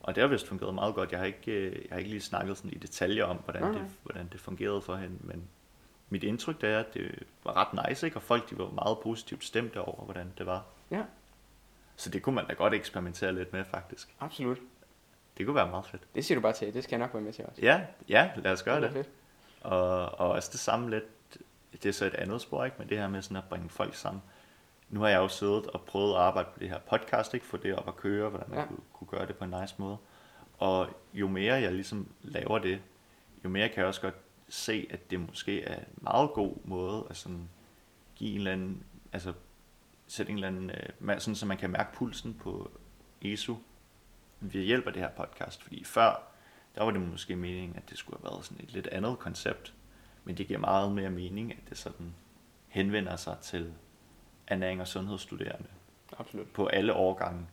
Og 0.00 0.14
det 0.14 0.20
har 0.20 0.28
vist 0.28 0.48
fungeret 0.48 0.74
meget 0.74 0.94
godt. 0.94 1.10
Jeg 1.12 1.18
har 1.18 1.26
ikke, 1.26 1.52
øh, 1.52 1.72
jeg 1.72 1.82
har 1.90 1.98
ikke 1.98 2.10
lige 2.10 2.20
snakket 2.20 2.56
sådan 2.56 2.70
i 2.70 2.74
detaljer 2.78 3.24
om, 3.24 3.36
hvordan, 3.44 3.62
Nej, 3.62 3.70
det, 3.72 3.82
hvordan 4.02 4.28
det 4.32 4.40
fungerede 4.40 4.80
for 4.80 4.96
hende, 4.96 5.16
men 5.20 5.42
mit 6.10 6.24
indtryk 6.24 6.60
det 6.60 6.68
er, 6.68 6.78
at 6.78 6.94
det 6.94 7.22
var 7.44 7.56
ret 7.56 7.88
nice, 7.88 8.06
ikke? 8.06 8.16
og 8.16 8.22
folk 8.22 8.50
de 8.50 8.58
var 8.58 8.70
meget 8.70 8.98
positivt 9.02 9.44
stemte 9.44 9.80
over, 9.80 10.04
hvordan 10.04 10.32
det 10.38 10.46
var. 10.46 10.64
ja, 10.90 11.02
Så 11.96 12.10
det 12.10 12.22
kunne 12.22 12.34
man 12.34 12.46
da 12.46 12.52
godt 12.52 12.74
eksperimentere 12.74 13.32
lidt 13.34 13.52
med, 13.52 13.64
faktisk. 13.64 14.14
absolut. 14.20 14.58
Det 15.38 15.46
kunne 15.46 15.56
være 15.56 15.70
meget 15.70 15.86
fedt. 15.86 16.02
Det 16.14 16.24
siger 16.24 16.36
du 16.36 16.42
bare 16.42 16.52
til, 16.52 16.74
det 16.74 16.84
skal 16.84 16.96
jeg 16.96 17.06
nok 17.06 17.14
være 17.14 17.22
med 17.22 17.32
til 17.32 17.44
også. 17.46 17.62
Ja, 17.62 17.80
ja 18.08 18.30
lad 18.36 18.52
os 18.52 18.62
gøre 18.62 18.80
det. 18.80 18.92
fedt. 18.92 19.08
Og, 19.60 20.00
og 20.20 20.28
også 20.30 20.48
det 20.52 20.60
samme 20.60 20.90
lidt, 20.90 21.04
det 21.72 21.86
er 21.86 21.92
så 21.92 22.04
et 22.04 22.14
andet 22.14 22.40
spor, 22.40 22.64
ikke? 22.64 22.76
men 22.78 22.88
det 22.88 22.98
her 22.98 23.08
med 23.08 23.22
sådan 23.22 23.36
at 23.36 23.44
bringe 23.48 23.68
folk 23.68 23.94
sammen. 23.94 24.22
Nu 24.90 25.00
har 25.00 25.08
jeg 25.08 25.18
jo 25.18 25.28
siddet 25.28 25.66
og 25.66 25.80
prøvet 25.80 26.14
at 26.14 26.20
arbejde 26.20 26.48
på 26.54 26.58
det 26.58 26.68
her 26.68 26.78
podcast, 26.78 27.34
ikke? 27.34 27.46
få 27.46 27.56
det 27.56 27.74
op 27.76 27.88
at 27.88 27.96
køre, 27.96 28.28
hvordan 28.28 28.50
man 28.50 28.58
ja. 28.58 28.66
kunne, 28.66 28.78
kunne 28.92 29.08
gøre 29.08 29.26
det 29.26 29.36
på 29.36 29.44
en 29.44 29.54
nice 29.60 29.74
måde. 29.78 29.96
Og 30.58 30.88
jo 31.14 31.28
mere 31.28 31.54
jeg 31.54 31.72
ligesom 31.72 32.08
laver 32.22 32.58
det, 32.58 32.80
jo 33.44 33.48
mere 33.48 33.68
kan 33.68 33.78
jeg 33.78 33.86
også 33.86 34.00
godt 34.00 34.14
se, 34.48 34.86
at 34.90 35.10
det 35.10 35.20
måske 35.20 35.62
er 35.62 35.78
en 35.78 35.86
meget 35.96 36.30
god 36.30 36.56
måde 36.64 37.06
at 37.10 37.16
sådan 37.16 37.48
give 38.14 38.30
en 38.30 38.36
eller 38.36 38.52
anden, 38.52 38.84
altså 39.12 39.32
sætte 40.06 40.30
en 40.32 40.36
eller 40.38 40.48
anden, 40.48 40.70
øh, 40.70 41.20
sådan 41.20 41.34
så 41.34 41.46
man 41.46 41.56
kan 41.56 41.70
mærke 41.70 41.92
pulsen 41.92 42.34
på 42.34 42.70
ESU 43.22 43.56
ved 44.40 44.62
hjælp 44.62 44.86
af 44.86 44.92
det 44.92 45.02
her 45.02 45.10
podcast. 45.10 45.62
Fordi 45.62 45.84
før, 45.84 46.22
der 46.74 46.84
var 46.84 46.90
det 46.90 47.00
måske 47.00 47.36
meningen, 47.36 47.76
at 47.76 47.90
det 47.90 47.98
skulle 47.98 48.18
have 48.18 48.30
været 48.32 48.44
sådan 48.44 48.64
et 48.64 48.72
lidt 48.72 48.86
andet 48.86 49.18
koncept. 49.18 49.74
Men 50.24 50.36
det 50.36 50.46
giver 50.46 50.58
meget 50.58 50.92
mere 50.92 51.10
mening, 51.10 51.52
at 51.52 51.68
det 51.68 51.78
sådan 51.78 52.14
henvender 52.68 53.16
sig 53.16 53.36
til 53.42 53.74
ernæring 54.46 54.80
og 54.80 54.88
sundhedsstuderende 54.88 55.68
Absolut. 56.18 56.46
på 56.46 56.66
alle 56.66 56.94
årgange 56.94 57.46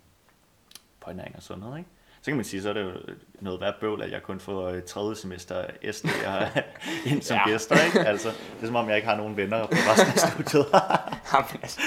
på 1.05 1.11
ernæring 1.11 1.35
og 1.35 1.43
sundhed, 1.43 1.77
ikke? 1.77 1.89
Så 2.21 2.31
kan 2.31 2.35
man 2.35 2.45
sige, 2.45 2.61
så 2.61 2.69
er 2.69 2.73
det 2.73 2.83
jo 2.83 2.91
noget 3.39 3.61
værd 3.61 3.73
bøvl, 3.81 4.01
at 4.01 4.11
jeg 4.11 4.23
kun 4.23 4.39
får 4.39 4.67
øh, 4.69 4.81
tredje 4.83 5.15
semester 5.15 5.63
SD'er 5.83 6.59
ind 7.11 7.21
som 7.21 7.37
Ja. 7.37 7.49
gæster, 7.49 7.75
ikke? 7.85 8.09
Altså, 8.09 8.29
det 8.29 8.61
er 8.61 8.65
som 8.65 8.75
om, 8.75 8.87
jeg 8.89 8.95
ikke 8.95 9.07
har 9.07 9.15
nogen 9.17 9.37
venner 9.37 9.65
på 9.65 9.71
resten 9.71 10.07
af 10.07 10.19
studiet. 10.31 10.65
Jamen, 11.33 11.59
altså, 11.61 11.79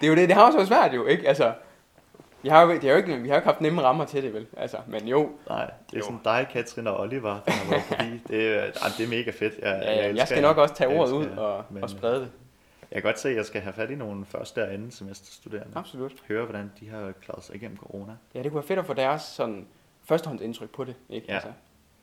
det 0.00 0.06
er 0.06 0.08
jo 0.08 0.14
det, 0.14 0.28
det 0.28 0.36
har 0.36 0.42
også 0.46 0.58
været 0.58 0.68
svært 0.68 0.94
jo, 0.94 1.06
ikke? 1.06 1.28
Altså, 1.28 1.52
vi 2.42 2.48
har 2.48 2.62
jo, 2.62 2.70
det 2.72 2.84
er 2.84 2.90
jo 2.90 2.96
ikke, 2.96 3.16
vi 3.16 3.28
har 3.28 3.34
jo 3.34 3.38
ikke 3.38 3.46
haft 3.48 3.60
nemme 3.60 3.82
rammer 3.82 4.04
til 4.04 4.22
det, 4.22 4.34
vel? 4.34 4.46
Altså, 4.56 4.76
men 4.86 5.08
jo, 5.08 5.30
Nej, 5.48 5.64
det 5.90 5.92
er 5.94 5.98
Jo. 5.98 6.04
sådan 6.04 6.20
dig, 6.24 6.46
Katrin 6.52 6.86
og 6.86 7.00
Oliver, 7.00 7.40
der 7.46 7.52
har 7.52 7.70
været 7.70 7.82
forbi. 7.82 8.04
Det, 8.36 8.56
er- 8.58 8.70
det 8.98 9.04
er 9.04 9.08
mega 9.08 9.30
fedt. 9.30 9.54
Jeg, 9.62 9.80
ja, 9.82 9.96
jeg, 9.96 10.08
elsker 10.08 10.24
skal 10.26 10.36
jer. 10.36 10.42
nok 10.42 10.56
også 10.58 10.74
tage 10.74 10.90
Jeg 10.90 11.00
ordet 11.00 11.12
ud 11.12 11.26
og, 11.26 11.64
Men, 11.70 11.82
og 11.82 11.90
sprede 11.90 12.20
det. 12.20 12.28
Jeg 12.90 13.02
kan 13.02 13.08
godt 13.08 13.18
se, 13.20 13.28
at 13.28 13.36
jeg 13.36 13.46
skal 13.46 13.60
have 13.60 13.72
fat 13.72 13.90
i 13.90 13.94
nogle 13.94 14.24
første 14.26 14.62
og 14.62 14.72
anden 14.74 14.90
semesterstuderende. 14.90 15.72
Absolut. 15.76 16.12
Høre, 16.28 16.44
hvordan 16.44 16.72
de 16.80 16.88
har 16.88 17.12
klaret 17.12 17.44
sig 17.44 17.54
igennem 17.56 17.76
corona. 17.78 18.16
Ja, 18.34 18.42
det 18.42 18.50
kunne 18.50 18.54
være 18.60 18.66
fedt 18.68 18.78
at 18.78 18.86
få 18.86 18.94
deres 18.94 19.22
sådan 19.22 19.66
førstehåndsindtryk 20.02 20.70
på 20.70 20.84
det, 20.84 20.96
ikke? 21.08 21.26
Ja. 21.28 21.34
Altså, 21.34 21.52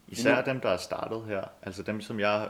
Især 0.07 0.41
dem, 0.43 0.59
der 0.61 0.69
er 0.69 0.77
startet 0.77 1.23
her. 1.23 1.43
Altså 1.61 1.83
dem, 1.83 2.01
som 2.01 2.19
jeg... 2.19 2.49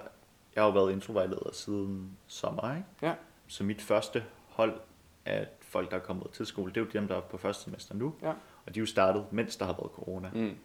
Jeg 0.55 0.63
har 0.63 0.67
jo 0.67 0.73
været 0.73 0.91
introvejleder 0.91 1.49
siden 1.53 2.17
sommer, 2.27 2.75
ikke? 2.75 2.87
ja, 3.01 3.13
Så 3.47 3.63
mit 3.63 3.81
første 3.81 4.23
hold 4.49 4.79
af 5.25 5.47
folk, 5.61 5.91
der 5.91 5.97
er 5.97 6.01
kommet 6.01 6.31
til 6.31 6.45
skole, 6.45 6.71
det 6.73 6.77
er 6.81 6.85
jo 6.85 6.91
dem, 6.93 7.07
der 7.07 7.15
er 7.15 7.21
på 7.21 7.37
første 7.37 7.63
semester 7.63 7.95
nu. 7.95 8.15
ja. 8.21 8.29
Og 8.65 8.75
de 8.75 8.79
er 8.79 8.81
jo 8.81 8.85
startet, 8.85 9.25
mens 9.31 9.55
der 9.57 9.65
har 9.65 9.73
været 9.73 9.91
corona. 9.91 10.29
Mm. 10.33 10.57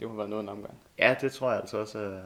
Det 0.00 0.08
har 0.08 0.16
været 0.16 0.30
noget 0.30 0.42
en 0.42 0.48
omgang. 0.48 0.74
Ja, 0.98 1.16
det 1.20 1.32
tror 1.32 1.50
jeg 1.50 1.60
altså 1.60 1.78
også 1.78 1.98
er, 1.98 2.20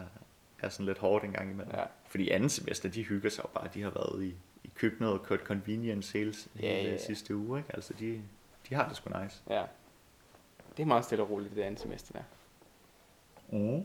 er 0.58 0.68
sådan 0.68 0.86
lidt 0.86 0.98
hårdt 0.98 1.24
en 1.24 1.32
gang 1.32 1.50
imellem. 1.50 1.74
Ja. 1.74 1.82
Fordi 2.06 2.28
anden 2.30 2.48
semester, 2.48 2.88
de 2.88 3.02
hygger 3.02 3.30
sig 3.30 3.44
jo 3.44 3.48
bare. 3.60 3.68
De 3.74 3.82
har 3.82 3.90
været 3.90 4.24
i, 4.24 4.34
i 4.64 4.70
køkkenet 4.74 5.12
og 5.12 5.22
kørt 5.22 5.40
convenience 5.40 6.18
hele, 6.18 6.34
Ja, 6.60 6.60
hele 6.60 6.82
ja, 6.88 6.90
ja. 6.90 6.96
sidste 6.98 7.36
uge. 7.36 7.58
Ikke? 7.58 7.74
Altså, 7.74 7.92
de, 7.98 8.22
de 8.68 8.74
har 8.74 8.88
det 8.88 8.96
sgu 8.96 9.22
nice. 9.22 9.42
Ja. 9.50 9.62
Det 10.76 10.82
er 10.82 10.86
meget 10.86 11.04
stille 11.04 11.24
og 11.24 11.30
roligt, 11.30 11.56
det 11.56 11.62
andet 11.62 11.80
semester 11.80 12.12
der. 12.12 12.22
Mm. 13.58 13.84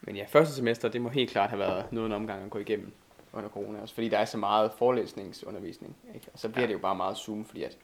Men 0.00 0.16
ja, 0.16 0.24
første 0.28 0.54
semester, 0.54 0.88
det 0.88 1.00
må 1.00 1.08
helt 1.08 1.30
klart 1.30 1.50
have 1.50 1.58
været 1.60 1.92
noget 1.92 2.06
en 2.06 2.12
omgang 2.12 2.44
at 2.44 2.50
gå 2.50 2.58
igennem 2.58 2.92
under 3.32 3.50
corona 3.50 3.80
også, 3.80 3.94
fordi 3.94 4.08
der 4.08 4.18
er 4.18 4.24
så 4.24 4.38
meget 4.38 4.72
forelæsningsundervisning, 4.78 5.96
ikke? 6.14 6.26
Og 6.32 6.38
så 6.38 6.48
bliver 6.48 6.62
Ja. 6.62 6.66
det 6.66 6.72
jo 6.74 6.78
bare 6.78 6.94
meget 6.96 7.16
Zoom, 7.16 7.44
fordi 7.44 7.62
at 7.62 7.78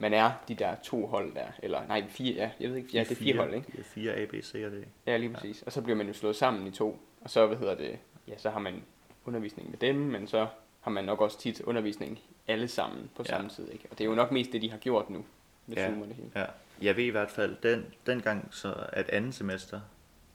man 0.00 0.14
er 0.14 0.32
de 0.48 0.54
der 0.54 0.74
to 0.82 1.06
hold 1.06 1.34
der, 1.34 1.46
eller 1.62 1.86
nej, 1.86 2.04
fire, 2.08 2.34
ja, 2.34 2.50
jeg 2.60 2.70
ved 2.70 2.76
ikke, 2.76 2.88
ja, 2.92 3.00
det 3.04 3.10
er 3.10 3.14
fire 3.14 3.36
hold, 3.36 3.54
ikke? 3.54 3.72
De 3.72 3.78
er 3.80 3.84
fire 3.84 4.12
A, 4.14 4.24
B, 4.24 4.34
C 4.42 4.54
og 4.66 4.70
D. 4.72 4.84
Ja, 5.06 5.16
lige 5.16 5.32
præcis. 5.32 5.62
Og 5.62 5.72
så 5.72 5.82
bliver 5.82 5.96
man 5.96 6.06
jo 6.06 6.12
slået 6.12 6.36
sammen 6.36 6.66
i 6.66 6.70
to, 6.70 6.98
og 7.20 7.30
så, 7.30 7.46
hvad 7.46 7.56
hedder 7.56 7.74
det, 7.74 7.98
ja, 8.28 8.38
så 8.38 8.50
har 8.50 8.60
man 8.60 8.82
undervisning 9.24 9.70
med 9.70 9.78
dem, 9.78 9.94
men 9.96 10.26
så 10.26 10.46
har 10.86 10.90
man 10.90 11.04
nok 11.04 11.20
også 11.20 11.38
tit 11.38 11.60
undervisning 11.60 12.20
alle 12.48 12.68
sammen 12.68 13.10
på 13.16 13.22
Ja. 13.28 13.28
samme 13.30 13.50
tid, 13.50 13.68
ikke? 13.72 13.84
Og 13.90 13.98
det 13.98 14.04
er 14.04 14.08
jo 14.08 14.14
nok 14.14 14.32
mest 14.32 14.52
det, 14.52 14.62
de 14.62 14.70
har 14.70 14.78
gjort 14.78 15.10
nu, 15.10 15.24
med 15.66 15.76
Ja. 15.76 15.86
Zoom 15.88 16.02
og 16.02 16.08
det 16.08 16.16
hele. 16.16 16.30
Ja. 16.36 16.44
Jeg 16.82 16.96
ved 16.96 17.04
i 17.04 17.08
hvert 17.08 17.30
fald, 17.30 17.56
den, 17.62 17.84
dengang, 18.06 18.48
så 18.50 18.86
at 18.92 19.08
anden 19.08 19.32
semester, 19.32 19.80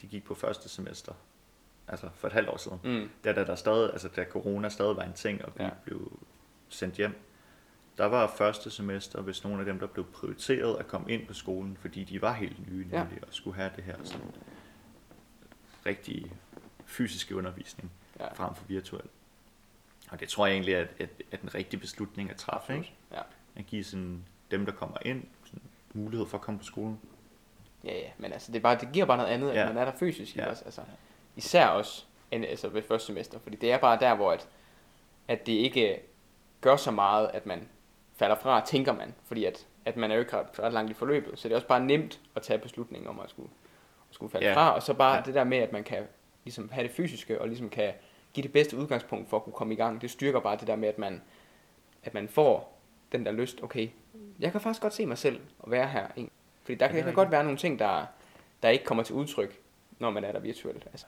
de 0.02 0.08
gik 0.08 0.24
på 0.24 0.36
første 0.36 0.70
semester, 0.70 1.14
altså 1.88 2.10
for 2.16 2.28
et 2.28 2.34
halvt 2.34 2.50
år 2.50 2.58
siden, 2.58 2.80
Mm. 2.84 3.10
da, 3.24 3.34
da, 3.34 3.44
der 3.46 3.56
stadig, 3.56 3.90
altså 3.92 4.08
da 4.08 4.24
corona 4.24 4.70
stadig 4.70 4.96
var 4.96 5.04
en 5.04 5.14
ting, 5.14 5.46
og 5.46 5.52
vi 5.58 5.64
Ja. 5.64 5.68
ja. 5.70 5.74
blev 5.86 6.20
sendt 6.70 6.96
hjem, 6.96 7.14
der 7.98 8.06
var 8.06 8.34
første 8.38 8.70
semester, 8.70 9.22
hvis 9.22 9.44
nogle 9.44 9.60
af 9.60 9.66
dem, 9.66 9.80
der 9.80 9.88
blev 9.88 10.06
prioriteret 10.06 10.78
at 10.80 10.88
komme 10.88 11.12
ind 11.12 11.28
på 11.28 11.34
skolen, 11.34 11.78
fordi 11.82 12.04
de 12.04 12.22
var 12.22 12.34
helt 12.34 12.72
nye 12.72 12.88
Ja. 12.92 13.00
nemlig, 13.04 13.24
og 13.24 13.28
skulle 13.32 13.56
have 13.56 13.72
det 13.76 13.84
her 13.84 13.96
sådan 14.04 14.32
rigtig 15.86 16.32
fysiske 16.86 17.36
undervisning, 17.36 17.92
Ja. 18.20 18.34
frem 18.34 18.56
for 18.56 18.64
virtuel. 18.68 19.04
Og 20.12 20.20
det 20.20 20.30
tror 20.30 20.46
jeg 20.46 20.54
egentlig 20.54 20.74
er, 20.74 20.86
at, 21.00 21.10
at 21.32 21.42
en 21.42 21.56
rigtig 21.56 21.80
beslutning 21.80 22.30
at 22.30 22.36
træffe, 22.36 22.74
ikke? 22.76 22.94
Ja. 23.12 23.22
At 23.56 23.66
give 23.66 23.84
sådan, 23.84 24.26
dem, 24.52 24.66
der 24.66 24.72
kommer 24.74 24.98
ind, 25.06 25.24
sådan, 25.46 25.62
mulighed 25.94 26.28
for 26.28 26.38
at 26.38 26.42
komme 26.42 26.58
på 26.60 26.66
skolen. 26.66 27.00
Ja, 27.84 27.94
ja, 27.94 28.10
men 28.18 28.34
altså, 28.34 28.52
det, 28.52 28.58
er 28.58 28.64
bare, 28.64 28.78
det 28.80 28.90
giver 28.94 29.06
bare 29.06 29.18
noget 29.18 29.30
andet, 29.30 29.50
at 29.50 29.56
Ja. 29.56 29.66
man 29.68 29.78
er 29.78 29.86
der 29.86 29.92
fysisk, 30.00 30.38
ja. 30.38 30.50
Også? 30.50 30.66
Altså, 30.66 30.82
især 31.36 31.68
også 31.68 32.04
end, 32.32 32.46
altså 32.46 32.68
ved 32.70 32.82
første 32.82 33.06
semester, 33.08 33.40
fordi 33.40 33.56
det 33.58 33.72
er 33.72 33.78
bare 33.78 34.00
der, 34.00 34.16
hvor 34.16 34.32
at, 34.32 34.48
at 35.28 35.46
det 35.46 35.52
ikke 35.54 36.00
gør 36.62 36.76
så 36.76 36.92
meget, 36.92 37.30
at 37.34 37.46
man 37.46 37.68
falder 38.16 38.36
fra, 38.36 38.66
tænker 38.66 38.94
man, 38.94 39.14
fordi 39.26 39.46
at, 39.46 39.68
at 39.86 39.98
man 39.98 40.12
er 40.12 40.16
jo 40.16 40.22
ikke 40.22 40.38
ret, 40.38 40.60
ret 40.60 40.74
langt 40.74 40.92
i 40.92 40.94
forløbet, 40.94 41.40
så 41.40 41.48
det 41.48 41.54
er 41.54 41.58
også 41.58 41.68
bare 41.68 41.80
nemt 41.86 42.20
at 42.36 42.42
tage 42.42 42.60
beslutningen 42.60 43.08
om 43.10 43.20
at 43.20 43.30
skulle, 43.30 43.50
at 44.10 44.16
skulle 44.16 44.32
falde 44.32 44.48
Ja. 44.48 44.56
fra, 44.56 44.76
og 44.76 44.84
så 44.84 44.94
bare 44.94 45.16
Ja. 45.16 45.22
det 45.22 45.34
der 45.34 45.44
med, 45.44 45.58
at 45.58 45.72
man 45.72 45.84
kan 45.84 46.04
ligesom 46.44 46.70
have 46.72 46.88
det 46.88 46.96
fysiske, 46.96 47.42
og 47.42 47.48
ligesom 47.48 47.70
kan 47.70 47.94
give 48.34 48.44
det 48.44 48.52
bedste 48.54 48.78
udgangspunkt 48.78 49.30
for 49.30 49.38
at 49.38 49.44
kunne 49.44 49.54
komme 49.54 49.74
i 49.74 49.78
gang, 49.78 50.02
det 50.02 50.12
styrker 50.12 50.40
bare 50.40 50.58
det 50.58 50.68
der 50.68 50.76
med, 50.76 50.90
at 50.90 50.98
man, 50.98 51.22
at 52.04 52.14
man 52.14 52.28
får 52.30 52.78
den 53.12 53.26
der 53.26 53.32
lyst, 53.32 53.64
okay, 53.64 53.90
jeg 54.40 54.52
kan 54.52 54.62
faktisk 54.62 54.82
godt 54.82 54.94
se 54.94 55.06
mig 55.06 55.18
selv 55.18 55.40
at 55.64 55.72
være 55.72 55.88
her. 55.88 56.08
Ikke? 56.16 56.30
Fordi 56.64 56.76
der 56.76 56.86
Ja, 56.86 56.88
kan, 56.90 56.96
det 56.96 57.02
er 57.02 57.06
kan 57.06 57.14
godt 57.16 57.32
være 57.32 57.44
nogle 57.44 57.58
ting, 57.58 57.80
der, 57.80 58.06
der 58.64 58.70
ikke 58.70 58.86
kommer 58.86 59.04
til 59.04 59.16
udtryk, 59.16 59.60
når 60.00 60.10
man 60.10 60.24
er 60.24 60.32
der 60.32 60.40
virtuelt. 60.40 60.86
Altså, 60.92 61.06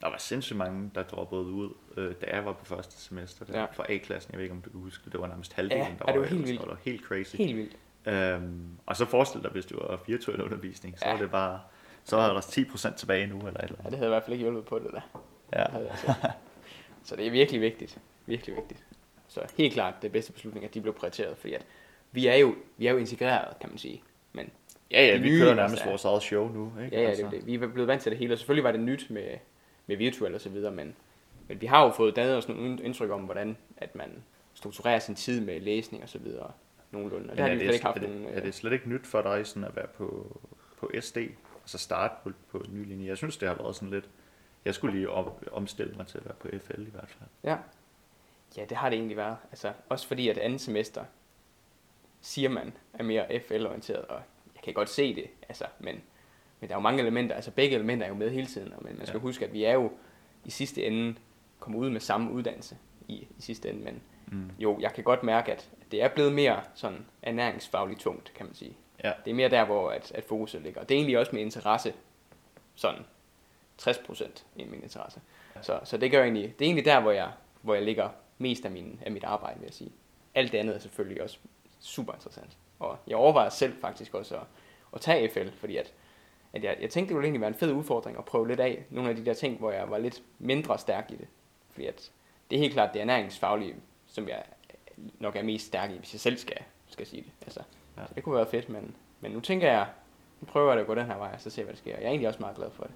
Der 0.00 0.08
var 0.08 0.18
sindssygt 0.18 0.56
mange, 0.56 0.90
der 0.94 1.02
droppede 1.02 1.42
ud, 1.42 1.74
øh, 1.96 2.14
da 2.20 2.26
jeg 2.36 2.44
var 2.44 2.52
på 2.52 2.64
første 2.64 2.96
semester 3.00 3.44
der, 3.44 3.52
Ja. 3.54 3.60
ja. 3.60 3.66
fra 3.72 3.84
A-klassen. 3.88 4.32
Jeg 4.32 4.38
ved 4.38 4.44
ikke, 4.44 4.54
om 4.54 4.62
du 4.62 4.70
kan 4.70 4.80
huske 4.80 5.04
det. 5.04 5.12
Det 5.12 5.20
var 5.20 5.26
nærmest 5.26 5.52
halvdelen, 5.52 5.82
Ja, 5.86 5.88
der 5.98 6.04
ja, 6.06 6.12
det 6.12 6.20
var 6.20 6.26
var 6.26 6.34
helt 6.34 6.46
vildt. 6.48 6.60
og 6.60 6.66
Det 6.66 6.72
var 6.74 6.80
helt 6.84 7.02
crazy. 7.04 7.36
helt 7.36 7.56
vildt. 7.56 7.76
Øhm, 8.06 8.66
og 8.86 8.96
så 8.96 9.04
forestil 9.04 9.42
dig, 9.42 9.50
hvis 9.50 9.66
det 9.66 9.76
var 9.76 10.00
virtuel 10.06 10.42
undervisning, 10.42 10.98
så 10.98 11.04
Ja. 11.04 11.10
ja. 11.10 11.16
var 11.16 11.22
det 11.22 11.30
bare, 11.30 11.60
så 12.04 12.16
var 12.16 12.32
der 12.32 12.40
10% 12.40 12.94
tilbage 12.96 13.26
nu, 13.26 13.36
eller 13.38 13.50
et 13.50 13.62
eller 13.64 13.76
Ja, 13.78 13.78
andet. 13.78 13.90
det 13.90 13.98
havde 13.98 14.08
i 14.08 14.14
hvert 14.14 14.22
fald 14.22 14.32
ikke 14.32 14.42
hjulpet 14.42 14.64
på 14.64 14.78
det 14.78 14.90
der. 14.92 15.00
Ja. 15.52 15.66
Set. 15.96 16.16
Så 17.04 17.16
det 17.16 17.26
er 17.26 17.30
virkelig 17.30 17.60
vigtigt. 17.60 17.98
Virkelig 18.26 18.56
vigtigt. 18.56 18.84
Så 19.28 19.40
helt 19.58 19.72
klart 19.72 19.94
det 20.02 20.12
bedste 20.12 20.32
beslutning, 20.32 20.64
at 20.64 20.74
de 20.74 20.80
blev 20.80 20.94
prioriteret, 20.94 21.38
fordi 21.38 21.54
at 21.54 21.66
vi 22.12 22.26
er 22.26 22.36
jo, 22.36 22.54
vi 22.76 22.86
er 22.86 22.90
jo 22.92 22.98
integreret, 22.98 23.58
kan 23.60 23.70
man 23.70 23.78
sige. 23.78 24.02
Men 24.32 24.50
Ja, 24.90 25.06
ja, 25.06 25.12
Det 25.12 25.22
vi 25.22 25.28
nye, 25.28 25.38
kører 25.40 25.54
nærmest 25.54 25.72
altså. 25.72 25.88
vores 25.88 26.04
eget 26.04 26.22
show 26.22 26.48
nu, 26.48 26.72
ikke? 26.84 26.96
ja, 26.96 27.02
ja, 27.02 27.06
det 27.06 27.08
Altså, 27.08 27.26
er 27.26 27.30
jo 27.30 27.36
det. 27.36 27.46
Vi 27.46 27.54
er 27.54 27.66
blevet 27.66 27.88
vant 27.88 28.02
til 28.02 28.12
det 28.12 28.18
hele, 28.18 28.34
og 28.34 28.38
selvfølgelig 28.38 28.64
var 28.64 28.72
det 28.72 28.80
nyt 28.80 29.06
med, 29.10 29.28
med 29.86 29.96
virtuelt 29.96 30.34
og 30.34 30.40
så 30.40 30.48
videre, 30.48 30.72
men, 30.72 30.94
men 31.48 31.60
vi 31.60 31.66
har 31.66 31.84
jo 31.84 31.90
fået 31.90 32.16
dannet 32.16 32.36
os 32.36 32.48
nogle 32.48 32.78
indtryk 32.82 33.10
om, 33.10 33.20
hvordan 33.20 33.56
at 33.76 33.94
man 33.94 34.22
strukturerer 34.54 34.98
sin 34.98 35.14
tid 35.14 35.40
med 35.40 35.60
læsning 35.60 36.02
og 36.02 36.08
så 36.08 36.18
videre 36.18 36.50
nogenlunde. 36.90 37.30
Og 37.30 37.36
det 37.36 37.44
har 37.44 37.50
er, 37.50 37.54
det, 37.54 37.62
slet 37.62 37.74
ikke 37.74 37.86
haft 37.86 37.96
er, 37.98 38.02
nogen... 38.02 38.22
det, 38.22 38.30
er 38.32 38.36
øh, 38.36 38.42
det 38.42 38.54
slet 38.54 38.72
ikke 38.72 38.88
nyt 38.88 39.06
for 39.06 39.22
dig 39.22 39.46
sådan 39.46 39.64
at 39.64 39.76
være 39.76 39.86
på, 39.86 40.40
på 40.78 40.90
SD, 41.00 41.16
og 41.54 41.68
så 41.68 41.78
starte 41.78 42.14
på, 42.24 42.30
på 42.50 42.58
en 42.58 42.74
ny 42.74 42.88
linje? 42.88 43.06
Jeg 43.08 43.16
synes, 43.16 43.36
det 43.36 43.48
har 43.48 43.54
været 43.54 43.76
sådan 43.76 43.90
lidt... 43.90 44.08
Jeg 44.64 44.74
skulle 44.74 44.96
lige 44.96 45.10
om, 45.10 45.30
omstille 45.52 45.94
mig 45.96 46.06
til 46.06 46.18
at 46.18 46.24
være 46.24 46.34
på 46.34 46.48
FL 46.60 46.80
i 46.86 46.90
hvert 46.90 47.08
fald. 47.08 47.28
Ja. 47.44 47.56
ja, 48.56 48.64
det 48.64 48.76
har 48.76 48.88
det 48.90 48.96
egentlig 48.96 49.16
været. 49.16 49.36
Altså, 49.50 49.72
også 49.88 50.06
fordi 50.06 50.28
at 50.28 50.38
andet 50.38 50.60
semester, 50.60 51.04
siger 52.20 52.48
man, 52.48 52.72
er 52.94 53.02
mere 53.02 53.40
FL-orienteret, 53.48 54.04
og 54.04 54.20
jeg 54.54 54.62
kan 54.62 54.74
godt 54.74 54.88
se 54.90 55.14
det, 55.14 55.24
altså, 55.48 55.64
men, 55.78 56.02
men 56.60 56.68
der 56.68 56.74
er 56.74 56.78
jo 56.78 56.82
mange 56.82 57.00
elementer, 57.02 57.34
altså 57.36 57.50
begge 57.50 57.74
elementer 57.74 58.04
er 58.06 58.08
jo 58.10 58.14
med 58.16 58.30
hele 58.30 58.46
tiden, 58.46 58.72
og 58.72 58.84
men 58.84 58.96
man 58.98 59.06
skal 59.06 59.16
Ja. 59.16 59.18
ja. 59.18 59.22
huske, 59.22 59.44
at 59.44 59.52
vi 59.52 59.64
er 59.64 59.72
jo 59.72 59.92
i 60.44 60.50
sidste 60.50 60.84
ende 60.86 61.14
kommet 61.60 61.78
ud 61.80 61.90
med 61.90 62.00
samme 62.00 62.32
uddannelse 62.32 62.76
i, 63.08 63.14
i 63.14 63.28
sidste 63.42 63.68
ende, 63.70 63.84
men 63.84 64.02
Mm. 64.26 64.50
jo, 64.58 64.78
jeg 64.80 64.92
kan 64.92 65.04
godt 65.04 65.22
mærke, 65.22 65.52
at 65.52 65.70
det 65.90 66.02
er 66.02 66.08
blevet 66.08 66.32
mere 66.32 66.62
sådan 66.74 67.06
ernæringsfagligt 67.22 68.00
tungt, 68.00 68.32
kan 68.34 68.46
man 68.46 68.54
sige. 68.54 68.76
Ja. 69.04 69.12
Det 69.24 69.30
er 69.30 69.34
mere 69.34 69.48
der, 69.48 69.64
hvor 69.64 69.90
at, 69.90 70.12
at 70.14 70.24
fokuset 70.24 70.62
ligger. 70.62 70.80
Og 70.80 70.88
det 70.88 70.94
er 70.94 70.98
egentlig 70.98 71.18
også 71.18 71.32
med 71.34 71.42
interesse, 71.42 71.94
sådan 72.74 73.02
60% 73.82 74.42
i 74.56 74.64
min 74.64 74.82
interesse. 74.82 75.20
Så, 75.62 75.80
så 75.84 75.96
det, 75.96 76.10
gør 76.10 76.22
egentlig, 76.22 76.58
det 76.58 76.64
er 76.64 76.68
egentlig 76.68 76.84
der, 76.84 77.00
hvor 77.00 77.10
jeg, 77.10 77.30
hvor 77.62 77.74
jeg 77.74 77.82
ligger 77.82 78.08
mest 78.38 78.64
af, 78.64 78.70
min, 78.70 79.00
af 79.06 79.12
mit 79.12 79.24
arbejde, 79.24 79.58
vil 79.58 79.66
jeg 79.66 79.74
sige. 79.74 79.92
Alt 80.34 80.52
det 80.52 80.58
andet 80.58 80.74
er 80.74 80.78
selvfølgelig 80.78 81.22
også 81.22 81.38
super 81.80 82.12
interessant. 82.12 82.56
Og 82.78 82.98
jeg 83.06 83.16
overvejer 83.16 83.48
selv 83.48 83.80
faktisk 83.80 84.14
også 84.14 84.36
at, 84.36 84.42
at 84.94 85.00
tage 85.00 85.28
FL, 85.30 85.48
fordi 85.50 85.76
at, 85.76 85.92
at 86.52 86.64
jeg, 86.64 86.76
jeg 86.80 86.90
tænkte, 86.90 87.08
det 87.08 87.16
ville 87.16 87.26
egentlig 87.26 87.40
være 87.40 87.48
en 87.48 87.54
fed 87.54 87.72
udfordring 87.72 88.18
at 88.18 88.24
prøve 88.24 88.48
lidt 88.48 88.60
af 88.60 88.84
nogle 88.90 89.10
af 89.10 89.16
de 89.16 89.24
der 89.24 89.34
ting, 89.34 89.58
hvor 89.58 89.70
jeg 89.70 89.90
var 89.90 89.98
lidt 89.98 90.22
mindre 90.38 90.78
stærk 90.78 91.10
i 91.10 91.16
det. 91.16 91.26
Fordi 91.70 91.86
at 91.86 92.10
det 92.50 92.56
er 92.56 92.60
helt 92.60 92.72
klart 92.72 92.94
det 92.94 93.00
ernæringsfaglige, 93.00 93.74
som 94.06 94.28
jeg 94.28 94.42
nok 94.96 95.36
er 95.36 95.42
mest 95.42 95.66
stærk 95.66 95.90
i, 95.90 95.98
hvis 95.98 96.14
jeg 96.14 96.20
selv 96.20 96.36
skal, 96.36 96.62
skal 96.86 97.06
sige 97.06 97.22
det. 97.22 97.30
Altså, 97.42 97.62
Ja. 97.96 98.06
Så 98.06 98.14
det 98.14 98.24
kunne 98.24 98.34
være 98.34 98.46
fedt, 98.46 98.68
men, 98.68 98.94
men 99.20 99.32
nu 99.32 99.40
tænker 99.40 99.70
jeg, 99.70 99.86
nu 100.40 100.46
prøver 100.46 100.72
jeg 100.72 100.80
at 100.80 100.86
gå 100.86 100.94
den 100.94 101.06
her 101.06 101.16
vej, 101.16 101.30
og 101.34 101.40
så 101.40 101.50
se, 101.50 101.62
hvad 101.62 101.72
der 101.72 101.78
sker. 101.78 101.90
Jeg 101.96 102.02
er 102.02 102.08
egentlig 102.08 102.28
også 102.28 102.40
meget 102.40 102.56
glad 102.56 102.70
for 102.70 102.84
det. 102.84 102.92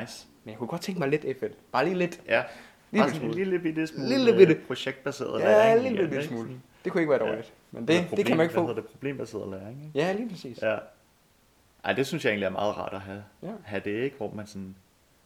Nice. 0.00 0.26
Men 0.44 0.50
jeg 0.50 0.58
kunne 0.58 0.68
godt 0.68 0.80
tænke 0.82 0.98
mig 0.98 1.08
lidt 1.08 1.22
FL. 1.40 1.46
Bare 1.72 1.84
lige 1.84 1.98
lidt. 1.98 2.20
Ja, 2.26 2.42
Lille 2.90 3.10
sådan 3.10 3.28
en 3.28 3.34
lille 3.34 3.58
bitte 3.58 3.86
smule 3.86 4.08
Lille 4.08 4.30
øh, 4.32 4.36
bitte. 4.38 4.60
projektbaseret 4.66 5.40
Ja, 5.40 5.46
læring. 5.48 5.86
en 5.86 5.92
lille 5.94 6.08
bitte 6.10 6.26
smule. 6.26 6.60
Det 6.84 6.92
kunne 6.92 7.00
ikke 7.02 7.10
være 7.10 7.24
Ja. 7.24 7.28
dårligt. 7.30 7.52
Men 7.70 7.88
Eller 7.88 8.02
det, 8.08 8.16
det 8.16 8.26
kan 8.26 8.36
man 8.36 8.44
ikke 8.44 8.52
Hvad 8.54 8.62
få. 8.62 8.66
hedder 8.66 8.82
det? 8.82 8.90
Problembaseret 8.90 9.48
læring, 9.48 9.84
ikke? 9.84 9.98
Ja, 9.98 10.12
lige 10.12 10.28
præcis. 10.28 10.62
Ja. 10.62 10.78
Ej, 11.84 11.92
det 11.92 12.06
synes 12.06 12.24
jeg 12.24 12.30
egentlig 12.30 12.46
er 12.46 12.50
meget 12.50 12.76
rart 12.76 12.92
at 12.92 13.00
have, 13.00 13.24
Ja. 13.42 13.52
have 13.64 13.82
det, 13.84 14.02
ikke? 14.02 14.16
Hvor 14.16 14.32
man 14.34 14.46
sådan, 14.46 14.74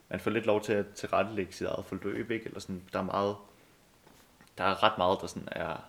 man 0.08 0.20
får 0.20 0.30
lidt 0.30 0.46
lov 0.46 0.60
til 0.62 0.72
at 0.72 0.86
tilrettelægge 0.94 1.52
sit 1.52 1.66
eget 1.66 1.84
forløb, 1.84 2.30
ikke? 2.30 2.46
Eller 2.46 2.60
sådan, 2.60 2.82
der 2.92 2.98
er 2.98 3.02
meget, 3.02 3.36
der 4.58 4.64
er 4.64 4.82
ret 4.82 4.98
meget, 4.98 5.18
der 5.20 5.26
sådan 5.26 5.48
er, 5.52 5.84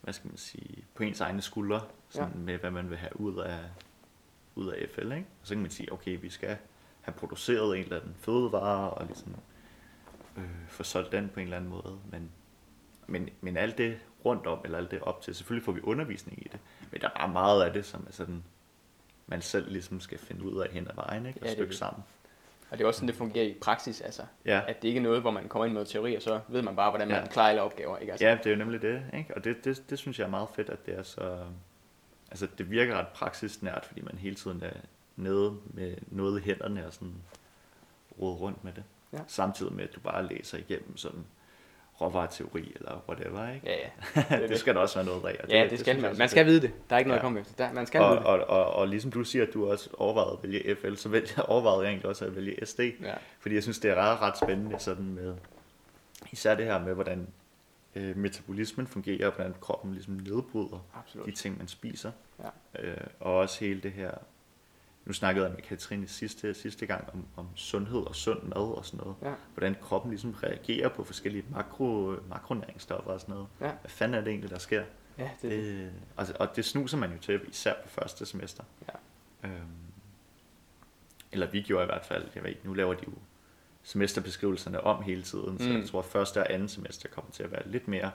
hvad 0.00 0.12
skal 0.14 0.28
man 0.28 0.36
sige, 0.38 0.84
på 0.94 1.02
ens 1.02 1.20
egne 1.20 1.42
skuldre, 1.42 1.80
sådan 2.10 2.38
med 2.38 2.58
hvad 2.58 2.70
man 2.70 2.90
vil 2.90 2.98
have 2.98 3.20
ud 3.20 3.38
af, 3.38 3.58
ud 4.54 4.68
af 4.68 4.88
FL, 4.94 5.00
ikke? 5.12 5.26
Og 5.42 5.46
så 5.46 5.54
kan 5.54 5.62
man 5.62 5.70
sige, 5.70 5.92
okay, 5.92 6.18
vi 6.20 6.30
skal 6.30 6.56
have 7.12 7.18
produceret 7.18 7.76
en 7.78 7.84
eller 7.84 8.00
anden 8.00 8.14
fødevare, 8.20 8.90
og 8.90 9.06
ligesom 9.06 9.34
øh, 10.36 10.44
få 10.68 10.82
solgt 10.82 11.12
den 11.12 11.28
på 11.34 11.40
en 11.40 11.44
eller 11.44 11.56
anden 11.56 11.70
måde, 11.70 11.98
men, 12.12 12.30
men, 13.06 13.28
men 13.40 13.56
alt 13.56 13.78
det 13.78 13.98
rundt 14.24 14.46
om, 14.46 14.58
eller 14.64 14.78
alt 14.78 14.90
det 14.90 15.00
op 15.02 15.22
til, 15.22 15.34
selvfølgelig 15.34 15.64
får 15.64 15.72
vi 15.72 15.80
undervisning 15.82 16.38
i 16.46 16.48
det, 16.52 16.60
men 16.92 17.00
der 17.00 17.08
er 17.16 17.26
meget 17.26 17.62
af 17.64 17.72
det, 17.72 17.84
som 17.86 18.04
er 18.08 18.12
sådan, 18.12 18.42
man 19.26 19.42
selv 19.42 19.70
ligesom 19.72 20.00
skal 20.00 20.18
finde 20.18 20.44
ud 20.44 20.60
af 20.62 20.70
hen 20.70 20.88
ad 20.88 20.94
vejen, 20.94 21.26
ikke? 21.26 21.40
Og 21.40 21.46
Ja, 21.46 21.52
stykke 21.52 21.70
det. 21.70 21.78
sammen. 21.78 22.02
Og 22.70 22.78
det 22.78 22.84
er 22.84 22.88
også 22.88 22.98
sådan, 22.98 23.08
det 23.08 23.16
fungerer 23.16 23.44
i 23.46 23.54
praksis, 23.60 24.00
altså. 24.00 24.22
Ja. 24.44 24.60
At 24.68 24.82
det 24.82 24.88
ikke 24.88 24.98
er 24.98 25.02
noget, 25.02 25.20
hvor 25.20 25.30
man 25.30 25.48
kommer 25.48 25.66
ind 25.66 25.74
med 25.74 25.84
teori, 25.86 26.14
og 26.14 26.22
så 26.22 26.40
ved 26.48 26.62
man 26.62 26.76
bare, 26.76 26.90
hvordan 26.90 27.08
man 27.08 27.16
Ja. 27.16 27.26
klarer 27.26 27.48
alle 27.48 27.62
opgaver, 27.62 27.98
ikke? 27.98 28.12
Altså, 28.12 28.26
Ja, 28.26 28.34
det 28.34 28.46
er 28.46 28.50
jo 28.50 28.56
nemlig 28.56 28.82
det, 28.82 29.02
ikke? 29.14 29.36
Og 29.36 29.44
det, 29.44 29.64
det, 29.64 29.82
det 29.90 29.98
synes 29.98 30.18
jeg 30.18 30.24
er 30.24 30.30
meget 30.30 30.48
fedt, 30.54 30.68
at 30.68 30.86
det 30.86 30.98
er 30.98 31.02
så... 31.02 31.44
Altså, 32.30 32.48
det 32.58 32.70
virker 32.70 32.96
ret 32.98 33.08
praksisnært, 33.08 33.84
fordi 33.86 34.00
man 34.00 34.18
hele 34.18 34.34
tiden 34.36 34.62
er 34.62 34.72
nede 35.16 35.56
med 35.64 35.96
noget 36.10 36.40
i 36.40 36.44
hænderne 36.44 36.86
og 36.86 36.92
sådan 36.92 37.14
rode 38.20 38.34
rundt 38.36 38.64
med 38.64 38.72
det. 38.72 38.84
Ja. 39.12 39.18
Samtidig 39.26 39.72
med, 39.72 39.84
at 39.84 39.94
du 39.94 40.00
bare 40.00 40.26
læser 40.26 40.58
igennem 40.58 40.96
sådan 40.96 41.24
råvareteori 42.00 42.72
eller 42.76 43.04
whatever, 43.08 43.50
ikke? 43.54 43.66
Ja, 43.66 43.76
ja. 43.76 44.38
det, 44.40 44.48
det 44.48 44.58
skal 44.58 44.74
der 44.74 44.80
også 44.80 44.94
være 44.94 45.06
noget 45.06 45.24
af. 45.24 45.40
og 45.44 45.48
Ja, 45.50 45.62
det, 45.62 45.70
det 45.70 45.80
skal 45.80 46.00
man. 46.00 46.18
Man 46.18 46.28
skal 46.28 46.46
vide 46.46 46.60
det. 46.60 46.72
Der 46.90 46.96
er 46.96 46.98
ikke 46.98 47.08
noget 47.08 47.16
Ja. 47.18 47.20
at 47.20 47.24
komme 47.26 47.40
efter. 47.40 47.66
Der, 47.66 47.72
man 47.72 47.86
skal 47.86 48.00
Og, 48.00 48.10
vide 48.10 48.18
det. 48.18 48.26
og, 48.26 48.44
og, 48.46 48.72
og, 48.72 48.88
ligesom 48.88 49.10
du 49.10 49.24
siger, 49.24 49.46
at 49.46 49.54
du 49.54 49.70
også 49.70 49.90
overvejede 49.98 50.32
at 50.32 50.42
vælge 50.42 50.76
FL, 50.76 50.94
så 50.96 51.08
vælge, 51.08 51.42
overvejede 51.48 51.80
jeg 51.82 51.88
egentlig 51.88 52.06
også 52.06 52.24
at 52.24 52.36
vælge 52.36 52.66
SD. 52.66 52.80
Ja. 52.80 53.14
Fordi 53.40 53.54
jeg 53.54 53.62
synes, 53.62 53.78
det 53.78 53.90
er 53.90 53.94
ret, 53.94 54.20
ret 54.20 54.38
spændende 54.38 54.78
sådan 54.78 55.04
med, 55.14 55.34
især 56.32 56.54
det 56.54 56.64
her 56.64 56.78
med, 56.84 56.94
hvordan 56.94 57.28
øh, 57.94 58.16
metabolismen 58.16 58.86
fungerer, 58.86 59.26
og 59.28 59.34
hvordan 59.34 59.54
kroppen 59.60 59.92
ligesom 59.92 60.14
nedbryder 60.14 60.84
Absolut. 60.94 61.26
de 61.26 61.32
ting, 61.32 61.58
man 61.58 61.68
spiser. 61.68 62.12
Ja. 62.42 62.82
Øh, 62.82 62.96
og 63.20 63.36
også 63.36 63.60
hele 63.64 63.80
det 63.80 63.92
her, 63.92 64.10
nu 65.04 65.12
snakkede 65.12 65.46
jeg 65.46 65.54
med 65.54 65.62
Katrine 65.62 66.08
sidste, 66.08 66.54
sidste 66.54 66.86
gang 66.86 67.08
om, 67.14 67.24
om 67.36 67.46
sundhed 67.56 68.00
og 68.06 68.16
sund 68.16 68.42
mad 68.42 68.76
og 68.76 68.84
sådan 68.86 69.00
noget. 69.00 69.14
Ja. 69.22 69.32
Hvordan 69.54 69.76
kroppen 69.82 70.10
ligesom 70.10 70.30
reagerer 70.42 70.88
på 70.88 71.04
forskellige 71.04 71.44
makro, 71.50 72.14
makronæringsstoffer 72.28 73.10
og 73.10 73.20
sådan 73.20 73.32
noget. 73.34 73.48
Ja. 73.60 73.70
Hvad 73.80 73.90
fanden 73.90 74.14
er 74.14 74.20
det 74.20 74.30
egentlig, 74.30 74.50
der 74.50 74.58
sker? 74.58 74.82
Ja, 75.18 75.30
det, 75.42 75.50
det. 75.50 75.64
Det, 75.64 75.92
altså, 76.16 76.34
og 76.40 76.56
det 76.56 76.64
snuser 76.64 76.96
man 76.96 77.12
jo 77.12 77.18
til, 77.18 77.40
især 77.48 77.74
på 77.82 77.88
første 77.88 78.26
semester. 78.26 78.64
Ja. 78.88 79.48
Øhm, 79.48 79.56
eller 81.32 81.46
vi 81.50 81.62
gjorde 81.62 81.82
i 81.82 81.86
hvert 81.86 82.04
fald, 82.04 82.28
jeg 82.34 82.42
ved 82.42 82.50
ikke, 82.50 82.60
nu 82.64 82.72
laver 82.74 82.94
de 82.94 83.04
jo 83.06 83.12
semesterbeskrivelserne 83.82 84.80
om 84.80 85.02
hele 85.02 85.22
tiden, 85.22 85.58
så 85.58 85.68
Mm. 85.68 85.76
jeg 85.76 85.88
tror, 85.88 85.98
at 85.98 86.04
første 86.04 86.38
og 86.40 86.52
anden 86.52 86.68
semester 86.68 87.08
kommer 87.08 87.30
til 87.30 87.42
at 87.42 87.52
være 87.52 87.68
lidt 87.68 87.88
mere 87.88 88.10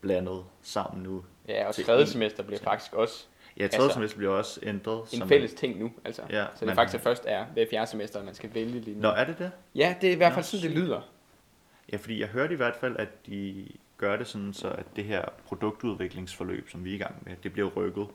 blandet 0.00 0.44
sammen 0.62 1.02
nu. 1.02 1.24
Ja, 1.48 1.68
og 1.68 1.74
tredje 1.74 2.00
en- 2.02 2.06
semester 2.08 2.42
bliver 2.42 2.60
faktisk 2.60 2.92
også 2.92 3.26
Ja, 3.56 3.66
tredje 3.68 3.82
Altså, 3.84 3.94
semester 3.94 4.18
bliver 4.18 4.32
også 4.32 4.60
ændret. 4.62 5.12
en 5.22 5.28
fælles 5.28 5.54
ting 5.54 5.78
nu. 5.78 5.92
Altså. 6.04 6.22
Ja, 6.30 6.44
så 6.54 6.60
det 6.60 6.66
men- 6.66 6.74
faktisk 6.76 7.02
først 7.04 7.22
er 7.26 7.46
ved 7.54 7.66
fjerde 7.70 7.90
semester, 7.90 8.18
at 8.18 8.24
man 8.24 8.34
skal 8.34 8.54
vælge 8.54 8.80
lige 8.80 8.94
nu. 8.94 9.00
Nå, 9.02 9.08
er 9.08 9.24
det 9.24 9.38
det? 9.38 9.50
Ja, 9.74 9.94
det 10.00 10.08
er 10.08 10.12
i 10.12 10.16
hvert 10.16 10.30
Nå, 10.32 10.34
fald 10.34 10.44
sådan, 10.44 10.62
det 10.66 10.78
lyder. 10.78 11.00
Ja, 11.92 11.96
fordi 11.96 12.20
jeg 12.20 12.28
hørte 12.28 12.52
i 12.54 12.56
hvert 12.56 12.76
fald, 12.76 12.96
at 12.96 13.26
de 13.26 13.66
gør 13.98 14.16
det 14.16 14.26
sådan, 14.26 14.52
så 14.52 14.68
at 14.68 14.86
det 14.96 15.04
her 15.04 15.24
produktudviklingsforløb, 15.46 16.68
som 16.70 16.84
vi 16.84 16.90
er 16.90 16.94
i 16.94 16.98
gang 16.98 17.14
med, 17.26 17.36
det 17.42 17.52
bliver 17.52 17.68
rykket 17.70 18.06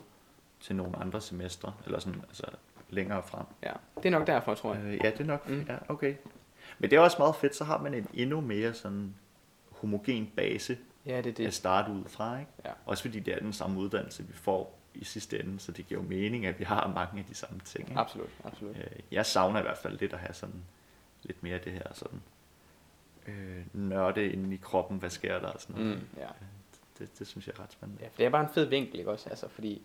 til 0.60 0.76
nogle 0.76 0.96
andre 0.98 1.22
semestre, 1.22 1.74
eller 1.86 2.00
sådan, 2.00 2.22
altså 2.30 2.46
længere 2.90 3.24
frem. 3.24 3.46
Ja, 3.64 3.72
det 3.98 4.06
er 4.06 4.10
nok 4.10 4.28
derfor, 4.28 4.54
tror 4.56 4.74
jeg. 4.74 4.84
Øh, 4.84 5.00
ja, 5.04 5.10
det 5.12 5.20
er 5.20 5.26
nok, 5.26 5.50
Mm. 5.50 5.66
ja, 5.70 5.76
okay. 5.90 6.16
Men 6.80 6.90
det 6.90 6.96
er 6.96 7.00
også 7.00 7.16
meget 7.20 7.36
fedt, 7.36 7.56
så 7.56 7.64
har 7.64 7.78
man 7.78 7.94
en 7.94 8.08
endnu 8.14 8.42
mere 8.42 8.74
sådan 8.74 9.16
homogen 9.72 10.32
base 10.38 10.78
Ja, 11.06 11.18
det 11.18 11.26
er 11.28 11.34
det. 11.34 11.48
at 11.48 11.54
starte 11.54 11.92
ud 11.92 12.04
fra, 12.08 12.40
ikke? 12.40 12.52
Ja. 12.66 12.72
Også 12.86 13.04
fordi 13.04 13.20
det 13.20 13.34
er 13.34 13.40
den 13.40 13.54
samme 13.54 13.80
uddannelse, 13.80 14.24
vi 14.28 14.34
får 14.34 14.79
i 14.94 15.04
sidste 15.04 15.40
ende, 15.40 15.60
så 15.60 15.72
det 15.72 15.88
giver 15.88 16.02
jo 16.02 16.08
mening, 16.08 16.46
at 16.46 16.60
vi 16.60 16.64
har 16.64 16.88
mange 16.88 17.20
af 17.20 17.26
de 17.26 17.36
samme 17.36 17.60
ting. 17.66 17.90
Ikke? 17.90 18.00
Absolut, 18.02 18.30
absolut. 18.44 18.78
Øh, 18.78 18.86
jeg 19.12 19.26
savner 19.26 19.60
i 19.60 19.64
hvert 19.64 19.78
fald 19.78 20.00
lidt 20.00 20.14
at 20.14 20.20
have 20.20 20.34
sådan 20.34 20.64
lidt 21.24 21.44
mere 21.44 21.56
af 21.56 21.62
det 21.62 21.74
her 21.74 21.94
sådan 21.94 22.22
øh, 23.28 23.66
nørde 23.74 24.32
inde 24.32 24.56
i 24.56 24.58
kroppen, 24.58 24.98
hvad 24.98 25.10
sker 25.10 25.40
der 25.40 25.48
og 25.48 25.62
sådan 25.62 25.82
noget. 25.82 25.98
Mm, 25.98 26.08
ja. 26.18 26.28
Det, 27.00 27.20
det 27.20 27.28
synes 27.28 27.48
jeg 27.48 27.54
er 27.58 27.64
ret 27.64 27.72
spændende. 27.72 28.04
ja, 28.04 28.08
for 28.08 28.18
det 28.18 28.26
er 28.26 28.30
bare 28.30 28.44
en 28.44 28.54
fed 28.54 28.66
vinkel, 28.66 29.00
ikke 29.00 29.12
også? 29.12 29.30
Altså, 29.30 29.48
fordi 29.48 29.82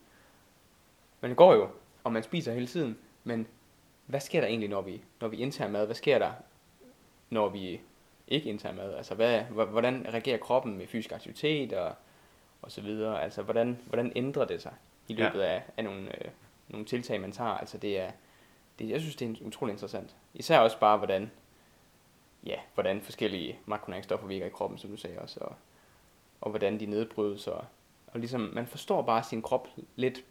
man 1.20 1.34
går 1.34 1.54
jo, 1.54 1.68
og 2.04 2.12
man 2.12 2.22
spiser 2.22 2.52
hele 2.52 2.66
tiden, 2.66 2.98
men 3.24 3.46
hvad 4.06 4.20
sker 4.20 4.40
der 4.40 4.48
egentlig, 4.48 4.68
når 4.68 4.82
vi, 4.82 5.02
når 5.20 5.28
vi 5.28 5.36
indtager 5.36 5.70
mad? 5.70 5.86
Hvad 5.86 5.94
sker 5.94 6.18
der, 6.18 6.32
når 7.30 7.48
vi 7.48 7.80
ikke 8.28 8.48
indtager 8.48 8.74
mad? 8.74 8.94
Altså, 8.94 9.14
hvad, 9.14 9.40
hvordan 9.42 10.06
reagerer 10.12 10.38
kroppen 10.38 10.78
med 10.78 10.86
fysisk 10.86 11.12
aktivitet 11.12 11.72
og, 11.72 11.94
og 12.62 12.72
så 12.72 12.80
videre? 12.80 13.22
Altså, 13.22 13.42
hvordan, 13.42 13.78
hvordan 13.86 14.12
ændrer 14.16 14.44
det 14.44 14.62
sig 14.62 14.72
i 15.08 15.14
Ja. 15.14 15.24
løbet 15.24 15.40
af, 15.40 15.62
af 15.76 15.84
nogle, 15.84 16.24
øh, 16.24 16.30
nogle 16.68 16.86
tiltag, 16.86 17.20
man 17.20 17.32
tager? 17.32 17.50
Altså, 17.50 17.78
det 17.78 17.98
er, 18.00 18.10
det, 18.78 18.88
jeg 18.90 19.00
synes, 19.00 19.16
det 19.16 19.28
er 19.40 19.46
utrolig 19.46 19.72
interessant. 19.72 20.16
Især 20.34 20.58
også 20.58 20.78
bare, 20.78 20.96
hvordan, 20.96 21.30
ja, 22.46 22.56
hvordan 22.74 23.00
forskellige 23.02 23.58
makronæringsstoffer 23.66 24.26
virker 24.26 24.46
i 24.46 24.50
kroppen, 24.50 24.78
som 24.78 24.90
du 24.90 24.96
sagde 24.96 25.18
også, 25.18 25.40
og, 25.40 25.54
og 26.40 26.50
hvordan 26.50 26.80
de 26.80 26.86
nedbrydes, 26.86 27.46
og, 27.46 27.64
og 28.06 28.20
ligesom, 28.20 28.50
man 28.54 28.66
forstår 28.66 29.02
bare 29.02 29.22
sin 29.22 29.42
krop 29.42 29.68
lidt 29.96 30.24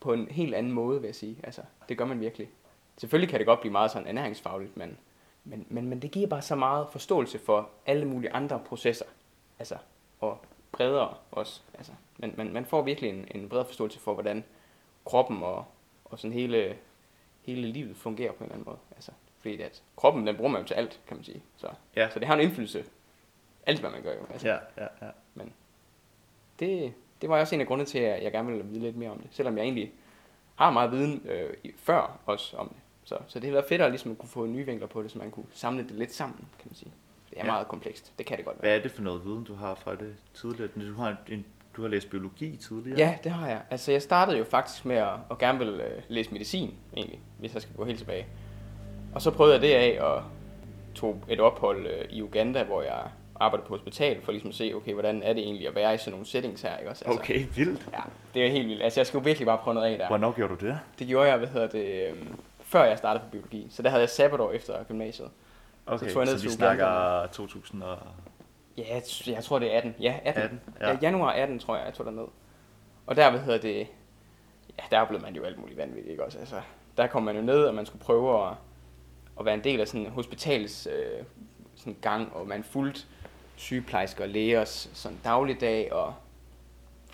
på 0.00 0.12
en 0.12 0.28
helt 0.30 0.54
anden 0.54 0.72
måde, 0.72 1.00
vil 1.00 1.08
jeg 1.08 1.14
sige. 1.14 1.36
Altså, 1.42 1.62
det 1.88 1.98
gør 1.98 2.04
man 2.04 2.20
virkelig. 2.20 2.50
Selvfølgelig 2.96 3.30
kan 3.30 3.38
det 3.38 3.46
godt 3.46 3.60
blive 3.60 3.72
meget 3.72 3.90
sådan 3.90 4.08
ernæringsfagligt, 4.08 4.76
men, 4.76 4.98
men, 5.44 5.66
men, 5.68 5.86
men 5.88 6.02
det 6.02 6.10
giver 6.10 6.28
bare 6.28 6.42
så 6.42 6.54
meget 6.54 6.86
forståelse 6.92 7.38
for 7.38 7.70
alle 7.86 8.04
mulige 8.04 8.32
andre 8.32 8.60
processer. 8.66 9.04
Altså, 9.58 9.76
og 10.20 10.38
bredere 10.72 11.14
også. 11.30 11.60
Altså, 11.74 11.92
man, 12.18 12.34
man, 12.36 12.52
man 12.52 12.64
får 12.64 12.82
virkelig 12.82 13.10
en, 13.10 13.28
en 13.34 13.48
bredere 13.48 13.66
forståelse 13.66 13.98
for, 13.98 14.14
hvordan 14.14 14.44
kroppen 15.04 15.42
og, 15.42 15.64
og 16.04 16.18
sådan 16.18 16.32
hele, 16.34 16.76
hele 17.42 17.68
livet 17.68 17.96
fungerer 17.96 18.32
på 18.32 18.38
en 18.38 18.44
eller 18.44 18.54
anden 18.54 18.64
måde. 18.66 18.78
Altså, 18.96 19.10
fordi 19.40 19.60
at 19.60 19.82
kroppen, 19.96 20.26
den 20.26 20.36
bruger 20.36 20.50
man 20.50 20.60
jo 20.62 20.66
til 20.66 20.74
alt, 20.74 21.00
kan 21.06 21.16
man 21.16 21.24
sige. 21.24 21.42
Så, 21.56 21.68
Ja. 21.96 22.10
så 22.10 22.18
det 22.18 22.28
har 22.28 22.34
en 22.34 22.40
indflydelse. 22.40 22.84
Alt, 23.66 23.80
hvad 23.80 23.90
man 23.90 24.02
gør 24.02 24.12
jo. 24.14 24.20
Altså, 24.30 24.48
Ja, 24.48 24.58
ja, 24.76 24.86
ja. 25.02 25.10
det, 26.60 26.92
det 27.20 27.28
var 27.28 27.40
også 27.40 27.54
en 27.54 27.60
af 27.60 27.66
grundene 27.66 27.86
til, 27.86 27.98
at 27.98 28.22
jeg 28.22 28.32
gerne 28.32 28.48
ville 28.52 28.64
vide 28.64 28.80
lidt 28.80 28.96
mere 28.96 29.10
om 29.10 29.18
det. 29.18 29.28
Selvom 29.30 29.56
jeg 29.56 29.64
egentlig 29.64 29.92
har 30.54 30.70
meget 30.70 30.92
viden 30.92 31.26
øh, 31.28 31.54
før 31.76 32.20
også 32.26 32.56
om 32.56 32.68
det. 32.68 32.76
Så, 33.04 33.18
så 33.26 33.40
det 33.40 33.46
har 33.48 33.52
været 33.52 33.68
fedt 33.68 33.82
at 33.82 33.90
ligesom 33.90 34.16
kunne 34.16 34.28
få 34.28 34.46
nye 34.46 34.66
vinkler 34.66 34.86
på 34.86 35.02
det, 35.02 35.10
så 35.10 35.18
man 35.18 35.30
kunne 35.30 35.46
samle 35.52 35.82
det 35.82 35.90
lidt 35.90 36.12
sammen, 36.12 36.38
kan 36.38 36.66
man 36.68 36.74
sige. 36.74 36.92
Det 37.30 37.38
er 37.38 37.44
ja. 37.44 37.50
meget 37.52 37.68
komplekst. 37.68 38.12
Det 38.18 38.26
kan 38.26 38.36
det 38.36 38.44
godt 38.44 38.56
være. 38.62 38.70
Hvad 38.70 38.78
er 38.78 38.82
det 38.82 38.90
for 38.90 39.02
noget 39.02 39.24
viden, 39.24 39.44
du 39.44 39.54
har 39.54 39.74
fra 39.74 39.94
det 39.94 40.16
tidligere? 40.34 40.68
Du 40.76 40.94
har, 40.94 41.16
en, 41.28 41.46
du 41.78 41.82
har 41.82 41.88
læst 41.88 42.10
biologi 42.10 42.56
tidligere? 42.56 42.98
Ja, 42.98 43.14
det 43.24 43.32
har 43.32 43.48
jeg. 43.48 43.60
Altså, 43.70 43.92
jeg 43.92 44.02
startede 44.02 44.38
jo 44.38 44.44
faktisk 44.44 44.84
med 44.84 44.96
at, 44.96 45.12
at 45.30 45.38
gerne 45.38 45.58
vil 45.58 45.68
øh, 45.68 46.02
læse 46.08 46.32
medicin, 46.32 46.74
egentlig, 46.96 47.20
hvis 47.38 47.54
jeg 47.54 47.62
skal 47.62 47.74
gå 47.76 47.84
helt 47.84 47.98
tilbage. 47.98 48.26
Og 49.14 49.22
så 49.22 49.30
prøvede 49.30 49.54
jeg 49.54 49.62
det 49.62 49.72
af 49.72 50.02
og 50.02 50.22
tog 50.94 51.22
et 51.28 51.40
ophold 51.40 51.86
øh, 51.86 52.04
i 52.10 52.22
Uganda, 52.22 52.62
hvor 52.62 52.82
jeg 52.82 53.00
arbejder 53.40 53.66
på 53.66 53.74
hospital, 53.74 54.22
for 54.22 54.32
ligesom 54.32 54.48
at 54.48 54.54
se, 54.54 54.72
okay, 54.74 54.92
hvordan 54.92 55.22
er 55.22 55.32
det 55.32 55.42
egentlig 55.42 55.68
at 55.68 55.74
være 55.74 55.94
i 55.94 55.98
sådan 55.98 56.10
nogle 56.10 56.26
settings 56.26 56.62
her, 56.62 56.76
ikke 56.76 56.90
også? 56.90 57.04
Altså, 57.04 57.20
okay, 57.20 57.46
vildt. 57.54 57.88
Ja, 57.92 58.00
det 58.34 58.46
er 58.46 58.50
helt 58.50 58.68
vildt. 58.68 58.82
Altså, 58.82 59.00
jeg 59.00 59.06
skulle 59.06 59.24
virkelig 59.24 59.46
bare 59.46 59.58
prøve 59.58 59.74
noget 59.74 59.92
af 59.92 59.98
der. 59.98 60.06
Hvornår 60.08 60.32
gjorde 60.32 60.56
du 60.56 60.66
det? 60.66 60.78
Det 60.98 61.06
gjorde 61.06 61.28
jeg, 61.28 61.38
hvad 61.38 61.48
hedder 61.48 61.68
det, 61.68 62.08
øh, 62.08 62.16
før 62.60 62.84
jeg 62.84 62.98
startede 62.98 63.24
på 63.24 63.30
biologi. 63.30 63.66
Så 63.70 63.82
der 63.82 63.90
havde 63.90 64.00
jeg 64.00 64.10
sabbatår 64.10 64.52
efter 64.52 64.84
gymnasiet. 64.84 65.28
Okay, 65.86 66.06
så, 66.08 66.12
tog 66.12 66.22
jeg 66.22 66.32
ned 66.32 66.38
så 66.38 66.44
vi 66.44 66.50
snakker 66.50 67.26
2000 67.32 67.82
og... 67.82 67.98
Ja, 68.78 69.00
jeg 69.26 69.44
tror 69.44 69.58
det 69.58 69.74
er 69.74 69.76
18. 69.76 69.94
Ja, 70.00 70.18
18. 70.24 70.42
18 70.42 70.60
ja. 70.80 70.90
ja. 70.90 70.98
januar 71.02 71.32
18, 71.32 71.58
tror 71.58 71.76
jeg, 71.76 71.86
jeg 71.86 71.94
tog 71.94 72.06
der 72.06 72.12
ned. 72.12 72.26
Og 73.06 73.16
der, 73.16 73.30
hvad 73.30 73.40
hedder 73.40 73.58
det, 73.58 73.86
ja, 74.78 74.82
der 74.90 75.04
blev 75.04 75.20
man 75.20 75.36
jo 75.36 75.44
alt 75.44 75.58
muligt 75.58 75.78
vanvittigt, 75.78 76.10
ikke 76.10 76.24
også? 76.24 76.38
Altså, 76.38 76.60
der 76.96 77.06
kom 77.06 77.22
man 77.22 77.36
jo 77.36 77.42
ned, 77.42 77.64
og 77.64 77.74
man 77.74 77.86
skulle 77.86 78.04
prøve 78.04 78.46
at, 78.46 78.54
at 79.38 79.44
være 79.44 79.54
en 79.54 79.64
del 79.64 79.80
af 79.80 79.88
sådan 79.88 80.06
en 80.06 80.12
hospitals 80.12 80.86
øh, 80.86 81.24
sådan 81.74 81.96
gang, 82.00 82.32
og 82.32 82.48
man 82.48 82.64
fulgte 82.64 83.00
sygeplejersker 83.56 84.24
og 84.24 84.28
lægers 84.28 84.90
sådan 84.92 85.18
dagligdag, 85.24 85.92
og, 85.92 86.14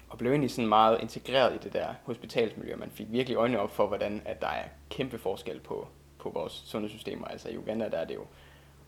og 0.08 0.18
blev 0.18 0.30
egentlig 0.30 0.50
sådan 0.50 0.68
meget 0.68 1.00
integreret 1.00 1.54
i 1.54 1.58
det 1.58 1.72
der 1.72 1.94
hospitalsmiljø. 2.04 2.76
Man 2.76 2.90
fik 2.90 3.06
virkelig 3.10 3.36
øjnene 3.36 3.60
op 3.60 3.70
for, 3.70 3.86
hvordan 3.86 4.22
at 4.24 4.40
der 4.40 4.48
er 4.48 4.64
kæmpe 4.90 5.18
forskel 5.18 5.60
på, 5.60 5.88
på 6.18 6.30
vores 6.30 6.52
sundhedssystemer. 6.52 7.26
Altså 7.26 7.48
i 7.48 7.56
Uganda 7.56 7.88
der 7.88 7.98
er 7.98 8.04
det 8.04 8.14
jo 8.14 8.26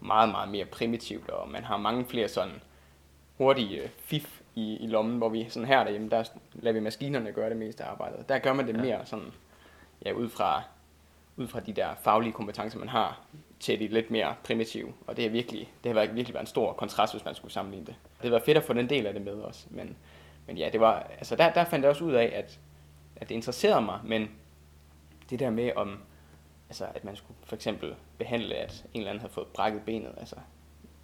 meget, 0.01 0.29
meget 0.29 0.49
mere 0.49 0.65
primitivt, 0.65 1.31
og 1.31 1.49
man 1.49 1.65
har 1.65 1.77
mange 1.77 2.05
flere 2.05 2.29
sådan 2.29 2.61
hurtige 3.39 3.91
fif 3.99 4.41
i, 4.55 4.77
i 4.77 4.87
lommen, 4.87 5.19
hvor 5.19 5.29
vi 5.29 5.47
sådan 5.49 5.69
her 5.69 5.85
derhjemme, 5.85 6.09
der 6.11 6.25
lader 6.55 6.75
vi 6.75 6.81
maskinerne 6.81 7.33
gøre 7.33 7.49
det 7.49 7.57
meste 7.57 7.85
af 7.85 7.91
arbejdet. 7.91 8.29
Der 8.29 8.39
gør 8.39 8.53
man 8.53 8.67
det 8.67 8.77
ja. 8.77 8.83
mere 8.83 9.07
sådan, 9.07 9.33
ja, 10.05 10.13
ud 10.13 10.29
fra, 10.29 10.63
ud 11.37 11.49
fra 11.49 11.61
de 11.61 11.73
der 11.73 11.89
faglige 12.03 12.33
kompetencer, 12.33 12.79
man 12.79 12.89
har, 12.89 13.21
til 13.61 13.81
de 13.81 13.89
lidt 13.89 14.11
mere 14.11 14.35
primitive. 14.45 14.93
Og 15.07 15.17
det, 15.17 15.27
er 15.27 15.31
virkelig, 15.31 15.73
det 15.85 15.91
har 15.91 15.95
været, 15.95 16.15
virkelig 16.15 16.35
været 16.35 16.43
en 16.43 16.47
stor 16.47 16.73
kontrast, 16.73 17.13
hvis 17.15 17.25
man 17.25 17.35
skulle 17.35 17.53
sammenligne 17.53 17.87
det. 17.87 17.95
Det 18.23 18.33
var 18.33 18.43
fedt 18.45 18.57
at 18.57 18.65
få 18.65 18.73
den 18.73 18.91
del 18.91 19.07
af 19.07 19.13
det 19.13 19.23
med 19.23 19.33
også. 19.33 19.67
Men, 19.71 19.97
men 20.47 20.57
ja, 20.57 20.69
det 20.73 20.81
var, 20.81 21.07
altså 21.19 21.37
der, 21.37 21.53
der 21.53 21.65
fandt 21.65 21.83
jeg 21.83 21.91
også 21.91 22.05
ud 22.05 22.13
af, 22.13 22.33
at, 22.35 22.59
at 23.17 23.29
det 23.29 23.35
interesserede 23.35 23.83
mig, 23.83 24.01
men 24.05 24.31
det 25.31 25.39
der 25.39 25.51
med, 25.51 25.73
om, 25.77 25.99
altså, 26.69 26.87
at 26.95 27.05
man 27.05 27.17
skulle 27.17 27.37
for 27.45 27.57
eksempel 27.57 27.95
behandle, 28.19 28.55
at 28.55 28.85
en 28.95 29.01
eller 29.01 29.11
anden 29.11 29.21
havde 29.21 29.33
fået 29.33 29.47
brækket 29.47 29.83
benet. 29.83 30.15
Altså, 30.17 30.37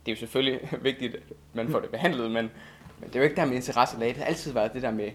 det 0.06 0.12
er 0.12 0.16
jo 0.16 0.18
selvfølgelig 0.18 0.68
vigtigt, 0.82 1.14
at 1.14 1.22
man 1.52 1.68
får 1.68 1.80
det 1.80 1.90
behandlet, 1.90 2.30
men, 2.30 2.50
men 3.00 3.08
det 3.08 3.16
er 3.16 3.20
jo 3.20 3.24
ikke 3.24 3.36
der 3.36 3.44
med 3.44 3.54
interesse 3.54 3.98
lag. 3.98 4.08
Det 4.08 4.16
har 4.16 4.24
altid 4.24 4.52
været 4.52 4.72
det 4.72 4.82
der 4.82 4.90
med 4.90 5.10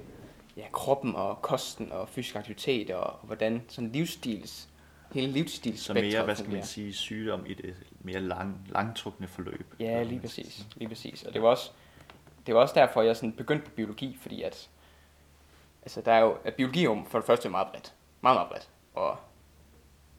ja, 0.57 0.65
kroppen 0.71 1.15
og 1.15 1.41
kosten 1.41 1.91
og 1.91 2.09
fysisk 2.09 2.35
aktivitet 2.35 2.91
og, 2.91 3.03
og 3.03 3.19
hvordan 3.23 3.61
sådan 3.67 3.91
livsstils, 3.91 4.69
hele 5.13 5.31
livsstilsspektret 5.31 6.11
Så 6.11 6.17
mere, 6.17 6.25
hvad 6.25 6.35
skal 6.35 6.51
man 6.51 6.63
sige, 6.63 6.93
sygdom 6.93 7.45
i 7.45 7.53
det 7.53 7.75
mere 7.99 8.19
lang, 8.19 8.67
langtrukne 8.69 9.27
forløb. 9.27 9.75
Ja, 9.79 10.03
lige 10.03 10.19
præcis. 10.19 10.67
Lige 10.75 10.89
præcis. 10.89 11.23
Og 11.23 11.33
det 11.33 11.41
var 11.41 11.47
også, 11.47 11.71
det 12.45 12.55
var 12.55 12.61
også 12.61 12.75
derfor, 12.75 13.01
jeg 13.01 13.15
sådan 13.15 13.33
begyndte 13.33 13.65
på 13.65 13.71
biologi, 13.71 14.17
fordi 14.21 14.41
at, 14.41 14.69
altså 15.81 16.01
der 16.01 16.11
er 16.11 16.19
jo, 16.19 16.37
at 16.43 16.53
biologi 16.53 16.83
jo 16.83 17.03
for 17.07 17.19
det 17.19 17.25
første 17.25 17.49
meget 17.49 17.67
bredt. 17.67 17.93
Meget, 18.21 18.35
meget 18.35 18.49
bredt. 18.49 18.69
Og 18.93 19.17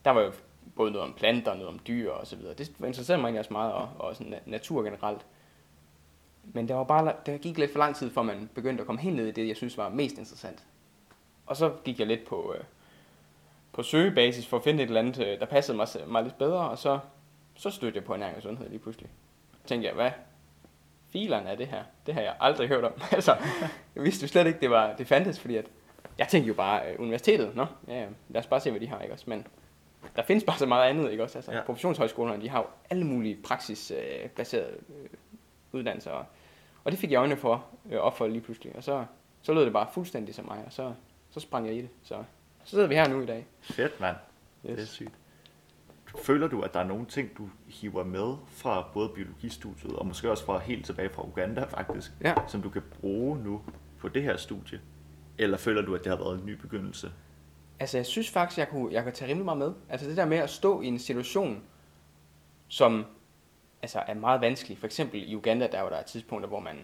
der 0.08 0.14
var 0.14 0.20
jo 0.20 0.32
både 0.76 0.90
noget 0.90 1.08
om 1.08 1.14
planter, 1.14 1.54
noget 1.54 1.68
om 1.68 1.80
dyr 1.86 2.10
og 2.10 2.26
så 2.26 2.36
videre. 2.36 2.54
Det 2.54 2.72
interesserede 2.86 3.20
mig 3.20 3.26
egentlig 3.26 3.38
også 3.38 3.52
meget, 3.52 3.72
og, 3.72 3.88
og 3.98 4.16
sådan 4.16 4.34
natur 4.46 4.82
generelt. 4.82 5.26
Men 6.42 6.68
der 6.68 6.74
var 6.74 6.84
bare, 6.84 7.12
der 7.26 7.38
gik 7.38 7.58
lidt 7.58 7.72
for 7.72 7.78
lang 7.78 7.96
tid, 7.96 8.10
før 8.10 8.22
man 8.22 8.50
begyndte 8.54 8.80
at 8.80 8.86
komme 8.86 9.00
helt 9.00 9.16
ned 9.16 9.26
i 9.26 9.30
det, 9.30 9.48
jeg 9.48 9.56
synes 9.56 9.78
var 9.78 9.88
mest 9.88 10.18
interessant. 10.18 10.64
Og 11.46 11.56
så 11.56 11.72
gik 11.84 11.98
jeg 11.98 12.06
lidt 12.06 12.26
på, 12.26 12.54
øh, 12.58 12.64
på 13.72 13.82
søgebasis 13.82 14.46
for 14.46 14.56
at 14.56 14.62
finde 14.62 14.82
et 14.82 14.86
eller 14.86 15.00
andet, 15.00 15.26
øh, 15.26 15.40
der 15.40 15.46
passede 15.46 15.76
mig, 15.76 15.86
mig 16.06 16.22
lidt 16.22 16.38
bedre, 16.38 16.70
og 16.70 16.78
så, 16.78 16.98
så 17.54 17.70
stødte 17.70 17.96
jeg 17.96 18.04
på 18.04 18.14
ernæring 18.14 18.36
og 18.36 18.42
sundhed 18.42 18.68
lige 18.68 18.78
pludselig. 18.78 19.10
Så 19.62 19.68
tænkte 19.68 19.86
jeg, 19.86 19.94
hvad 19.94 20.10
filerne 21.12 21.50
er 21.50 21.54
det 21.56 21.66
her? 21.66 21.82
Det 22.06 22.14
har 22.14 22.20
jeg 22.20 22.36
aldrig 22.40 22.68
hørt 22.68 22.84
om. 22.84 22.92
altså, 23.12 23.36
jeg 23.94 24.02
vidste 24.04 24.24
jo 24.24 24.28
slet 24.28 24.46
ikke, 24.46 24.60
det, 24.60 24.70
var, 24.70 24.94
det 24.96 25.06
fandtes, 25.06 25.40
fordi 25.40 25.56
at, 25.56 25.66
jeg 26.18 26.28
tænkte 26.28 26.48
jo 26.48 26.54
bare, 26.54 26.92
øh, 26.92 27.00
universitetet, 27.00 27.56
nå, 27.56 27.66
ja, 27.88 28.06
lad 28.28 28.40
os 28.40 28.46
bare 28.46 28.60
se, 28.60 28.70
hvad 28.70 28.80
de 28.80 28.88
har, 28.88 29.00
ikke 29.00 29.14
også? 29.14 29.24
Men 29.28 29.46
der 30.16 30.22
findes 30.22 30.44
bare 30.44 30.58
så 30.58 30.66
meget 30.66 30.90
andet, 30.90 31.10
ikke 31.10 31.22
også? 31.22 31.38
Altså, 31.38 31.52
ja. 31.52 31.62
professionshøjskolerne, 31.62 32.42
de 32.42 32.48
har 32.48 32.58
jo 32.58 32.66
alle 32.90 33.04
mulige 33.04 33.38
praksisbaserede 33.44 34.76
øh, 35.02 35.08
uddannelser, 35.72 36.10
og, 36.10 36.24
og 36.84 36.92
det 36.92 37.00
fik 37.00 37.10
jeg 37.10 37.18
øjnene 37.18 37.40
for, 37.40 37.66
øh, 37.90 37.98
op 37.98 38.18
for 38.18 38.26
lige 38.26 38.40
pludselig, 38.40 38.76
og 38.76 38.84
så, 38.84 39.04
så 39.42 39.52
lød 39.52 39.64
det 39.64 39.72
bare 39.72 39.86
fuldstændig 39.92 40.34
som 40.34 40.44
mig, 40.44 40.62
og 40.66 40.72
så, 40.72 40.92
så 41.30 41.40
sprang 41.40 41.66
jeg 41.66 41.74
i 41.74 41.80
det, 41.80 41.88
så, 42.02 42.24
så 42.64 42.70
sidder 42.70 42.86
vi 42.86 42.94
her 42.94 43.08
nu 43.08 43.20
i 43.22 43.26
dag. 43.26 43.46
Fedt, 43.60 44.00
mand. 44.00 44.16
Yes. 44.66 44.76
Det 44.76 44.82
er 44.82 44.86
sygt. 44.86 45.14
Føler 46.22 46.48
du, 46.48 46.62
at 46.62 46.74
der 46.74 46.80
er 46.80 46.84
nogle 46.84 47.06
ting, 47.06 47.38
du 47.38 47.48
hiver 47.66 48.04
med 48.04 48.36
fra 48.46 48.90
både 48.94 49.08
biologistudiet, 49.08 49.92
og 49.92 50.06
måske 50.06 50.30
også 50.30 50.44
fra 50.44 50.58
helt 50.58 50.86
tilbage 50.86 51.10
fra 51.10 51.26
Uganda 51.26 51.64
faktisk, 51.64 52.12
ja. 52.20 52.34
som 52.46 52.62
du 52.62 52.70
kan 52.70 52.82
bruge 53.00 53.38
nu 53.38 53.62
på 53.98 54.08
det 54.08 54.22
her 54.22 54.36
studie? 54.36 54.80
Eller 55.38 55.58
føler 55.58 55.82
du, 55.82 55.94
at 55.94 56.04
det 56.04 56.10
har 56.10 56.16
været 56.16 56.40
en 56.40 56.46
ny 56.46 56.52
begyndelse? 56.52 57.12
Altså, 57.80 57.98
jeg 57.98 58.06
synes 58.06 58.30
faktisk, 58.30 58.58
jeg 58.58 58.68
kunne, 58.68 58.92
jeg 58.92 59.02
kunne 59.02 59.12
tage 59.12 59.28
rimelig 59.28 59.44
meget 59.44 59.58
med. 59.58 59.72
Altså, 59.88 60.08
det 60.08 60.16
der 60.16 60.24
med 60.24 60.38
at 60.38 60.50
stå 60.50 60.80
i 60.80 60.86
en 60.86 60.98
situation, 60.98 61.62
som 62.68 63.06
altså, 63.82 64.02
er 64.06 64.14
meget 64.14 64.40
vanskelig. 64.40 64.78
For 64.78 64.86
eksempel 64.86 65.30
i 65.30 65.34
Uganda, 65.34 65.68
der 65.72 65.80
var 65.80 65.88
der 65.88 66.02
tidspunkter, 66.02 66.48
hvor 66.48 66.60
man, 66.60 66.74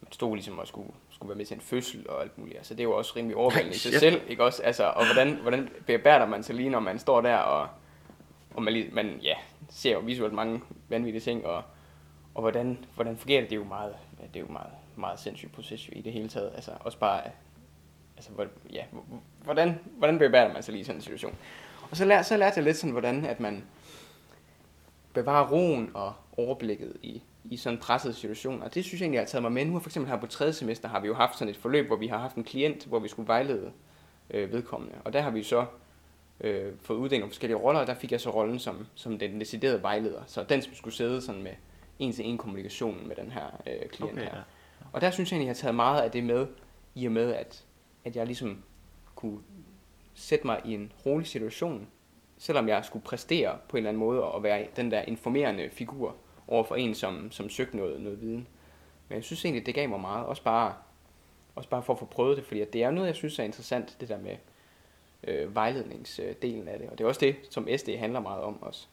man 0.00 0.12
stod 0.12 0.36
ligesom 0.36 0.58
og 0.58 0.68
skulle, 0.68 0.90
skulle 1.10 1.28
være 1.28 1.36
med 1.36 1.46
til 1.46 1.54
en 1.54 1.60
fødsel 1.60 2.08
og 2.08 2.22
alt 2.22 2.38
muligt. 2.38 2.56
Altså, 2.56 2.74
det 2.74 2.80
er 2.80 2.84
jo 2.84 2.96
også 2.96 3.12
rimelig 3.16 3.36
overvældende 3.36 3.74
i 3.74 3.78
sig 3.88 3.92
selv, 3.92 4.20
ikke 4.28 4.44
også? 4.44 4.62
Altså, 4.62 4.84
og 4.84 5.04
hvordan, 5.04 5.34
hvordan 5.34 5.68
bearbejder 5.86 6.26
man 6.26 6.42
sig 6.42 6.54
lige, 6.54 6.70
når 6.70 6.80
man 6.80 6.98
står 6.98 7.20
der, 7.20 7.36
og, 7.36 7.68
og 8.54 8.62
man, 8.62 8.88
man 8.92 9.18
ja, 9.22 9.34
ser 9.70 9.92
jo 9.92 9.98
visuelt 9.98 10.34
mange 10.34 10.60
vanvittige 10.88 11.20
ting, 11.20 11.46
og, 11.46 11.62
og 12.34 12.40
hvordan, 12.40 12.84
hvordan 12.94 13.16
fungerer 13.16 13.40
det? 13.40 13.50
Det 13.50 13.56
er 13.56 13.60
jo 13.60 13.66
meget, 13.66 13.94
det 14.20 14.36
er 14.36 14.40
jo 14.40 14.52
meget, 14.52 14.72
meget 14.96 15.20
sindssygt 15.20 15.52
proces 15.52 15.88
i 15.92 16.00
det 16.00 16.12
hele 16.12 16.28
taget. 16.28 16.52
Altså, 16.54 16.70
også 16.80 16.98
bare 16.98 17.22
altså, 18.28 18.48
ja, 18.72 18.84
hvordan, 19.44 19.78
hvordan 19.98 20.18
bevæger 20.18 20.52
man 20.52 20.62
sig 20.62 20.72
lige 20.72 20.80
i 20.80 20.84
sådan 20.84 20.98
en 20.98 21.02
situation? 21.02 21.36
Og 21.90 21.96
så, 21.96 22.04
lær, 22.04 22.22
så 22.22 22.36
lærte 22.36 22.56
jeg 22.56 22.64
lidt 22.64 22.76
sådan, 22.76 22.90
hvordan 22.90 23.24
at 23.24 23.40
man 23.40 23.64
bevarer 25.12 25.50
roen 25.50 25.90
og 25.94 26.12
overblikket 26.36 26.96
i, 27.02 27.22
i 27.44 27.56
sådan 27.56 27.78
pressede 27.78 28.14
situationer. 28.14 28.64
Og 28.64 28.74
det 28.74 28.84
synes 28.84 29.00
jeg 29.00 29.04
egentlig, 29.04 29.16
jeg 29.16 29.22
har 29.22 29.28
taget 29.28 29.42
mig 29.42 29.52
med. 29.52 29.64
Nu 29.64 29.78
for 29.78 29.88
eksempel 29.88 30.10
her 30.10 30.20
på 30.20 30.26
tredje 30.26 30.52
semester 30.52 30.88
har 30.88 31.00
vi 31.00 31.06
jo 31.06 31.14
haft 31.14 31.38
sådan 31.38 31.50
et 31.50 31.56
forløb, 31.56 31.86
hvor 31.86 31.96
vi 31.96 32.06
har 32.06 32.18
haft 32.18 32.36
en 32.36 32.44
klient, 32.44 32.84
hvor 32.84 32.98
vi 32.98 33.08
skulle 33.08 33.28
vejlede 33.28 33.72
øh, 34.30 34.52
vedkommende. 34.52 34.94
Og 35.04 35.12
der 35.12 35.20
har 35.20 35.30
vi 35.30 35.42
så 35.42 35.66
øh, 36.40 36.72
fået 36.82 36.96
uddelt 36.98 37.20
nogle 37.20 37.30
forskellige 37.30 37.58
roller, 37.58 37.80
og 37.80 37.86
der 37.86 37.94
fik 37.94 38.12
jeg 38.12 38.20
så 38.20 38.30
rollen 38.30 38.58
som, 38.58 38.86
som 38.94 39.18
den 39.18 39.40
deciderede 39.40 39.82
vejleder. 39.82 40.22
Så 40.26 40.44
den, 40.48 40.62
som 40.62 40.74
skulle 40.74 40.94
sidde 40.94 41.20
sådan 41.20 41.42
med 41.42 41.52
en-til-en 41.98 42.38
kommunikation 42.38 43.08
med 43.08 43.16
den 43.16 43.30
her 43.30 43.46
øh, 43.66 43.88
klient 43.88 44.12
okay, 44.12 44.22
her. 44.22 44.36
Ja. 44.36 44.42
Og 44.92 45.00
der 45.00 45.10
synes 45.10 45.32
jeg 45.32 45.36
egentlig, 45.36 45.46
jeg 45.46 45.56
har 45.56 45.60
taget 45.60 45.74
meget 45.74 46.02
af 46.02 46.10
det 46.10 46.24
med, 46.24 46.46
i 46.94 47.06
og 47.06 47.12
med, 47.12 47.34
at 47.34 47.64
at 48.04 48.16
jeg 48.16 48.26
ligesom 48.26 48.62
kunne 49.14 49.38
sætte 50.14 50.46
mig 50.46 50.60
i 50.64 50.74
en 50.74 50.92
rolig 51.06 51.26
situation, 51.26 51.88
selvom 52.38 52.68
jeg 52.68 52.84
skulle 52.84 53.04
præstere 53.04 53.58
på 53.68 53.76
en 53.76 53.78
eller 53.78 53.88
anden 53.88 54.00
måde 54.00 54.22
og 54.22 54.42
være 54.42 54.66
den 54.76 54.90
der 54.90 55.02
informerende 55.02 55.70
figur 55.70 56.16
over 56.48 56.64
for 56.64 56.74
en, 56.74 56.94
som, 56.94 57.30
som 57.30 57.48
søgte 57.48 57.76
noget, 57.76 58.00
noget 58.00 58.20
viden. 58.20 58.48
Men 59.08 59.16
jeg 59.16 59.24
synes 59.24 59.44
egentlig, 59.44 59.66
det 59.66 59.74
gav 59.74 59.88
mig 59.88 60.00
meget, 60.00 60.26
også 60.26 60.42
bare, 60.42 60.74
også 61.54 61.68
bare 61.68 61.82
for 61.82 61.92
at 61.92 61.98
få 61.98 62.04
prøvet 62.04 62.36
det, 62.36 62.44
fordi 62.44 62.64
det 62.64 62.82
er 62.82 62.90
noget, 62.90 63.06
jeg 63.06 63.16
synes 63.16 63.38
er 63.38 63.44
interessant, 63.44 63.96
det 64.00 64.08
der 64.08 64.18
med 64.18 64.36
øh, 65.24 65.54
vejledningsdelen 65.54 66.68
af 66.68 66.78
det. 66.78 66.88
Og 66.90 66.98
det 66.98 67.04
er 67.04 67.08
også 67.08 67.20
det, 67.20 67.36
som 67.50 67.68
SD 67.76 67.88
handler 67.88 68.20
meget 68.20 68.42
om 68.42 68.62
også. 68.62 68.86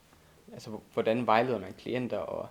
Altså, 0.54 0.70
hvordan 0.94 1.28
vejleder 1.28 1.60
man 1.60 1.74
klienter, 1.74 2.18
og, 2.18 2.50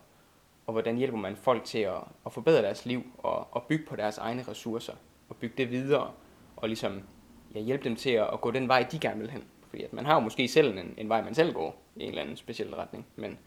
og 0.67 0.73
hvordan 0.73 0.97
hjælper 0.97 1.19
man 1.19 1.37
folk 1.37 1.65
til 1.65 1.79
at, 1.79 2.01
at 2.27 2.33
forbedre 2.33 2.63
deres 2.63 2.87
liv 2.87 3.03
og, 3.19 3.49
og 3.51 3.63
bygge 3.63 3.87
på 3.87 3.97
deres 3.97 4.19
egne 4.19 4.45
ressourcer, 4.49 4.95
og 5.29 5.37
bygge 5.37 5.55
det 5.57 5.71
videre, 5.71 6.13
og 6.63 6.69
ligesom 6.69 7.03
ja, 7.55 7.61
hjælpe 7.61 7.85
dem 7.85 7.97
til 7.97 8.11
at, 8.11 8.29
at 8.33 8.41
gå 8.41 8.51
den 8.51 8.69
vej, 8.69 8.87
de 8.93 8.99
gerne 8.99 9.21
vil 9.21 9.31
hen. 9.31 9.45
Fordi 9.69 9.83
at 9.83 9.93
man 9.93 10.07
har 10.07 10.15
jo 10.15 10.21
måske 10.21 10.49
selv 10.49 10.79
en, 10.79 10.95
en 10.97 11.09
vej, 11.09 11.23
man 11.23 11.35
selv 11.35 11.53
går 11.53 11.77
i 11.97 12.03
en 12.03 12.09
eller 12.09 12.23
anden 12.23 12.37
speciel 12.37 12.75
retning. 12.75 13.07
Men, 13.17 13.39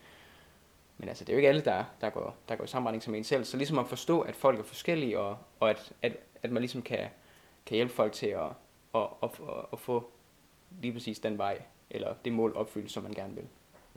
men 0.98 1.10
altså, 1.10 1.26
det 1.26 1.30
er 1.30 1.34
jo 1.34 1.38
ikke 1.38 1.50
alle, 1.50 1.62
der, 1.62 1.84
der, 2.02 2.10
går, 2.10 2.36
der 2.50 2.56
går 2.56 2.64
i 2.64 2.68
samme 2.68 2.90
retning 2.90 3.04
som 3.04 3.16
en 3.16 3.24
selv. 3.24 3.44
Så 3.44 3.58
ligesom 3.58 3.80
at 3.80 3.88
forstå, 3.88 4.22
at 4.22 4.36
folk 4.36 4.60
er 4.60 4.64
forskellige, 4.64 5.20
og, 5.20 5.38
og 5.60 5.70
at, 5.70 5.94
at, 6.02 6.18
at 6.44 6.52
man 6.52 6.62
ligesom 6.62 6.82
kan, 6.82 7.08
kan 7.66 7.76
hjælpe 7.76 7.94
folk 7.94 8.14
til 8.14 8.28
at, 8.28 8.50
at, 8.96 9.08
at, 9.24 9.30
at, 9.50 9.66
at 9.74 9.80
få 9.80 10.12
lige 10.82 10.94
præcis 10.94 11.20
den 11.20 11.38
vej, 11.38 11.62
eller 11.90 12.14
det 12.26 12.34
mål 12.34 12.54
opfyldt, 12.56 12.92
som 12.92 13.04
man 13.04 13.14
gerne 13.14 13.36
vil. 13.36 13.46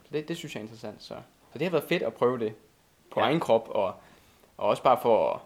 Så 0.05 0.09
det, 0.13 0.29
det 0.29 0.37
synes 0.37 0.55
jeg 0.55 0.61
er 0.61 0.65
interessant. 0.65 1.03
Så, 1.03 1.15
så 1.53 1.59
det 1.59 1.63
har 1.63 1.71
været 1.71 1.89
fedt 1.89 2.03
at 2.03 2.15
prøve 2.15 2.39
det 2.39 2.55
på 3.11 3.21
ja. 3.21 3.27
egen 3.27 3.41
krop, 3.41 3.69
og, 3.69 3.95
og 4.57 4.69
også 4.69 4.83
bare 4.83 4.99
for 5.03 5.33
at, 5.33 5.41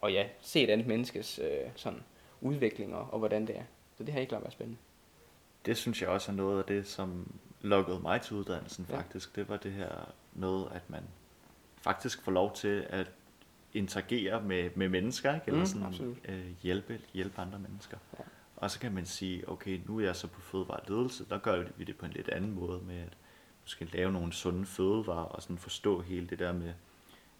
og 0.00 0.12
ja, 0.12 0.26
se 0.40 0.62
et 0.62 0.70
andet 0.70 0.86
menneskes 0.86 1.38
øh, 1.38 1.70
sådan 1.76 2.02
udvikling 2.44 2.94
og, 2.94 3.18
hvordan 3.18 3.46
det 3.46 3.58
er. 3.58 3.62
Så 3.98 4.04
det 4.04 4.12
har 4.12 4.20
ikke 4.20 4.28
klart 4.30 4.42
været 4.42 4.52
spændende. 4.52 4.80
Det 5.66 5.76
synes 5.76 6.02
jeg 6.02 6.08
også 6.10 6.32
er 6.32 6.36
noget 6.36 6.58
af 6.58 6.64
det, 6.64 6.86
som 6.86 7.32
lukkede 7.60 8.00
mig 8.00 8.20
til 8.20 8.36
uddannelsen 8.36 8.86
Ja. 8.90 8.96
faktisk. 8.96 9.36
Det 9.36 9.48
var 9.48 9.56
det 9.56 9.72
her 9.72 10.12
med, 10.32 10.64
at 10.72 10.90
man 10.90 11.02
faktisk 11.76 12.22
får 12.22 12.32
lov 12.32 12.54
til 12.54 12.86
at 12.90 13.10
interagere 13.72 14.42
med, 14.42 14.70
med 14.74 14.88
mennesker, 14.88 15.34
ikke? 15.34 15.46
eller 15.46 15.60
Mm, 15.60 15.66
sådan 15.66 15.86
absolut. 15.86 16.16
øh, 16.24 16.46
hjælpe, 16.62 17.00
hjælpe 17.14 17.40
andre 17.40 17.58
mennesker. 17.58 17.96
Ja. 18.18 18.24
Og 18.56 18.70
så 18.70 18.80
kan 18.80 18.92
man 18.92 19.06
sige, 19.06 19.48
okay, 19.48 19.80
nu 19.86 19.98
er 19.98 20.04
jeg 20.04 20.16
så 20.16 20.26
på 20.28 20.40
fødevareledelse, 20.40 21.24
der 21.28 21.38
gør 21.38 21.64
vi 21.76 21.84
det 21.84 21.96
på 21.96 22.06
en 22.06 22.12
lidt 22.12 22.28
anden 22.28 22.52
måde 22.52 22.80
med 22.86 22.98
at 23.00 23.16
måske 23.62 23.84
lave 23.84 24.12
nogle 24.12 24.32
sunde 24.32 24.66
fødevarer 24.66 25.24
og 25.24 25.42
sådan 25.42 25.58
forstå 25.58 26.00
hele 26.00 26.26
det 26.26 26.38
der 26.38 26.52
med, 26.52 26.72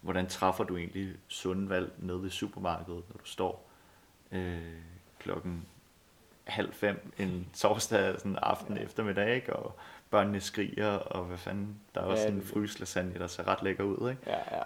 hvordan 0.01 0.27
træffer 0.27 0.63
du 0.63 0.77
egentlig 0.77 1.15
sunde 1.27 1.69
valg 1.69 1.93
nede 1.97 2.27
i 2.27 2.29
supermarkedet, 2.29 3.03
når 3.09 3.17
du 3.17 3.25
står 3.25 3.69
øh, 4.31 4.73
klokken 5.25 5.65
halv 6.43 6.73
fem 6.73 7.13
en 7.17 7.47
torsdag 7.53 8.19
sådan 8.19 8.37
aften 8.41 8.77
Ja. 8.77 8.83
eftermiddag, 8.83 9.35
ikke? 9.35 9.55
og 9.55 9.75
børnene 10.09 10.41
skriger, 10.41 10.87
og 10.91 11.25
hvad 11.25 11.37
fanden, 11.37 11.79
der 11.95 12.01
er 12.01 12.05
også 12.05 12.21
Ja, 12.23 12.27
sådan 12.27 12.39
en 12.41 12.47
fryslasagne, 12.47 13.13
der 13.19 13.27
ser 13.27 13.47
ret 13.47 13.63
lækker 13.63 13.83
ud, 13.83 14.09
ikke? 14.09 14.21
Ja, 14.27 14.57
ja. 14.57 14.63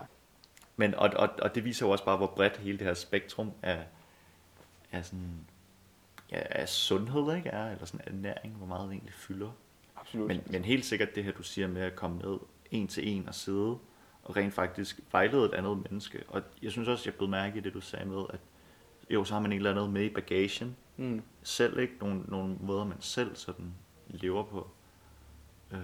Men, 0.75 0.95
og, 0.95 1.09
og, 1.15 1.29
og 1.41 1.55
det 1.55 1.65
viser 1.65 1.85
jo 1.85 1.91
også 1.91 2.05
bare, 2.05 2.17
hvor 2.17 2.27
bredt 2.27 2.57
hele 2.57 2.77
det 2.77 2.87
her 2.87 2.93
spektrum 2.93 3.51
af, 3.61 3.85
af, 4.91 5.05
sådan, 5.05 5.45
ja, 6.31 6.41
af 6.49 6.69
sundhed 6.69 7.35
ikke 7.35 7.49
er, 7.49 7.71
eller 7.71 7.85
sådan 7.85 8.07
ernæring, 8.07 8.53
hvor 8.55 8.67
meget 8.67 8.83
det 8.89 8.91
egentlig 8.93 9.13
fylder. 9.13 9.51
Absolut. 9.95 10.27
Men, 10.27 10.41
men 10.45 10.65
helt 10.65 10.85
sikkert 10.85 11.15
det 11.15 11.23
her, 11.23 11.31
du 11.31 11.43
siger 11.43 11.67
med 11.67 11.81
at 11.81 11.95
komme 11.95 12.17
ned 12.17 12.37
en 12.71 12.87
til 12.87 13.07
en 13.09 13.27
og 13.27 13.35
sidde, 13.35 13.77
og 14.23 14.35
rent 14.35 14.53
faktisk 14.53 14.99
vejlede 15.11 15.45
et 15.45 15.53
andet 15.53 15.77
menneske. 15.89 16.23
Og 16.27 16.41
jeg 16.61 16.71
synes 16.71 16.87
også, 16.87 17.03
jeg 17.09 17.13
blev 17.13 17.29
mærke 17.29 17.57
i 17.57 17.61
det, 17.61 17.73
du 17.73 17.81
sagde 17.81 18.05
med, 18.05 18.23
at 18.29 18.39
jo, 19.09 19.23
så 19.23 19.33
har 19.33 19.41
man 19.41 19.51
et 19.51 19.55
eller 19.55 19.71
andet 19.71 19.89
med 19.89 20.03
i 20.03 20.09
bagagen, 20.09 20.75
mm. 20.97 21.21
selv 21.43 21.79
ikke 21.79 21.93
nogle, 22.01 22.21
nogle 22.27 22.55
måder, 22.59 22.85
man 22.85 22.97
selv 22.99 23.35
sådan 23.35 23.73
lever 24.07 24.43
på. 24.43 24.67
Øhm, 25.71 25.81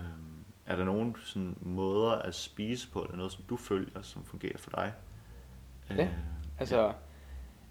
er 0.66 0.76
der 0.76 0.84
nogle 0.86 1.14
sådan 1.24 1.58
måder 1.62 2.12
at 2.12 2.36
spise 2.36 2.88
på, 2.92 3.02
eller 3.02 3.18
noget, 3.18 3.32
som 3.32 3.44
du 3.50 3.58
føler, 3.58 4.02
som 4.02 4.24
fungerer 4.26 4.58
for 4.58 4.70
dig? 4.70 4.94
Ja, 5.90 6.04
Øh, 6.04 6.10
Altså, 6.60 6.94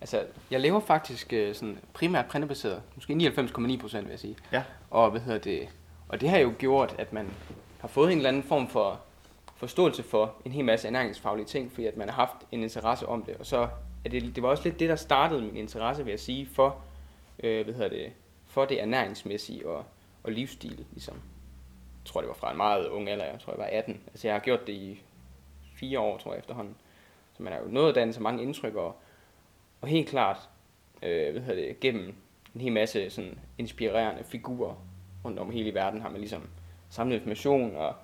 altså, 0.00 0.26
jeg 0.50 0.60
lever 0.60 0.80
faktisk 0.80 1.32
øh, 1.32 1.54
sådan 1.54 1.78
primært 1.92 2.26
printebaseret. 2.26 2.82
Måske 2.94 3.12
99,9 3.14 3.80
procent, 3.80 4.04
vil 4.04 4.10
jeg 4.10 4.20
sige. 4.20 4.36
Ja, 4.52 4.62
Og 4.90 5.10
hvad 5.10 5.20
hedder 5.20 5.38
det? 5.38 5.68
Og 6.08 6.20
det 6.20 6.28
har 6.28 6.38
jo 6.38 6.52
gjort, 6.58 6.94
at 6.98 7.12
man 7.12 7.30
har 7.80 7.88
fået 7.88 8.12
en 8.12 8.18
eller 8.18 8.28
anden 8.28 8.42
form 8.42 8.68
for 8.68 9.00
forståelse 9.56 10.02
for 10.02 10.34
en 10.44 10.52
hel 10.52 10.64
masse 10.64 10.88
ernæringsfaglige 10.88 11.46
ting, 11.46 11.72
fordi 11.72 11.86
at 11.86 11.96
man 11.96 12.08
har 12.08 12.14
haft 12.16 12.36
en 12.52 12.62
interesse 12.62 13.06
om 13.08 13.22
det. 13.22 13.36
Og 13.36 13.46
så 13.46 13.68
er 14.04 14.08
det, 14.08 14.34
det 14.34 14.42
var 14.42 14.48
også 14.48 14.64
lidt 14.64 14.80
det, 14.80 14.88
der 14.88 14.96
startede 14.96 15.42
min 15.42 15.56
interesse, 15.56 16.04
vil 16.04 16.10
jeg 16.10 16.20
sige, 16.20 16.46
for, 16.46 16.82
øh, 17.42 17.64
hvad 17.64 17.74
hedder 17.74 17.88
det, 17.88 18.12
for 18.46 18.64
det 18.64 18.82
ernæringsmæssige 18.82 19.68
og, 19.68 19.84
og 20.22 20.32
livsstil, 20.32 20.84
ligesom. 20.92 21.14
Jeg 21.14 22.10
tror, 22.10 22.20
det 22.20 22.28
var 22.28 22.34
fra 22.34 22.50
en 22.50 22.56
meget 22.56 22.88
ung 22.88 23.08
alder, 23.08 23.24
jeg 23.24 23.40
tror, 23.40 23.52
jeg 23.52 23.58
var 23.58 23.68
18. 23.72 24.00
Altså, 24.06 24.28
jeg 24.28 24.34
har 24.34 24.40
gjort 24.40 24.66
det 24.66 24.72
i 24.72 25.02
fire 25.76 26.00
år, 26.00 26.18
tror 26.18 26.32
jeg, 26.32 26.38
efterhånden. 26.38 26.76
Så 27.36 27.42
man 27.42 27.52
har 27.52 27.60
jo 27.60 27.68
nået 27.68 27.88
at 27.88 27.94
danne 27.94 28.12
så 28.12 28.22
mange 28.22 28.42
indtryk, 28.42 28.74
og, 28.74 28.96
og 29.80 29.88
helt 29.88 30.08
klart, 30.08 30.48
øh, 31.02 31.32
hvad 31.32 31.42
hedder 31.42 31.66
det, 31.66 31.80
gennem 31.80 32.14
en 32.54 32.60
hel 32.60 32.72
masse 32.72 33.10
sådan 33.10 33.38
inspirerende 33.58 34.24
figurer 34.24 34.74
rundt 35.24 35.38
om 35.38 35.50
hele 35.50 35.74
verden, 35.74 36.00
har 36.00 36.10
man 36.10 36.20
ligesom 36.20 36.48
samlet 36.90 37.16
information 37.16 37.76
og, 37.76 37.88
og 37.88 37.94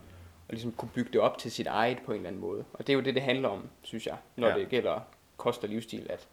ligesom 0.51 0.73
kunne 0.73 0.91
bygge 0.95 1.13
det 1.13 1.21
op 1.21 1.39
til 1.39 1.51
sit 1.51 1.67
eget 1.67 1.99
på 2.07 2.13
en 2.13 2.17
eller 2.17 2.29
anden 2.29 2.41
måde. 2.41 2.65
Og 2.73 2.87
det 2.87 2.93
er 2.93 2.95
jo 2.95 3.01
det, 3.01 3.15
det 3.15 3.23
handler 3.23 3.49
om, 3.49 3.69
synes 3.83 4.07
jeg, 4.07 4.17
når 4.37 4.49
ja. 4.49 4.59
det 4.59 4.69
gælder 4.69 5.01
kost 5.40 5.62
og 5.62 5.68
livsstil, 5.68 6.07
at 6.11 6.29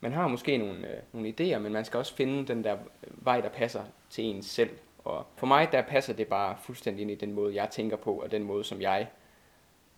man 0.00 0.12
har 0.12 0.28
måske 0.28 0.58
nogle, 0.58 0.88
øh, 0.96 1.02
nogle 1.12 1.28
idéer, 1.40 1.58
men 1.58 1.72
man 1.72 1.84
skal 1.84 1.98
også 1.98 2.14
finde 2.14 2.46
den 2.46 2.64
der 2.64 2.78
vej, 3.02 3.40
der 3.40 3.48
passer 3.48 3.84
til 4.10 4.24
ens 4.24 4.46
selv. 4.46 4.70
Og 4.98 5.26
for 5.36 5.46
mig, 5.46 5.72
der 5.72 5.82
passer 5.82 6.12
det 6.12 6.26
bare 6.28 6.56
fuldstændig 6.62 7.02
ind 7.02 7.10
i 7.10 7.14
den 7.14 7.32
måde, 7.32 7.54
jeg 7.54 7.70
tænker 7.70 7.96
på, 7.96 8.14
og 8.20 8.30
den 8.30 8.42
måde, 8.42 8.64
som 8.64 8.80
jeg, 8.80 9.08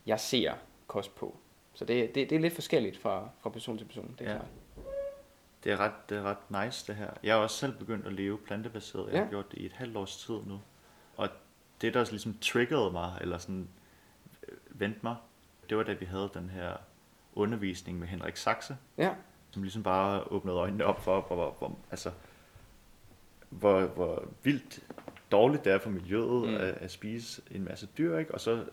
jeg 0.07 0.21
ser 0.21 0.53
kost 0.87 1.15
på. 1.15 1.37
Så 1.75 1.85
det, 1.85 2.15
det, 2.15 2.31
det 2.31 2.37
er 2.37 2.41
lidt 2.41 2.55
forskelligt 2.55 2.97
fra, 2.99 3.29
fra 3.41 3.51
person 3.51 3.79
til 3.79 3.85
person, 3.85 4.15
det 4.19 4.27
er 4.27 4.31
Ja. 4.31 4.37
klart. 4.37 4.49
det 5.65 5.73
er, 5.73 5.77
ret, 5.77 5.93
det 6.09 6.19
er 6.19 6.23
ret 6.23 6.65
nice 6.67 6.87
det 6.87 6.97
her. 6.97 7.11
Jeg 7.23 7.35
har 7.35 7.43
også 7.43 7.57
selv 7.57 7.73
begyndt 7.79 8.07
at 8.07 8.13
leve 8.13 8.39
plantebaseret. 8.39 9.09
Jeg 9.13 9.19
har 9.19 9.25
Ja. 9.25 9.31
gjort 9.31 9.51
det 9.53 9.59
i 9.59 9.67
et 9.67 9.73
halvt 9.73 9.97
års 9.97 10.17
tid 10.17 10.35
nu. 10.47 10.61
Og 11.17 11.29
det, 11.81 11.95
der 11.95 12.05
ligesom 12.11 12.39
triggerede 12.41 12.91
mig, 12.91 13.19
eller 13.21 13.39
sådan 13.39 13.69
øh, 14.49 14.55
vendte 14.81 15.01
mig, 15.03 15.17
det 15.71 15.77
var 15.77 15.83
da 15.83 15.93
vi 15.93 16.05
havde 16.05 16.31
den 16.35 16.51
her 16.51 16.77
undervisning 17.37 17.99
med 17.99 18.09
Henrik 18.09 18.37
Saxe, 18.37 18.77
Ja, 18.99 19.15
som 19.51 19.63
ligesom 19.63 19.83
bare 19.83 20.23
åbnede 20.33 20.57
øjnene 20.57 20.85
op 20.85 21.01
for, 21.05 21.21
hvor, 21.21 21.35
hvor, 21.37 21.55
hvor, 21.59 21.79
altså, 21.91 22.11
hvor, 23.49 23.81
hvor 23.87 24.25
vildt 24.43 24.81
dårligt 25.33 25.65
det 25.65 25.73
er 25.73 25.79
for 25.79 25.91
miljøet 25.91 26.49
Mm. 26.49 26.55
at, 26.55 26.61
at 26.63 26.91
spise 26.91 27.43
en 27.51 27.65
masse 27.65 27.89
dyr, 27.99 28.19
ikke? 28.19 28.35
Og 28.35 28.41
så, 28.41 28.65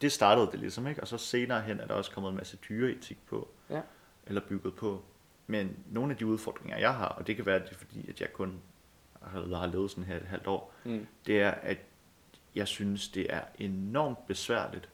det 0.00 0.12
startede 0.12 0.48
det 0.52 0.60
ligesom, 0.60 0.86
ikke? 0.86 1.00
Og 1.00 1.08
så 1.08 1.18
senere 1.18 1.60
hen 1.62 1.80
er 1.80 1.86
der 1.86 1.94
også 1.94 2.10
kommet 2.10 2.30
en 2.30 2.36
masse 2.36 2.56
dyreetik 2.68 3.18
på, 3.26 3.48
Ja. 3.70 3.80
eller 4.26 4.40
bygget 4.48 4.74
på. 4.76 5.02
Men 5.46 5.76
nogle 5.90 6.12
af 6.12 6.16
de 6.18 6.26
udfordringer, 6.26 6.78
jeg 6.78 6.94
har, 6.94 7.06
og 7.08 7.26
det 7.26 7.36
kan 7.36 7.46
være, 7.46 7.56
at 7.56 7.62
det 7.64 7.70
er 7.70 7.78
fordi, 7.78 8.08
at 8.10 8.20
jeg 8.20 8.32
kun 8.32 8.60
har, 9.22 9.56
har 9.56 9.66
levet 9.66 9.90
sådan 9.90 10.04
her 10.04 10.16
et 10.16 10.22
halvt 10.22 10.46
år, 10.46 10.74
mm. 10.84 11.06
det 11.26 11.40
er, 11.42 11.50
at 11.50 11.78
jeg 12.54 12.68
synes, 12.68 13.08
det 13.08 13.26
er 13.34 13.40
enormt 13.58 14.26
besværligt. 14.26 14.88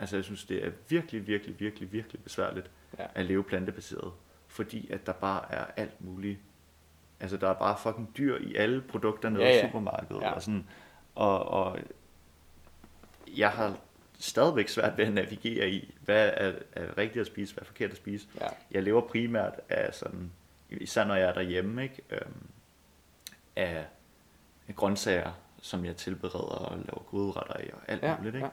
Altså, 0.00 0.16
jeg 0.16 0.24
synes, 0.24 0.44
det 0.44 0.66
er 0.66 0.70
virkelig, 0.88 1.26
virkelig, 1.26 1.60
virkelig, 1.60 1.92
virkelig 1.92 2.22
besværligt 2.22 2.70
Ja. 2.98 3.06
at 3.14 3.24
leve 3.26 3.44
plantebaseret. 3.44 4.12
Fordi 4.46 4.90
at 4.92 5.06
der 5.06 5.12
bare 5.12 5.52
er 5.52 5.64
alt 5.76 6.04
muligt. 6.04 6.38
Altså, 7.20 7.36
der 7.36 7.48
er 7.48 7.54
bare 7.54 7.76
fucking 7.82 8.10
dyr 8.16 8.36
i 8.38 8.54
alle 8.54 8.80
produkter 8.80 9.28
nede 9.28 9.42
Ja, 9.44 9.50
i 9.50 9.54
ja. 9.54 9.66
supermarkedet. 9.66 10.22
Ja. 10.22 10.30
Og, 10.32 10.42
sådan, 10.42 10.66
og, 11.14 11.48
og 11.48 11.78
jeg 13.36 13.50
har 13.50 13.76
stadigvæk 14.18 14.68
svært 14.68 14.98
ved 14.98 15.04
at 15.06 15.12
navigere 15.12 15.70
i, 15.70 15.94
hvad 16.04 16.30
er, 16.34 16.52
er 16.72 16.98
rigtigt 16.98 17.20
at 17.20 17.26
spise, 17.26 17.54
hvad 17.54 17.62
er 17.62 17.66
forkert 17.66 17.90
at 17.90 17.96
spise. 17.96 18.26
Ja. 18.40 18.46
Jeg 18.70 18.82
lever 18.82 19.00
primært 19.00 19.54
af 19.68 19.94
sådan, 19.94 20.32
især 20.70 21.04
når 21.04 21.14
jeg 21.14 21.28
er 21.28 21.32
derhjemme, 21.34 21.82
ikke? 21.82 22.02
Øhm, 22.10 22.46
af, 23.56 23.86
af 24.68 24.76
grøntsager, 24.76 25.32
som 25.62 25.84
jeg 25.84 25.96
tilbereder 25.96 26.38
og 26.38 26.76
laver 26.78 27.02
gryderetter 27.10 27.60
i 27.60 27.70
og 27.72 27.78
alt 27.88 28.02
Ja, 28.02 28.16
muligt. 28.16 28.34
Ikke? 28.34 28.46
ja. 28.46 28.52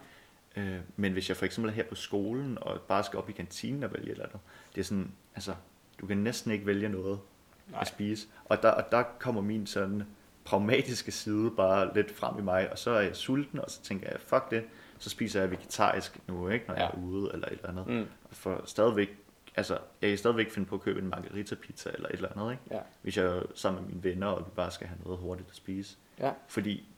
Øh, 0.57 0.79
men 0.95 1.13
hvis 1.13 1.29
jeg 1.29 1.37
for 1.37 1.45
eksempel 1.45 1.69
er 1.69 1.75
her 1.75 1.83
på 1.83 1.95
skolen 1.95 2.57
og 2.61 2.81
bare 2.81 3.03
skal 3.03 3.19
op 3.19 3.29
i 3.29 3.33
kantinen 3.33 3.83
og 3.83 3.93
vælge 3.93 4.05
et 4.05 4.11
eller 4.11 4.25
andet, 4.25 4.39
det 4.75 4.81
er 4.81 4.85
sådan, 4.85 5.11
altså, 5.35 5.55
du 6.01 6.05
kan 6.05 6.17
næsten 6.17 6.51
ikke 6.51 6.65
vælge 6.65 6.89
noget 6.89 7.19
Nej. 7.67 7.81
at 7.81 7.87
spise. 7.87 8.27
Og 8.45 8.61
der, 8.61 8.71
og 8.71 8.91
der 8.91 9.03
kommer 9.19 9.41
min 9.41 9.67
sådan 9.67 10.03
pragmatiske 10.45 11.11
side 11.11 11.51
bare 11.57 11.93
lidt 11.93 12.11
frem 12.11 12.39
i 12.39 12.41
mig, 12.41 12.71
og 12.71 12.77
så 12.77 12.91
er 12.91 13.01
jeg 13.01 13.15
sulten, 13.15 13.59
og 13.59 13.69
så 13.69 13.81
tænker 13.81 14.09
jeg, 14.09 14.19
fuck 14.19 14.51
det, 14.51 14.63
så 14.99 15.09
spiser 15.09 15.39
jeg 15.39 15.51
vegetarisk 15.51 16.19
nu, 16.27 16.49
ikke, 16.49 16.65
når 16.67 16.75
ja. 16.75 16.81
jeg 16.81 16.91
er 16.93 16.97
ude 16.97 17.29
eller 17.33 17.47
et 17.47 17.53
eller 17.53 17.69
andet. 17.69 17.87
Mm. 17.87 18.05
For 18.31 18.61
stadigvæk, 18.65 19.17
altså, 19.55 19.77
jeg 20.01 20.09
kan 20.09 20.17
stadigvæk 20.17 20.51
finde 20.51 20.67
på 20.67 20.75
at 20.75 20.81
købe 20.81 20.99
en 20.99 21.09
margarita 21.09 21.55
pizza 21.55 21.89
eller 21.93 22.09
et 22.09 22.15
eller 22.15 22.29
andet, 22.31 22.51
ikke? 22.51 22.63
Ja. 22.71 22.79
Hvis 23.01 23.17
jeg 23.17 23.25
er 23.25 23.41
sammen 23.55 23.83
med 23.83 23.89
mine 23.89 24.03
venner, 24.03 24.27
og 24.27 24.45
vi 24.45 24.51
bare 24.55 24.71
skal 24.71 24.87
have 24.87 24.99
noget 25.03 25.19
hurtigt 25.19 25.49
at 25.49 25.55
spise. 25.55 25.97
Ja. 26.19 26.31
Fordi 26.47 26.89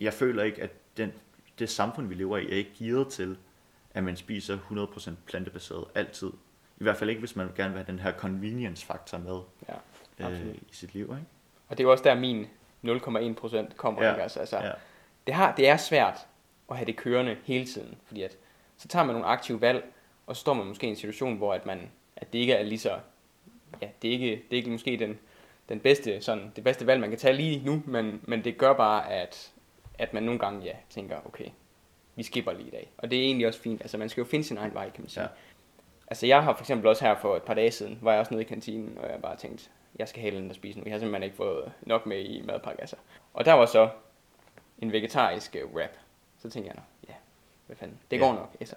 jeg 0.00 0.12
føler 0.12 0.42
ikke, 0.42 0.62
at 0.62 0.70
den, 0.96 1.12
det 1.58 1.70
samfund, 1.70 2.08
vi 2.08 2.14
lever 2.14 2.38
i, 2.38 2.44
er 2.46 2.56
ikke 2.56 2.72
gearet 2.78 3.08
til, 3.08 3.36
at 3.94 4.04
man 4.04 4.16
spiser 4.16 4.58
100% 4.70 5.10
plantebaseret 5.26 5.84
altid. 5.94 6.30
I 6.78 6.82
hvert 6.82 6.96
fald 6.96 7.10
ikke, 7.10 7.20
hvis 7.20 7.36
man 7.36 7.48
gerne 7.56 7.74
vil 7.74 7.78
have 7.84 7.92
den 7.92 7.98
her 7.98 8.12
convenience-faktor 8.12 9.18
med 9.18 9.40
Ja, 10.18 10.30
øh, 10.30 10.54
i 10.54 10.60
sit 10.72 10.94
liv, 10.94 11.02
ikke? 11.02 11.24
Og 11.68 11.78
det 11.78 11.84
er 11.84 11.86
jo 11.88 11.92
også 11.92 12.04
der 12.04 12.14
min 12.14 12.46
0,1 12.86 13.34
procent 13.34 13.76
kommer, 13.76 14.02
Ja, 14.04 14.10
ikke? 14.10 14.22
Altså, 14.22 14.40
altså, 14.40 14.56
Ja. 14.58 14.70
det, 15.26 15.34
har, 15.34 15.54
det 15.54 15.68
er 15.68 15.76
svært 15.76 16.26
at 16.70 16.76
have 16.76 16.86
det 16.86 16.96
kørende 16.96 17.36
hele 17.44 17.66
tiden, 17.66 17.94
fordi 18.06 18.22
at, 18.22 18.36
så 18.76 18.88
tager 18.88 19.04
man 19.04 19.14
nogle 19.14 19.26
aktive 19.28 19.60
valg, 19.60 19.84
og 20.26 20.36
så 20.36 20.40
står 20.40 20.54
man 20.54 20.66
måske 20.66 20.86
i 20.86 20.90
en 20.90 20.96
situation, 20.96 21.36
hvor 21.36 21.54
at 21.54 21.66
man, 21.66 21.90
at 22.16 22.32
det 22.32 22.38
ikke 22.38 22.52
er 22.52 22.62
lige 22.62 22.78
så, 22.78 22.98
ja, 23.82 23.88
det 24.02 24.08
er 24.08 24.12
ikke, 24.12 24.26
det 24.30 24.42
er 24.50 24.56
ikke 24.56 24.70
måske 24.70 24.96
den, 24.96 25.18
den 25.68 25.80
bedste, 25.80 26.22
sådan, 26.22 26.52
det 26.56 26.64
bedste 26.64 26.86
valg, 26.86 27.00
man 27.00 27.10
kan 27.10 27.18
tage 27.18 27.34
lige 27.36 27.64
nu, 27.64 27.82
men, 27.86 28.20
men 28.24 28.44
det 28.44 28.58
gør 28.58 28.72
bare, 28.72 29.10
at, 29.10 29.52
at 29.98 30.14
man 30.14 30.22
nogle 30.22 30.38
gange, 30.38 30.64
ja, 30.64 30.72
tænker, 30.90 31.16
okay, 31.26 31.48
vi 32.16 32.22
skipper 32.22 32.52
lige 32.52 32.66
i 32.66 32.70
dag. 32.70 32.90
Og 32.98 33.10
det 33.10 33.18
er 33.18 33.22
egentlig 33.22 33.46
også 33.46 33.60
fint, 33.60 33.80
altså 33.80 33.98
man 33.98 34.08
skal 34.08 34.20
jo 34.20 34.26
finde 34.26 34.44
sin 34.44 34.56
egen 34.56 34.74
vej, 34.74 34.90
kan 34.90 35.02
man 35.02 35.08
sige. 35.10 35.22
Ja. 35.22 35.28
Altså 36.08 36.26
jeg 36.26 36.42
har 36.44 36.52
for 36.54 36.60
eksempel 36.62 36.86
også 36.86 37.04
her 37.04 37.14
for 37.20 37.36
et 37.36 37.42
par 37.42 37.54
dage 37.54 37.70
siden, 37.70 37.98
var 38.02 38.10
jeg 38.12 38.20
også 38.20 38.32
nede 38.34 38.42
i 38.44 38.46
kantinen, 38.46 38.98
og 38.98 39.10
jeg 39.10 39.22
bare 39.22 39.36
tænkte, 39.36 39.68
jeg 39.98 40.08
skal 40.08 40.22
have 40.22 40.34
noget 40.34 40.50
at 40.50 40.56
spise 40.56 40.78
nu. 40.78 40.84
Jeg 40.84 40.92
har 40.94 40.98
simpelthen 40.98 41.22
ikke 41.22 41.36
fået 41.36 41.72
nok 41.82 42.06
med 42.06 42.18
i 42.24 42.42
madpakke, 42.42 42.80
altså. 42.80 42.96
Og 43.34 43.44
der 43.44 43.52
var 43.52 43.66
så 43.66 43.88
en 44.78 44.92
vegetarisk 44.92 45.56
uh, 45.64 45.74
wrap. 45.74 45.90
Så 46.38 46.50
tænkte 46.50 46.72
jeg, 46.74 46.82
ja, 47.08 47.14
hvad 47.66 47.76
fanden, 47.76 47.98
det 48.10 48.16
Ja. 48.16 48.22
går 48.22 48.32
nok. 48.32 48.56
Altså. 48.60 48.74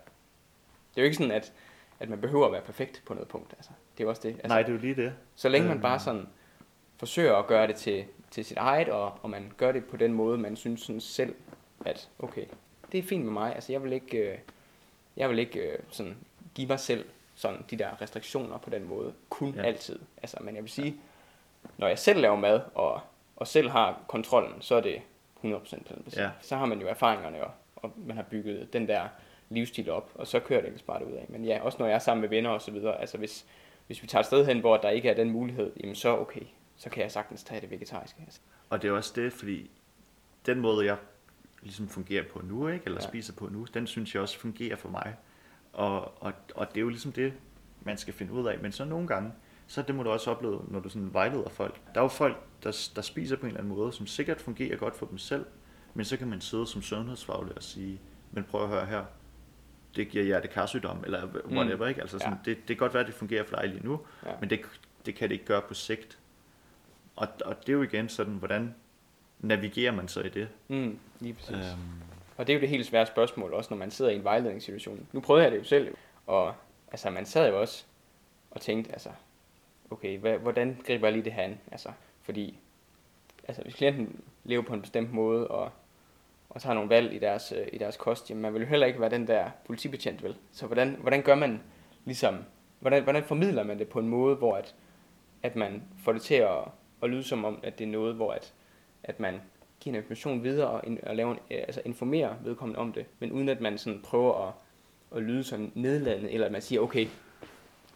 Det 0.95 0.97
er 0.97 1.01
jo 1.01 1.05
ikke 1.05 1.17
sådan, 1.17 1.31
at, 1.31 1.53
at 1.99 2.09
man 2.09 2.21
behøver 2.21 2.45
at 2.45 2.51
være 2.51 2.61
perfekt 2.61 3.03
på 3.05 3.13
noget 3.13 3.27
punkt. 3.27 3.53
Altså. 3.53 3.71
Det 3.97 4.03
er 4.03 4.05
jo 4.05 4.09
også 4.09 4.21
det. 4.21 4.29
Altså, 4.33 4.47
Nej, 4.47 4.61
det 4.61 4.69
er 4.69 4.73
jo 4.73 4.79
lige 4.79 4.95
det. 4.95 5.13
så 5.35 5.49
længe 5.49 5.67
man 5.67 5.77
Øhm. 5.77 5.81
bare 5.81 5.99
sådan 5.99 6.27
forsøger 6.97 7.35
at 7.35 7.47
gøre 7.47 7.67
det 7.67 7.75
til, 7.75 8.05
til 8.31 8.45
sit 8.45 8.57
eget, 8.57 8.89
og, 8.89 9.13
og 9.21 9.29
man 9.29 9.51
gør 9.57 9.71
det 9.71 9.85
på 9.85 9.97
den 9.97 10.13
måde, 10.13 10.37
man 10.37 10.55
synes 10.55 10.81
sådan 10.81 11.01
selv, 11.01 11.35
at 11.85 12.09
okay, 12.19 12.45
det 12.91 12.97
er 12.97 13.03
fint 13.03 13.23
med 13.23 13.33
mig. 13.33 13.55
Altså 13.55 13.71
jeg 13.71 13.83
vil 13.83 13.93
ikke, 13.93 14.17
øh, 14.17 14.37
jeg 15.17 15.29
vil 15.29 15.39
ikke 15.39 15.59
øh, 15.59 15.79
sådan 15.89 16.17
give 16.55 16.67
mig 16.67 16.79
selv 16.79 17.05
sådan 17.35 17.65
de 17.69 17.75
der 17.77 18.01
restriktioner 18.01 18.57
på 18.57 18.69
den 18.69 18.87
måde, 18.87 19.13
kun 19.29 19.53
Ja. 19.55 19.61
ja. 19.61 19.67
altid. 19.67 19.99
Altså, 20.21 20.37
men 20.41 20.55
jeg 20.55 20.63
vil 20.63 20.71
sige, 20.71 20.95
når 21.77 21.87
jeg 21.87 21.99
selv 21.99 22.19
laver 22.21 22.35
mad, 22.35 22.61
og, 22.75 23.01
og 23.35 23.47
selv 23.47 23.69
har 23.69 24.01
kontrollen, 24.07 24.61
så 24.61 24.75
er 24.75 24.81
det 24.81 24.95
100% 24.95 24.99
plantebaseret. 25.43 26.23
Ja. 26.23 26.29
Så 26.41 26.55
har 26.55 26.65
man 26.65 26.81
jo 26.81 26.87
erfaringerne, 26.87 27.43
og, 27.43 27.51
og 27.75 27.91
man 27.97 28.15
har 28.15 28.23
bygget 28.23 28.73
den 28.73 28.87
der 28.87 29.01
livsstil 29.49 29.89
op, 29.89 30.11
og 30.15 30.27
så 30.27 30.39
kører 30.39 30.59
det 30.61 30.67
ellers 30.67 30.81
bare 30.81 31.07
ud 31.07 31.11
af. 31.13 31.25
Men 31.29 31.45
ja, 31.45 31.59
også 31.61 31.77
når 31.79 31.85
jeg 31.85 31.95
er 31.95 31.99
sammen 31.99 32.21
med 32.21 32.29
venner 32.29 32.49
og 32.49 32.61
så 32.61 32.71
videre, 32.71 33.01
altså 33.01 33.17
hvis, 33.17 33.45
hvis 33.87 34.01
vi 34.01 34.07
tager 34.07 34.19
et 34.19 34.25
sted 34.25 34.45
hen, 34.45 34.59
hvor 34.59 34.77
der 34.77 34.89
ikke 34.89 35.09
er 35.09 35.13
den 35.13 35.29
mulighed, 35.29 35.71
jamen 35.79 35.95
så 35.95 36.17
okay, 36.17 36.41
så 36.79 36.89
kan 36.89 37.03
jeg 37.03 37.11
sagtens 37.11 37.43
tage 37.43 37.61
det 37.61 37.69
vegetariske. 37.71 38.21
Altså. 38.25 38.39
Og 38.69 38.81
det 38.81 38.87
er 38.87 38.91
også 38.91 39.13
det, 39.15 39.33
fordi 39.33 39.69
den 40.45 40.59
måde, 40.59 40.85
jeg 40.85 40.97
ligesom 41.61 41.89
fungerer 41.89 42.23
på 42.33 42.41
nu, 42.43 42.67
ikke? 42.67 42.85
eller 42.85 42.99
ja. 43.01 43.07
Spiser 43.07 43.33
på 43.33 43.47
nu, 43.51 43.67
den 43.73 43.87
synes 43.87 44.13
jeg 44.13 44.21
også 44.21 44.39
fungerer 44.39 44.75
for 44.75 44.89
mig. 44.89 45.15
Og, 45.73 46.23
og, 46.23 46.33
og 46.55 46.69
det 46.69 46.77
er 46.77 46.81
jo 46.81 46.89
ligesom 46.89 47.11
det, 47.11 47.33
man 47.81 47.97
skal 47.97 48.13
finde 48.13 48.33
ud 48.33 48.47
af. 48.47 48.59
Men 48.59 48.71
så 48.71 48.85
nogle 48.85 49.07
gange, 49.07 49.31
så 49.67 49.81
det 49.81 49.95
må 49.95 50.03
du 50.03 50.09
også 50.09 50.31
opleve, 50.31 50.65
når 50.67 50.79
du 50.79 50.89
sådan 50.89 51.13
vejleder 51.13 51.49
folk. 51.49 51.81
Der 51.93 51.99
er 51.99 52.03
jo 52.03 52.07
folk, 52.07 52.37
der, 52.63 52.89
der 52.95 53.01
spiser 53.01 53.35
på 53.35 53.41
en 53.41 53.47
eller 53.47 53.59
anden 53.59 53.75
måde, 53.75 53.91
som 53.91 54.07
sikkert 54.07 54.41
fungerer 54.41 54.77
godt 54.77 54.95
for 54.95 55.05
dem 55.05 55.17
selv, 55.17 55.45
men 55.93 56.05
så 56.05 56.17
kan 56.17 56.27
man 56.27 56.41
sidde 56.41 56.67
som 56.67 56.81
sundhedsfaglig 56.81 57.55
og 57.57 57.63
sige, 57.63 57.99
men 58.31 58.43
prøv 58.43 58.63
at 58.63 58.69
høre 58.69 58.85
her, 58.85 59.05
det 59.95 60.09
giver 60.09 60.23
hjertekarsygdom, 60.23 61.03
eller 61.05 61.27
whatever, 61.45 61.85
mm. 61.85 61.89
ikke? 61.89 62.01
Altså 62.01 62.19
sådan, 62.19 62.33
Ja. 62.33 62.51
det, 62.51 62.57
det 62.57 62.67
kan 62.67 62.77
godt 62.77 62.93
være, 62.93 63.01
at 63.01 63.07
det 63.07 63.15
fungerer 63.15 63.43
for 63.43 63.55
dig 63.55 63.67
lige 63.69 63.85
nu, 63.85 63.99
Ja. 64.25 64.31
men 64.39 64.49
det, 64.49 64.59
det 65.05 65.15
kan 65.15 65.29
det 65.29 65.33
ikke 65.33 65.45
gøre 65.45 65.61
på 65.67 65.73
sigt. 65.73 66.19
Og, 67.19 67.27
og 67.45 67.59
det 67.61 67.69
er 67.69 67.73
jo 67.73 67.81
igen 67.83 68.09
sådan, 68.09 68.33
hvordan 68.33 68.75
navigerer 69.39 69.91
man 69.91 70.07
så 70.07 70.21
i 70.21 70.29
det? 70.29 70.47
Mm, 70.67 70.99
lige 71.19 71.33
præcis. 71.33 71.55
Øhm, 71.55 72.01
Og 72.37 72.47
det 72.47 72.53
er 72.53 72.57
jo 72.57 72.61
det 72.61 72.69
helt 72.69 72.85
svære 72.85 73.05
spørgsmål, 73.05 73.53
også 73.53 73.73
når 73.73 73.77
man 73.77 73.91
sidder 73.91 74.11
i 74.11 74.15
en 74.15 74.23
vejledningssituation. 74.23 75.07
Nu 75.11 75.19
prøvede 75.19 75.43
jeg 75.43 75.51
det 75.51 75.57
jo 75.57 75.63
selv, 75.63 75.95
og 76.27 76.53
altså, 76.91 77.09
man 77.09 77.25
sad 77.25 77.49
jo 77.49 77.61
også 77.61 77.83
og 78.51 78.61
tænkte, 78.61 78.91
altså, 78.91 79.09
okay, 79.91 80.17
hvordan 80.17 80.77
griber 80.87 81.07
jeg 81.07 81.13
lige 81.13 81.25
det 81.25 81.33
her 81.33 81.43
an? 81.43 81.59
Altså, 81.71 81.89
fordi 82.21 82.57
altså, 83.47 83.63
hvis 83.63 83.75
klienten 83.75 84.21
lever 84.43 84.63
på 84.63 84.73
en 84.73 84.81
bestemt 84.81 85.13
måde, 85.13 85.47
og, 85.47 85.71
og 86.49 86.61
har 86.61 86.73
nogle 86.73 86.89
valg 86.89 87.13
i 87.13 87.19
deres, 87.19 87.53
øh, 87.57 87.67
i 87.73 87.77
deres 87.77 87.97
kost, 87.97 88.29
jamen 88.29 88.41
man 88.41 88.53
vil 88.53 88.61
jo 88.61 88.67
heller 88.67 88.87
ikke 88.87 88.99
være 89.01 89.09
den 89.09 89.27
der 89.27 89.49
politibetjent, 89.65 90.23
vel? 90.23 90.35
Så 90.51 90.65
hvordan, 90.65 90.97
hvordan 91.01 91.21
gør 91.21 91.35
man 91.35 91.61
ligesom, 92.05 92.37
hvordan, 92.79 93.03
hvordan 93.03 93.23
formidler 93.23 93.63
man 93.63 93.79
det 93.79 93.87
på 93.87 93.99
en 93.99 94.07
måde, 94.07 94.35
hvor 94.35 94.55
at, 94.55 94.75
at 95.43 95.55
man 95.55 95.83
får 96.03 96.11
det 96.11 96.21
til 96.21 96.35
at, 96.35 96.57
at 97.03 97.09
lyde 97.09 97.23
som 97.23 97.45
om, 97.45 97.59
at 97.63 97.79
det 97.79 97.85
er 97.85 97.91
noget, 97.91 98.15
hvor 98.15 98.31
at, 98.31 98.53
at 99.03 99.19
man 99.19 99.41
giver 99.79 99.95
en 99.95 100.01
information 100.01 100.43
videre 100.43 100.67
og, 100.67 100.81
in, 100.87 100.99
og 101.03 101.15
lave 101.15 101.31
en, 101.31 101.37
øh, 101.51 101.57
altså 101.57 101.81
informere 101.85 102.35
vedkommende 102.43 102.79
om 102.79 102.93
det, 102.93 103.05
men 103.19 103.31
uden 103.31 103.49
at 103.49 103.61
man 103.61 103.77
sådan 103.77 104.01
prøver 104.03 104.47
at, 104.47 104.53
at 105.17 105.23
lyde 105.23 105.43
sådan 105.43 105.71
nedladende, 105.75 106.31
eller 106.31 106.45
at 106.45 106.51
man 106.51 106.61
siger, 106.61 106.81
okay, 106.81 107.07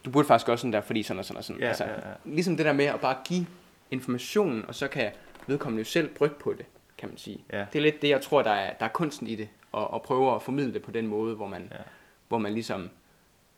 du 0.05 0.11
burde 0.11 0.27
faktisk 0.27 0.45
gøre 0.45 0.57
sådan 0.57 0.73
der, 0.73 0.81
fordi 0.81 1.03
sådan 1.03 1.19
og 1.19 1.25
sådan 1.25 1.37
og 1.37 1.43
sådan. 1.43 1.61
Ja, 1.61 1.67
altså, 1.67 1.83
ja, 1.83 1.91
ja. 2.09 2.13
Ligesom 2.25 2.57
det 2.57 2.65
der 2.65 2.73
med 2.73 2.85
at 2.85 2.99
bare 2.99 3.17
give 3.25 3.45
informationen, 3.91 4.65
og 4.67 4.75
så 4.75 4.87
kan 4.87 5.11
vedkommende 5.47 5.79
jo 5.79 5.85
selv 5.85 6.15
brygge 6.15 6.35
på 6.39 6.53
det, 6.53 6.65
kan 6.97 7.09
man 7.09 7.17
sige. 7.17 7.43
Ja. 7.53 7.65
Det 7.73 7.79
er 7.79 7.83
lidt 7.83 8.01
det, 8.01 8.09
jeg 8.09 8.21
tror, 8.21 8.41
der 8.41 8.51
er, 8.51 8.73
der 8.73 8.85
er 8.85 8.89
kunsten 8.89 9.27
i 9.27 9.35
det, 9.35 9.49
og, 9.71 9.91
og 9.91 10.01
prøve 10.03 10.35
at 10.35 10.41
formidle 10.41 10.73
det 10.73 10.81
på 10.81 10.91
den 10.91 11.07
måde, 11.07 11.35
hvor 11.35 11.47
man, 11.47 11.67
Ja. 11.71 11.77
hvor 12.27 12.37
man 12.37 12.53
ligesom 12.53 12.89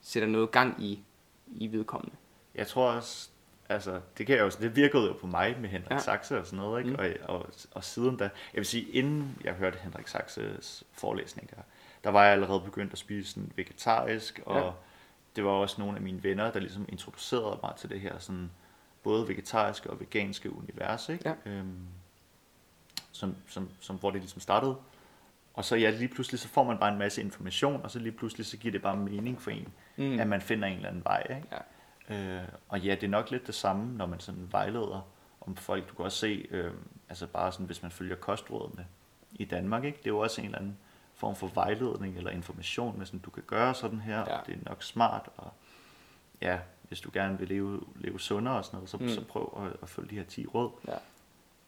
sætter 0.02 0.30
noget 0.30 0.52
gang 0.52 0.84
i, 0.84 1.00
i 1.48 1.68
vedkommende. 1.72 2.16
Jeg 2.56 2.68
tror 2.68 2.92
også, 2.92 3.30
altså, 3.70 4.02
det 4.18 4.28
kan 4.28 4.36
jeg 4.36 4.44
også, 4.44 4.58
det 4.62 4.76
virkede 4.76 5.08
jo 5.08 5.14
på 5.14 5.28
mig 5.28 5.58
med 5.60 5.70
Henrik 5.70 5.92
ja. 5.92 6.00
Saxe 6.00 6.40
og 6.40 6.46
sådan 6.46 6.60
noget, 6.60 6.80
ikke? 6.86 6.92
Mm. 6.92 7.20
Og, 7.28 7.36
og, 7.36 7.50
og, 7.72 7.84
siden 7.84 8.18
da, 8.18 8.24
jeg 8.24 8.58
vil 8.58 8.66
sige, 8.66 8.90
inden 8.90 9.38
jeg 9.44 9.54
hørte 9.54 9.78
Henrik 9.82 10.08
Saxes 10.08 10.84
forelæsning 10.94 11.50
der, 11.50 11.62
der 12.04 12.10
var 12.10 12.24
jeg 12.24 12.32
allerede 12.32 12.60
begyndt 12.60 12.92
at 12.94 12.98
spise 12.98 13.30
sådan 13.32 13.52
vegetarisk, 13.56 14.42
og 14.46 14.58
Ja. 14.62 14.72
det 15.36 15.44
var 15.44 15.50
også 15.52 15.82
nogle 15.82 15.96
af 15.98 16.02
mine 16.02 16.24
venner, 16.24 16.52
der 16.52 16.60
ligesom 16.60 16.86
introducerede 16.90 17.60
mig 17.64 17.74
til 17.78 17.90
det 17.90 18.00
her 18.00 18.20
sådan, 18.20 18.52
både 19.04 19.28
vegetariske 19.28 19.90
og 19.90 20.00
veganske 20.00 20.56
univers, 20.56 21.10
ikke? 21.10 21.30
Ja. 21.46 21.52
Øhm, 21.52 21.88
som, 23.12 23.36
som, 23.48 23.70
som, 23.80 23.96
hvor 23.96 24.12
det 24.12 24.22
ligesom 24.22 24.40
startede. 24.42 24.76
Og 25.54 25.66
så 25.66 25.76
ja, 25.76 25.90
lige 25.90 26.08
pludselig 26.08 26.40
så 26.40 26.48
får 26.48 26.64
man 26.64 26.78
bare 26.78 26.92
en 26.92 27.00
masse 27.00 27.22
information, 27.22 27.82
og 27.84 27.92
så 27.92 28.00
lige 28.00 28.12
pludselig 28.12 28.46
så 28.46 28.58
giver 28.58 28.72
det 28.72 28.82
bare 28.82 28.98
mening 28.98 29.42
for 29.42 29.52
en, 29.52 29.68
mm. 29.98 30.20
at 30.20 30.28
man 30.28 30.42
finder 30.42 30.68
en 30.68 30.76
eller 30.76 30.90
anden 30.90 31.04
vej, 31.04 31.28
ikke? 31.30 31.48
Ja. 31.52 31.58
Øh, 32.10 32.42
og 32.70 32.80
ja, 32.80 32.92
det 32.96 33.04
er 33.04 33.08
nok 33.08 33.32
lidt 33.32 33.48
det 33.48 33.56
samme, 33.56 33.98
når 33.98 34.06
man 34.06 34.20
sådan 34.20 34.48
vejleder 34.52 35.08
om 35.42 35.56
folk. 35.56 35.90
Du 35.90 35.96
kan 35.96 36.06
også 36.06 36.18
se, 36.18 36.48
øh, 36.52 36.72
altså 37.10 37.28
bare 37.28 37.52
sådan, 37.52 37.66
hvis 37.66 37.82
man 37.82 37.92
følger 37.92 38.16
kostrådene 38.16 38.88
i 39.34 39.46
Danmark, 39.46 39.84
ikke? 39.84 39.98
det 39.98 40.06
er 40.06 40.10
jo 40.12 40.20
også 40.20 40.42
en 40.42 40.46
eller 40.46 40.58
anden 40.60 40.78
form 41.16 41.36
for 41.36 41.48
vejledning 41.48 42.18
eller 42.18 42.32
information 42.32 42.98
med 42.98 43.06
sådan, 43.06 43.20
du 43.20 43.30
kan 43.30 43.44
gøre 43.48 43.74
sådan 43.74 44.00
her, 44.00 44.20
Ja. 44.20 44.38
og 44.40 44.48
det 44.48 44.54
er 44.56 44.70
nok 44.70 44.84
smart, 44.84 45.30
og 45.38 45.52
ja, 46.42 46.60
hvis 46.88 47.02
du 47.02 47.10
gerne 47.14 47.40
vil 47.40 47.48
leve, 47.48 47.82
leve 47.96 48.20
sundere 48.20 48.56
og 48.58 48.66
sådan 48.66 48.78
noget, 48.78 48.90
så, 48.90 48.98
Mm. 48.98 49.10
så 49.10 49.26
prøv 49.26 49.66
at, 49.66 49.76
at 49.82 49.90
følge 49.90 50.10
de 50.10 50.16
her 50.16 50.24
10 50.24 50.46
råd. 50.46 50.72
Ja. 50.88 50.94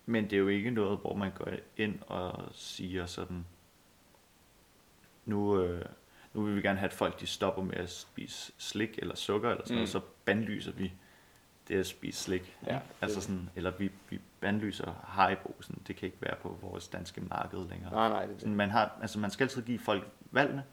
Men 0.05 0.23
det 0.23 0.33
er 0.33 0.37
jo 0.37 0.47
ikke 0.47 0.71
noget, 0.71 0.99
hvor 0.99 1.15
man 1.15 1.31
går 1.31 1.47
ind 1.77 1.99
og 2.07 2.43
siger 2.53 3.05
sådan, 3.05 3.45
nu, 5.25 5.61
øh, 5.61 5.85
nu 6.37 6.43
vil 6.43 6.55
vi 6.55 6.61
gerne 6.61 6.79
have, 6.79 6.87
at 6.87 6.93
folk 6.93 7.19
de 7.19 7.27
stopper 7.27 7.63
med 7.63 7.75
at 7.75 7.89
spise 7.89 8.51
slik 8.57 8.99
eller 9.01 9.15
sukker 9.15 9.49
eller 9.49 9.63
sådan 9.63 9.75
mm. 9.75 9.77
Noget, 9.77 9.89
så 9.89 9.99
bandlyser 10.25 10.71
vi 10.71 10.93
det 11.67 11.79
at 11.79 11.87
spise 11.87 12.23
slik. 12.23 12.57
Ja, 12.67 12.79
altså 13.01 13.21
sådan, 13.21 13.49
eller 13.55 13.71
vi, 13.71 13.91
vi 14.09 14.19
bandlyser 14.39 14.91
Haribo, 15.03 15.55
sådan, 15.61 15.81
det 15.87 15.95
kan 15.95 16.05
ikke 16.05 16.17
være 16.21 16.35
på 16.41 16.57
vores 16.61 16.87
danske 16.87 17.21
marked 17.21 17.59
længere. 17.69 17.91
Nej, 17.91 18.09
nej, 18.09 18.21
det 18.21 18.33
det. 18.33 18.41
Sådan, 18.41 18.55
man, 18.55 18.69
har, 18.69 18.97
altså 19.01 19.19
man 19.19 19.31
skal 19.31 19.43
altid 19.43 19.61
give 19.61 19.79
folk 19.79 20.07
valgene, 20.31 20.63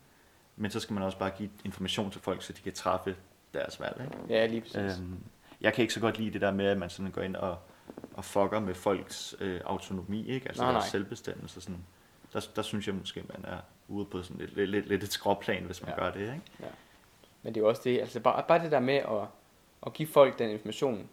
men 0.56 0.70
så 0.70 0.80
skal 0.80 0.94
man 0.94 1.02
også 1.02 1.18
bare 1.18 1.30
give 1.30 1.50
information 1.64 2.10
til 2.10 2.20
folk, 2.20 2.42
så 2.42 2.52
de 2.52 2.62
kan 2.62 2.72
træffe 2.72 3.16
deres 3.54 3.80
valg. 3.80 4.00
Ikke? 4.00 4.34
Ja, 4.34 4.46
lige 4.46 4.60
præcis. 4.60 4.98
Øhm, 4.98 5.18
jeg 5.60 5.72
kan 5.72 5.82
ikke 5.82 5.94
så 5.94 6.00
godt 6.00 6.18
lide 6.18 6.30
det 6.30 6.40
der 6.40 6.50
med, 6.50 6.66
at 6.66 6.78
man 6.78 6.90
sådan 6.90 7.10
går 7.10 7.22
ind 7.22 7.36
og, 7.36 7.58
og 8.14 8.24
fucker 8.24 8.60
med 8.60 8.74
folks 8.74 9.34
øh, 9.40 9.60
autonomi, 9.64 10.26
ikke? 10.26 10.48
altså 10.48 10.62
Nej, 10.62 10.72
deres 10.72 10.82
nej. 10.82 10.90
selvbestemmelse. 10.90 11.60
Sådan. 11.60 11.84
Der, 12.32 12.40
der 12.56 12.62
synes 12.62 12.86
jeg 12.86 12.94
måske, 12.94 13.22
man 13.28 13.44
er 13.44 13.58
ude 13.88 14.04
på 14.04 14.22
sådan 14.22 14.36
lidt, 14.54 14.70
lidt, 14.70 14.88
lidt, 14.88 15.02
et 15.02 15.12
skråplan, 15.12 15.62
hvis 15.64 15.82
man 15.82 15.90
Ja. 15.90 16.04
gør 16.04 16.10
det. 16.12 16.20
Ikke? 16.20 16.40
Men 17.42 17.54
det 17.54 17.60
er 17.60 17.64
jo 17.64 17.68
også 17.68 17.82
det, 17.84 18.00
altså 18.00 18.20
bare, 18.20 18.44
bare 18.48 18.62
det 18.64 18.70
der 18.72 18.80
med 18.80 18.94
at, 18.94 19.26
at 19.86 19.92
give 19.92 20.08
folk 20.08 20.38
den 20.38 20.50
information, 20.50 21.08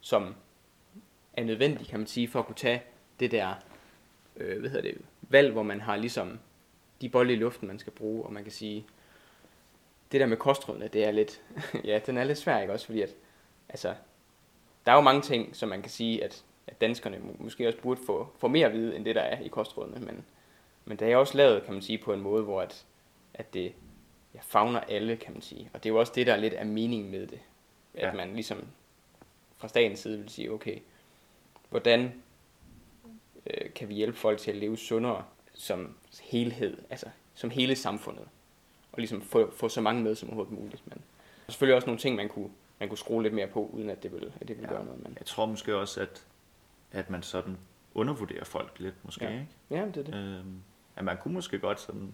som 0.00 0.34
er 1.32 1.44
nødvendig, 1.44 1.86
kan 1.88 1.98
man 2.00 2.06
sige, 2.06 2.28
for 2.28 2.38
at 2.38 2.46
kunne 2.46 2.56
tage 2.56 2.82
det 3.20 3.30
der, 3.30 3.54
øh, 4.36 4.60
hvad 4.60 4.70
hedder 4.70 4.90
det, 4.92 4.98
valg, 5.20 5.52
hvor 5.52 5.62
man 5.62 5.80
har 5.80 5.96
ligesom 5.96 6.38
de 7.00 7.08
bolde 7.08 7.32
i 7.32 7.36
luften, 7.36 7.68
man 7.68 7.78
skal 7.78 7.92
bruge, 7.92 8.24
og 8.24 8.32
man 8.32 8.42
kan 8.42 8.52
sige, 8.52 8.86
det 10.12 10.20
der 10.20 10.26
med 10.26 10.36
kostrådene, 10.36 10.88
det 10.88 11.04
er 11.04 11.10
lidt, 11.10 11.42
ja, 11.84 12.00
den 12.06 12.18
er 12.18 12.24
lidt 12.24 12.38
svær, 12.38 12.60
ikke 12.60 12.72
også, 12.72 12.86
fordi 12.86 13.02
at, 13.02 13.10
altså, 13.68 13.94
der 14.86 14.92
er 14.92 14.96
jo 14.96 15.02
mange 15.02 15.22
ting, 15.22 15.56
som 15.56 15.68
man 15.68 15.82
kan 15.82 15.90
sige, 15.90 16.24
at, 16.24 16.44
at 16.66 16.80
danskerne 16.80 17.18
må, 17.18 17.36
måske 17.38 17.68
også 17.68 17.78
burde 17.78 18.00
få, 18.06 18.28
få 18.38 18.48
mere 18.48 18.66
at 18.66 18.72
vide, 18.72 18.96
end 18.96 19.04
det 19.04 19.14
der 19.14 19.20
er 19.20 19.40
i 19.40 19.48
kostrådene, 19.48 20.06
men, 20.06 20.24
men 20.84 20.96
det 20.98 21.12
er 21.12 21.16
også 21.16 21.36
lavet, 21.36 21.62
kan 21.64 21.72
man 21.72 21.82
sige, 21.82 21.98
på 21.98 22.12
en 22.12 22.20
måde, 22.20 22.42
hvor 22.42 22.60
at, 22.62 22.84
at 23.34 23.54
det 23.54 23.72
ja, 24.34 24.38
fagner 24.42 24.80
alle, 24.80 25.16
kan 25.16 25.32
man 25.32 25.42
sige. 25.42 25.70
Og 25.74 25.82
det 25.84 25.88
er 25.88 25.92
jo 25.94 26.00
også 26.00 26.12
det, 26.14 26.26
der 26.26 26.32
er 26.32 26.36
lidt 26.36 26.54
af 26.54 26.66
mening 26.66 27.10
med 27.10 27.26
det. 27.26 27.40
At 27.94 28.02
Ja. 28.08 28.12
man 28.12 28.34
ligesom 28.34 28.66
fra 29.56 29.68
statens 29.68 29.98
side 29.98 30.18
vil 30.18 30.28
sige, 30.28 30.50
okay, 30.52 30.78
hvordan 31.70 32.22
øh, 33.46 33.72
kan 33.74 33.88
vi 33.88 33.94
hjælpe 33.94 34.18
folk 34.18 34.38
til 34.38 34.50
at 34.50 34.56
leve 34.56 34.76
sundere 34.76 35.24
som 35.54 35.94
helhed, 36.22 36.78
altså 36.90 37.06
som 37.34 37.50
hele 37.50 37.76
samfundet. 37.76 38.24
Og 38.92 38.98
ligesom 38.98 39.22
få, 39.22 39.50
få 39.50 39.68
så 39.68 39.80
mange 39.80 40.02
med 40.02 40.14
som 40.14 40.28
overhovedet 40.28 40.52
muligt. 40.58 40.82
Men 40.86 40.92
der 40.92 40.98
er 41.48 41.52
selvfølgelig 41.52 41.74
også 41.76 41.86
nogle 41.86 42.00
ting, 42.00 42.16
man 42.16 42.28
kunne, 42.28 42.50
man 42.80 42.88
kunne 42.88 42.98
skrue 42.98 43.22
lidt 43.22 43.34
mere 43.34 43.46
på, 43.46 43.70
uden 43.72 43.90
at 43.90 44.02
det 44.02 44.12
ville, 44.12 44.32
at 44.40 44.48
det 44.48 44.56
ville 44.56 44.68
Ja. 44.70 44.74
gøre 44.76 44.84
noget. 44.84 45.02
Men, 45.02 45.16
Jeg 45.18 45.26
tror 45.26 45.46
måske 45.46 45.76
også, 45.76 46.00
at, 46.00 46.26
at 46.92 47.10
man 47.10 47.22
sådan 47.22 47.56
undervurderer 47.94 48.44
folk 48.44 48.80
lidt, 48.80 48.94
måske. 49.04 49.24
Ja. 49.24 49.30
Ikke? 49.32 49.46
ja, 49.70 49.86
det 49.86 49.96
er 49.96 50.02
det. 50.02 50.14
Øhm, 50.14 50.62
at 50.96 51.04
man 51.04 51.16
kunne 51.16 51.34
måske 51.34 51.58
godt 51.58 51.80
sådan, 51.80 52.12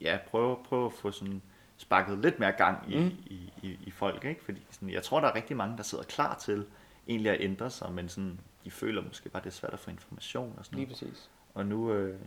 ja, 0.00 0.18
prøve, 0.30 0.56
prøve 0.64 0.86
at 0.86 0.92
få 0.92 1.10
sådan 1.10 1.42
sparket 1.76 2.18
lidt 2.18 2.38
mere 2.38 2.52
gang 2.52 2.92
i, 2.92 2.98
Mm. 2.98 3.10
i, 3.26 3.52
i, 3.62 3.78
i 3.86 3.90
folk, 3.90 4.24
ikke? 4.24 4.44
Fordi 4.44 4.60
sådan, 4.70 4.90
jeg 4.90 5.02
tror, 5.02 5.20
der 5.20 5.28
er 5.28 5.34
rigtig 5.34 5.56
mange, 5.56 5.76
der 5.76 5.82
sidder 5.82 6.04
klar 6.04 6.34
til 6.38 6.66
egentlig 7.08 7.32
at 7.32 7.40
ændre 7.40 7.70
sig, 7.70 7.92
men 7.92 8.08
sådan, 8.08 8.40
de 8.64 8.70
føler 8.70 9.02
måske 9.02 9.28
bare, 9.28 9.42
det 9.42 9.48
er 9.48 9.54
svært 9.54 9.72
at 9.72 9.78
få 9.78 9.90
information 9.90 10.54
og 10.58 10.64
sådan 10.64 10.78
Lige 10.78 10.86
noget. 10.86 11.00
præcis. 11.00 11.30
Og 11.54 11.66
nu, 11.66 11.92
øh, 11.92 12.18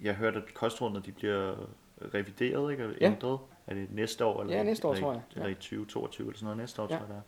jeg 0.00 0.14
har 0.14 0.18
hørt, 0.18 0.36
at 0.36 0.54
kostrådene, 0.54 1.00
de 1.06 1.12
bliver 1.12 1.54
revideret, 2.14 2.72
ikke? 2.72 2.86
Og 2.86 2.92
Ja. 3.00 3.06
ændret. 3.06 3.38
Er 3.66 3.74
det 3.74 3.92
næste 3.92 4.24
år? 4.24 4.40
Eller 4.42 4.56
Ja, 4.56 4.62
næste 4.62 4.86
år, 4.88 4.92
eller, 4.92 5.02
tror 5.06 5.12
jeg. 5.12 5.22
Eller 5.36 5.46
i 5.48 5.54
2022 5.54 6.26
eller 6.26 6.36
sådan 6.38 6.44
noget 6.44 6.56
næste 6.58 6.82
år, 6.82 6.86
Ja. 6.90 6.96
tror 6.96 7.06
jeg, 7.06 7.08
der 7.08 7.14
er. 7.16 7.20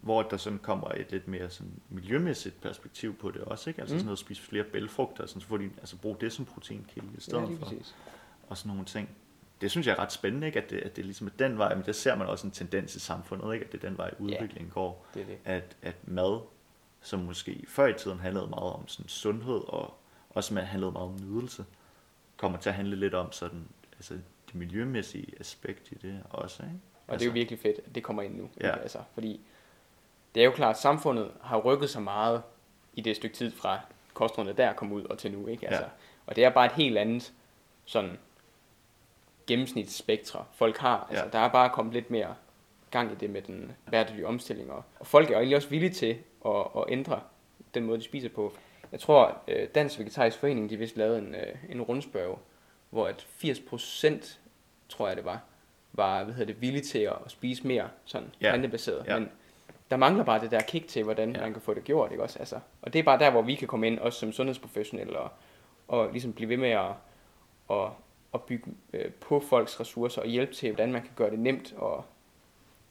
Hvor 0.00 0.22
der 0.22 0.36
sådan 0.36 0.58
kommer 0.58 0.88
et 0.88 1.10
lidt 1.10 1.28
mere 1.28 1.50
sådan 1.50 1.72
miljømæssigt 1.90 2.60
perspektiv 2.60 3.16
på 3.16 3.30
det 3.30 3.40
også, 3.40 3.70
ikke? 3.70 3.80
Altså 3.80 3.94
Mm. 3.94 3.98
sådan 3.98 4.06
noget 4.06 4.16
at 4.16 4.20
spise 4.20 4.42
flere 4.42 4.64
bælfrugter, 4.64 5.26
sådan, 5.26 5.40
så 5.42 5.46
får 5.48 5.56
de, 5.56 5.70
altså 5.78 5.96
bruge 5.96 6.16
det 6.20 6.32
som 6.32 6.44
proteinkilde 6.44 7.08
i 7.18 7.20
stedet 7.20 7.40
Ja, 7.42 7.46
for, 7.46 7.56
præcis. 7.64 7.94
og 8.48 8.56
sådan 8.58 8.70
nogle 8.70 8.84
ting. 8.84 9.08
Det 9.60 9.70
synes 9.70 9.86
jeg 9.86 9.92
er 9.92 9.98
ret 9.98 10.12
spændende, 10.12 10.46
ikke? 10.46 10.62
At 10.62 10.70
det, 10.70 10.76
at 10.78 10.96
det 10.96 11.04
ligesom 11.04 11.26
er 11.26 11.30
den 11.38 11.58
vej, 11.58 11.74
men 11.74 11.84
der 11.86 11.92
ser 11.92 12.14
man 12.16 12.26
også 12.26 12.46
en 12.46 12.50
tendens 12.50 12.96
i 12.96 13.00
samfundet, 13.00 13.54
ikke? 13.54 13.66
At 13.66 13.72
det 13.72 13.84
er 13.84 13.88
den 13.88 13.98
vej 13.98 14.10
udviklingen 14.18 14.70
går 14.70 15.06
Det 15.14 15.26
det. 15.26 15.38
at, 15.44 15.76
at 15.82 15.96
mad, 16.08 16.40
som 17.02 17.20
måske 17.20 17.64
før 17.68 17.86
i 17.86 17.94
tiden 17.94 18.18
handlede 18.18 18.46
meget 18.46 18.72
om 18.72 18.88
sådan 18.88 19.08
sundhed, 19.08 19.60
og 19.68 19.94
også 20.30 20.54
med 20.54 20.62
handlede 20.62 20.92
meget 20.92 21.08
om 21.08 21.16
nydelse, 21.20 21.64
kommer 22.36 22.58
til 22.58 22.68
at 22.68 22.74
handle 22.74 22.96
lidt 22.96 23.14
om 23.14 23.32
sådan, 23.32 23.68
altså 23.92 24.14
det 24.46 24.54
miljømæssige 24.54 25.26
aspekt 25.40 25.92
i 25.92 25.94
det 25.94 26.22
også, 26.30 26.62
ikke? 26.62 26.74
Og 27.06 27.12
altså. 27.12 27.18
det 27.18 27.22
er 27.22 27.26
jo 27.26 27.32
virkelig 27.40 27.58
fedt, 27.60 27.78
at 27.86 27.94
det 27.94 28.02
kommer 28.02 28.22
ind 28.22 28.36
nu. 28.36 28.50
Ja. 28.60 28.66
Ikke? 28.72 28.80
Altså, 28.82 28.98
fordi 29.14 29.40
det 30.36 30.42
er 30.42 30.44
jo 30.44 30.52
klart, 30.52 30.74
at 30.74 30.80
samfundet 30.80 31.30
har 31.42 31.58
rykket 31.58 31.90
sig 31.90 32.02
meget 32.02 32.42
i 32.94 33.00
det 33.00 33.16
stykke 33.16 33.36
tid 33.36 33.52
fra 33.52 33.80
kostrådene 34.14 34.52
der 34.52 34.72
kom 34.72 34.92
ud 34.92 35.04
og 35.04 35.18
til 35.18 35.32
nu. 35.32 35.46
Ikke? 35.46 35.66
Altså, 35.66 35.82
Ja. 35.82 35.88
Og 36.26 36.36
det 36.36 36.44
er 36.44 36.50
bare 36.50 36.66
et 36.66 36.72
helt 36.72 36.98
andet 36.98 37.32
sådan 37.84 38.18
gennemsnitsspektre, 39.46 40.44
folk 40.52 40.76
har. 40.76 41.06
Altså, 41.10 41.24
Ja. 41.24 41.30
Der 41.30 41.38
er 41.38 41.48
bare 41.48 41.70
kommet 41.70 41.94
lidt 41.94 42.10
mere 42.10 42.34
gang 42.90 43.12
i 43.12 43.14
det 43.14 43.30
med 43.30 43.42
den 43.42 43.72
bæredygtige 43.90 44.26
omstilling. 44.26 44.72
Og, 44.72 44.84
og 45.00 45.06
folk 45.06 45.26
er 45.26 45.32
jo 45.32 45.38
egentlig 45.38 45.56
også 45.56 45.68
villige 45.68 45.92
til 45.92 46.18
at, 46.46 46.66
at 46.76 46.84
ændre 46.88 47.20
den 47.74 47.84
måde, 47.84 47.98
de 47.98 48.04
spiser 48.04 48.28
på. 48.28 48.52
Jeg 48.92 49.00
tror, 49.00 49.38
øh, 49.48 49.68
Dansk 49.74 49.98
Vegetarisk 49.98 50.38
Forening, 50.38 50.70
de 50.70 50.76
vist 50.76 50.96
lavede 50.96 51.18
en, 51.18 51.34
øh, 51.34 51.54
en 51.68 51.82
rundspørg, 51.82 52.38
hvor 52.90 53.06
at 53.06 53.26
80 53.28 53.60
procent, 53.60 54.40
tror 54.88 55.06
jeg 55.08 55.16
det 55.16 55.24
var, 55.24 55.40
var 55.92 56.24
hvad 56.24 56.34
hedder 56.34 56.52
det, 56.52 56.60
villige 56.62 56.82
til 56.82 56.98
at 56.98 57.16
at 57.24 57.30
spise 57.30 57.66
mere 57.66 57.88
sådan 58.04 58.32
ja. 58.40 58.50
plantebaseret. 58.50 59.06
Ja. 59.06 59.18
Men 59.18 59.30
der 59.90 59.96
mangler 59.96 60.24
bare 60.24 60.40
det 60.40 60.50
der 60.50 60.60
kick 60.60 60.88
til, 60.88 61.04
hvordan 61.04 61.34
Ja. 61.36 61.40
man 61.40 61.52
kan 61.52 61.62
få 61.62 61.74
det 61.74 61.84
gjort. 61.84 62.10
Ikke 62.10 62.22
også? 62.22 62.38
Altså, 62.38 62.60
og 62.82 62.92
det 62.92 62.98
er 62.98 63.02
bare 63.02 63.18
der, 63.18 63.30
hvor 63.30 63.42
vi 63.42 63.54
kan 63.54 63.68
komme 63.68 63.86
ind, 63.86 63.98
også 63.98 64.18
som 64.18 64.32
sundhedsprofessionelle, 64.32 65.18
og, 65.18 65.30
og 65.88 66.08
ligesom 66.12 66.32
blive 66.32 66.48
ved 66.48 66.56
med 66.56 66.70
at, 66.70 66.90
at, 67.70 67.88
at 68.34 68.42
bygge 68.42 68.70
øh, 68.92 69.12
på 69.12 69.40
folks 69.40 69.80
ressourcer 69.80 70.22
og 70.22 70.28
hjælpe 70.28 70.54
til, 70.54 70.70
hvordan 70.70 70.92
man 70.92 71.02
kan 71.02 71.10
gøre 71.16 71.30
det 71.30 71.38
nemt 71.38 71.74
og, 71.76 72.04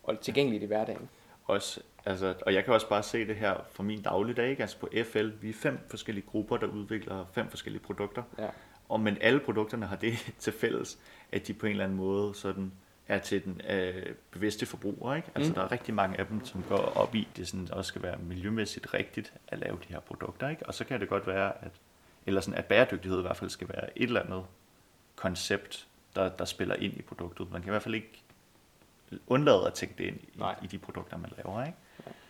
og 0.04 0.20
tilgængeligt 0.20 0.64
i 0.64 0.66
hverdagen. 0.66 1.10
Også, 1.46 1.82
altså, 2.06 2.34
og 2.46 2.54
jeg 2.54 2.66
kan 2.66 2.74
også 2.74 2.90
bare 2.90 3.04
se 3.04 3.28
det 3.28 3.36
her 3.36 3.56
fra 3.72 3.84
min 3.84 4.02
dagligdag, 4.02 4.50
ikke? 4.50 4.62
altså 4.62 4.78
på 4.78 4.90
FL, 5.04 5.30
vi 5.42 5.50
er 5.50 5.54
fem 5.54 5.80
forskellige 5.90 6.26
grupper, 6.26 6.58
der 6.58 6.68
udvikler 6.68 7.26
fem 7.34 7.50
forskellige 7.50 7.84
produkter, 7.84 8.24
Ja. 8.40 8.48
og 8.90 9.00
men 9.00 9.18
alle 9.22 9.40
produkterne 9.40 9.86
har 9.86 9.96
det 9.96 10.14
til 10.40 10.54
fælles, 10.54 11.00
at 11.32 11.48
de 11.48 11.54
på 11.54 11.66
en 11.66 11.72
eller 11.72 11.84
anden 11.84 11.98
måde 11.98 12.36
sådan 12.36 12.72
er 13.08 13.20
til 13.20 13.44
den 13.44 13.62
øh, 13.70 14.16
bevidste 14.32 14.66
forbruger. 14.66 15.16
Ikke? 15.16 15.28
Altså 15.36 15.50
Mm. 15.52 15.56
der 15.56 15.62
er 15.64 15.72
rigtig 15.72 15.94
mange 15.94 16.20
af 16.20 16.28
dem, 16.28 16.46
som 16.46 16.64
går 16.70 16.78
op 16.78 17.16
i, 17.16 17.28
det 17.38 17.48
sådan 17.48 17.72
også 17.72 17.88
skal 17.88 18.02
være 18.04 18.18
miljømæssigt 18.18 18.94
rigtigt 18.94 19.34
at 19.48 19.60
lave 19.60 19.78
de 19.88 19.94
her 19.94 20.00
produkter. 20.00 20.50
Ikke? 20.50 20.66
Og 20.66 20.74
så 20.74 20.86
kan 20.86 21.00
det 21.02 21.10
godt 21.10 21.28
være, 21.28 21.64
at, 21.66 21.72
eller 22.26 22.42
sådan, 22.42 22.58
at 22.58 22.66
bæredygtighed 22.66 23.20
i 23.20 23.22
hvert 23.22 23.38
fald 23.38 23.50
skal 23.50 23.70
være 23.70 23.98
et 24.00 24.04
eller 24.04 24.22
andet 24.24 24.44
koncept, 25.16 25.88
der, 26.16 26.30
der 26.30 26.46
spiller 26.46 26.76
ind 26.76 26.98
i 26.98 27.02
produktet. 27.02 27.52
Man 27.52 27.62
kan 27.62 27.70
i 27.70 27.72
hvert 27.72 27.84
fald 27.84 27.96
ikke 27.96 28.22
undlade 29.28 29.68
at 29.68 29.74
tænke 29.74 29.96
det 29.98 30.04
ind 30.04 30.18
i, 30.18 30.30
Nej. 30.36 30.56
i 30.64 30.68
de 30.68 30.78
produkter, 30.78 31.18
man 31.18 31.32
laver. 31.38 31.66
Ikke? 31.66 31.78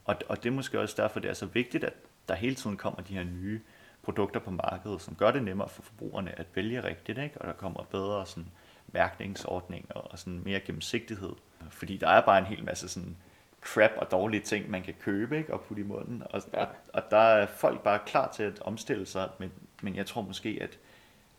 Og, 0.05 0.15
og 0.29 0.43
det 0.43 0.49
er 0.49 0.53
måske 0.53 0.79
også 0.79 0.95
derfor, 0.97 1.19
det 1.19 1.29
er 1.29 1.33
så 1.33 1.45
vigtigt, 1.45 1.83
at 1.83 1.93
der 2.27 2.35
hele 2.35 2.55
tiden 2.55 2.77
kommer 2.77 3.01
de 3.01 3.13
her 3.13 3.23
nye 3.23 3.61
produkter 4.03 4.39
på 4.39 4.51
markedet, 4.51 5.01
som 5.01 5.15
gør 5.15 5.31
det 5.31 5.43
nemmere 5.43 5.69
for 5.69 5.81
forbrugerne 5.81 6.39
at 6.39 6.45
vælge 6.55 6.83
rigtigt, 6.83 7.17
ikke? 7.17 7.41
og 7.41 7.47
der 7.47 7.53
kommer 7.53 7.83
bedre 7.83 8.25
sådan, 8.25 8.47
mærkningsordninger 8.95 9.93
og 9.93 10.19
sådan 10.19 10.41
mere 10.45 10.59
gennemsigtighed. 10.59 11.33
Fordi 11.69 11.97
der 11.97 12.07
er 12.07 12.21
bare 12.21 12.39
en 12.39 12.45
hel 12.45 12.63
masse 12.63 12.87
sådan 12.89 13.17
crap 13.61 13.91
og 13.97 14.11
dårlige 14.11 14.41
ting, 14.41 14.69
man 14.69 14.83
kan 14.83 14.93
købe 15.01 15.37
ikke? 15.37 15.53
og 15.53 15.61
putte 15.61 15.83
i 15.83 15.85
munden. 15.85 16.23
Og, 16.29 16.41
ja. 16.53 16.61
Og, 16.61 16.67
og 16.93 17.03
der 17.11 17.17
er 17.17 17.45
folk 17.45 17.83
bare 17.83 17.99
klar 18.05 18.31
til 18.31 18.43
at 18.43 18.59
omstille 18.61 19.05
sig, 19.05 19.29
men, 19.39 19.51
men 19.81 19.95
jeg 19.95 20.05
tror 20.05 20.21
måske, 20.21 20.57
at, 20.61 20.79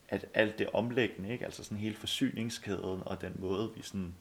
at 0.09 0.27
alt 0.35 0.59
det 0.59 0.69
omlæggende, 0.73 1.33
ikke? 1.33 1.45
altså 1.45 1.65
sådan 1.65 1.79
hele 1.79 1.97
forsyningskæden 1.97 3.03
og 3.07 3.21
den 3.21 3.33
måde, 3.39 3.71
vi 3.77 3.83
sådan 3.83 4.15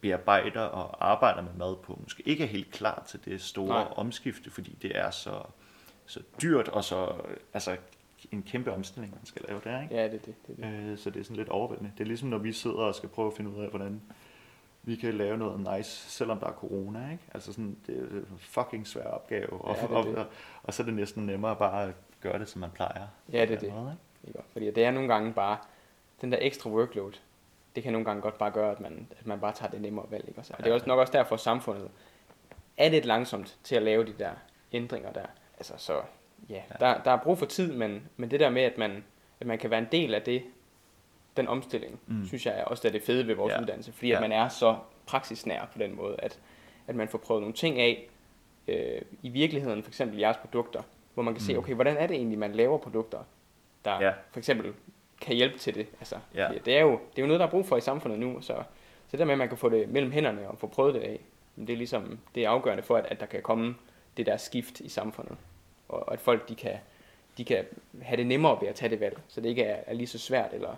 bearbejder 0.00 0.60
og 0.60 1.10
arbejder 1.10 1.42
med 1.42 1.52
mad 1.52 1.76
på, 1.76 1.98
måske 2.02 2.22
ikke 2.26 2.44
er 2.44 2.48
helt 2.48 2.70
klar 2.70 3.04
til 3.08 3.24
det 3.24 3.42
store. 3.42 3.84
Nej. 3.84 3.92
omskifte, 3.96 4.50
fordi 4.50 4.78
det 4.82 4.98
er 4.98 5.10
så, 5.10 5.42
så 6.06 6.20
dyrt 6.42 6.68
og 6.68 6.84
så 6.84 7.14
altså 7.54 7.76
en 8.32 8.42
kæmpe 8.42 8.72
omstilling, 8.72 9.14
man 9.14 9.26
skal 9.26 9.42
lave 9.48 9.60
der. 9.64 9.82
Ikke? 9.82 9.94
Ja, 9.94 10.04
det 10.04 10.14
er 10.14 10.18
det. 10.18 10.34
det, 10.46 10.64
er 10.64 10.70
det. 10.70 10.90
Øh, 10.90 10.98
så 10.98 11.10
det 11.10 11.20
er 11.20 11.24
sådan 11.24 11.36
lidt 11.36 11.48
overvældende. 11.48 11.92
Det 11.98 12.04
er 12.04 12.08
ligesom, 12.08 12.28
når 12.28 12.38
vi 12.38 12.52
sidder 12.52 12.76
og 12.76 12.94
skal 12.94 13.08
prøve 13.08 13.26
at 13.26 13.36
finde 13.36 13.50
ud 13.50 13.62
af, 13.62 13.70
hvordan 13.70 14.02
vi 14.82 14.96
kan 14.96 15.14
lave 15.14 15.36
noget 15.38 15.76
nice, 15.76 16.10
selvom 16.10 16.38
der 16.38 16.46
er 16.46 16.52
corona. 16.52 17.10
Ikke? 17.12 17.24
Altså 17.34 17.52
sådan, 17.52 17.76
det 17.86 17.98
er 17.98 18.02
en 18.02 18.26
fucking 18.38 18.86
svær 18.86 19.04
opgave. 19.04 19.52
Og, 19.52 19.76
Ja, 19.76 19.82
det 19.82 19.90
og, 19.90 20.04
det. 20.04 20.16
og, 20.16 20.26
og, 20.62 20.74
så 20.74 20.82
er 20.82 20.84
det 20.84 20.94
næsten 20.94 21.26
nemmere 21.26 21.56
bare 21.56 21.84
at 21.88 21.94
gøre 22.20 22.38
det, 22.38 22.48
som 22.48 22.60
man 22.60 22.70
plejer. 22.70 23.06
Ja, 23.32 23.44
det 23.44 23.54
er 23.54 23.58
det. 23.58 23.72
Måde, 23.74 23.96
ikke? 24.26 24.38
Ikke? 24.38 24.48
Fordi 24.52 24.66
det 24.70 24.84
er 24.84 24.90
nogle 24.90 25.08
gange 25.08 25.32
bare, 25.32 25.56
den 26.20 26.32
der 26.32 26.38
ekstra 26.40 26.70
workload, 26.70 27.12
det 27.74 27.82
kan 27.82 27.92
nogle 27.92 28.04
gange 28.04 28.22
godt 28.22 28.38
bare 28.38 28.50
gøre, 28.50 28.70
at 28.70 28.80
man, 28.80 29.08
at 29.18 29.26
man 29.26 29.40
bare 29.40 29.52
tager 29.52 29.70
det 29.70 29.80
nemmere 29.80 30.06
valg. 30.10 30.28
Ikke? 30.28 30.40
også? 30.40 30.54
Og 30.58 30.64
det 30.64 30.70
er 30.70 30.74
også 30.74 30.86
nok 30.86 30.98
også 30.98 31.12
derfor, 31.12 31.34
at 31.34 31.40
samfundet 31.40 31.90
er 32.76 32.88
lidt 32.88 33.04
langsomt 33.04 33.58
til 33.64 33.76
at 33.76 33.82
lave 33.82 34.04
de 34.04 34.12
der 34.18 34.30
ændringer 34.72 35.12
der. 35.12 35.26
Altså, 35.58 35.74
så 35.76 36.00
ja, 36.48 36.62
der, 36.80 37.02
der 37.02 37.10
er 37.10 37.16
brug 37.16 37.38
for 37.38 37.46
tid, 37.46 37.72
men, 37.72 38.02
men 38.16 38.30
det 38.30 38.40
der 38.40 38.50
med, 38.50 38.62
at 38.62 38.78
man, 38.78 39.04
at 39.40 39.46
man 39.46 39.58
kan 39.58 39.70
være 39.70 39.78
en 39.80 39.88
del 39.92 40.14
af 40.14 40.22
det, 40.22 40.42
den 41.36 41.48
omstilling, 41.48 42.00
Mm. 42.06 42.26
synes 42.26 42.46
jeg 42.46 42.58
er 42.60 42.64
også 42.64 42.88
er 42.88 42.92
det 42.92 43.02
fede 43.02 43.26
ved 43.26 43.34
vores 43.34 43.52
Ja. 43.52 43.60
uddannelse. 43.60 43.92
Fordi 43.92 44.08
Ja. 44.08 44.14
at 44.14 44.20
man 44.20 44.32
er 44.32 44.48
så 44.48 44.76
praksisnær 45.06 45.68
på 45.72 45.78
den 45.78 45.96
måde, 45.96 46.16
at, 46.18 46.38
at 46.86 46.94
man 46.96 47.08
får 47.08 47.18
prøvet 47.18 47.40
nogle 47.42 47.54
ting 47.54 47.78
af 47.80 48.08
øh, 48.68 49.02
i 49.22 49.28
virkeligheden, 49.28 49.82
for 49.82 49.90
eksempel 49.90 50.18
jeres 50.18 50.36
produkter, 50.36 50.82
hvor 51.14 51.22
man 51.22 51.34
kan 51.34 51.42
se, 51.42 51.52
Mm. 51.52 51.58
okay, 51.58 51.74
hvordan 51.74 51.96
er 51.96 52.06
det 52.06 52.16
egentlig, 52.16 52.38
man 52.38 52.52
laver 52.52 52.78
produkter, 52.78 53.18
der 53.84 54.00
Ja. 54.04 54.12
for 54.30 54.38
eksempel 54.38 54.72
kan 55.20 55.36
hjælpe 55.36 55.58
til 55.58 55.74
det. 55.74 55.86
Altså, 56.00 56.16
Ja. 56.34 56.48
det, 56.64 56.76
er 56.76 56.80
jo, 56.80 56.90
det 56.90 57.18
er 57.18 57.22
jo 57.22 57.26
noget, 57.26 57.40
der 57.40 57.46
er 57.46 57.50
brug 57.50 57.66
for 57.66 57.76
i 57.76 57.80
samfundet 57.80 58.18
nu, 58.20 58.40
så, 58.40 58.46
så 58.46 58.62
det 59.12 59.18
der 59.18 59.24
med, 59.24 59.32
at 59.32 59.38
man 59.38 59.48
kan 59.48 59.58
få 59.58 59.68
det 59.68 59.88
mellem 59.88 60.12
hænderne 60.12 60.48
og 60.48 60.58
få 60.58 60.66
prøvet 60.66 60.94
det 60.94 61.00
af, 61.00 61.20
det 61.56 61.70
er 61.70 61.76
ligesom 61.76 62.18
det 62.34 62.44
er 62.44 62.50
afgørende 62.50 62.82
for, 62.82 62.96
at, 62.96 63.06
at 63.06 63.20
der 63.20 63.26
kan 63.26 63.42
komme 63.42 63.74
det 64.16 64.26
der 64.26 64.36
skift 64.36 64.80
i 64.80 64.88
samfundet, 64.88 65.36
og, 65.90 66.08
og 66.08 66.12
at 66.12 66.20
folk 66.20 66.48
de 66.48 66.54
kan, 66.54 66.76
de 67.38 67.44
kan 67.44 67.64
have 68.02 68.16
det 68.16 68.26
nemmere 68.26 68.60
ved 68.60 68.68
at 68.68 68.74
tage 68.74 68.90
det 68.90 69.00
valg, 69.00 69.20
så 69.28 69.40
det 69.40 69.48
ikke 69.48 69.62
er, 69.62 69.82
er 69.86 69.94
lige 69.94 70.06
så 70.06 70.18
svært, 70.18 70.52
eller, 70.52 70.76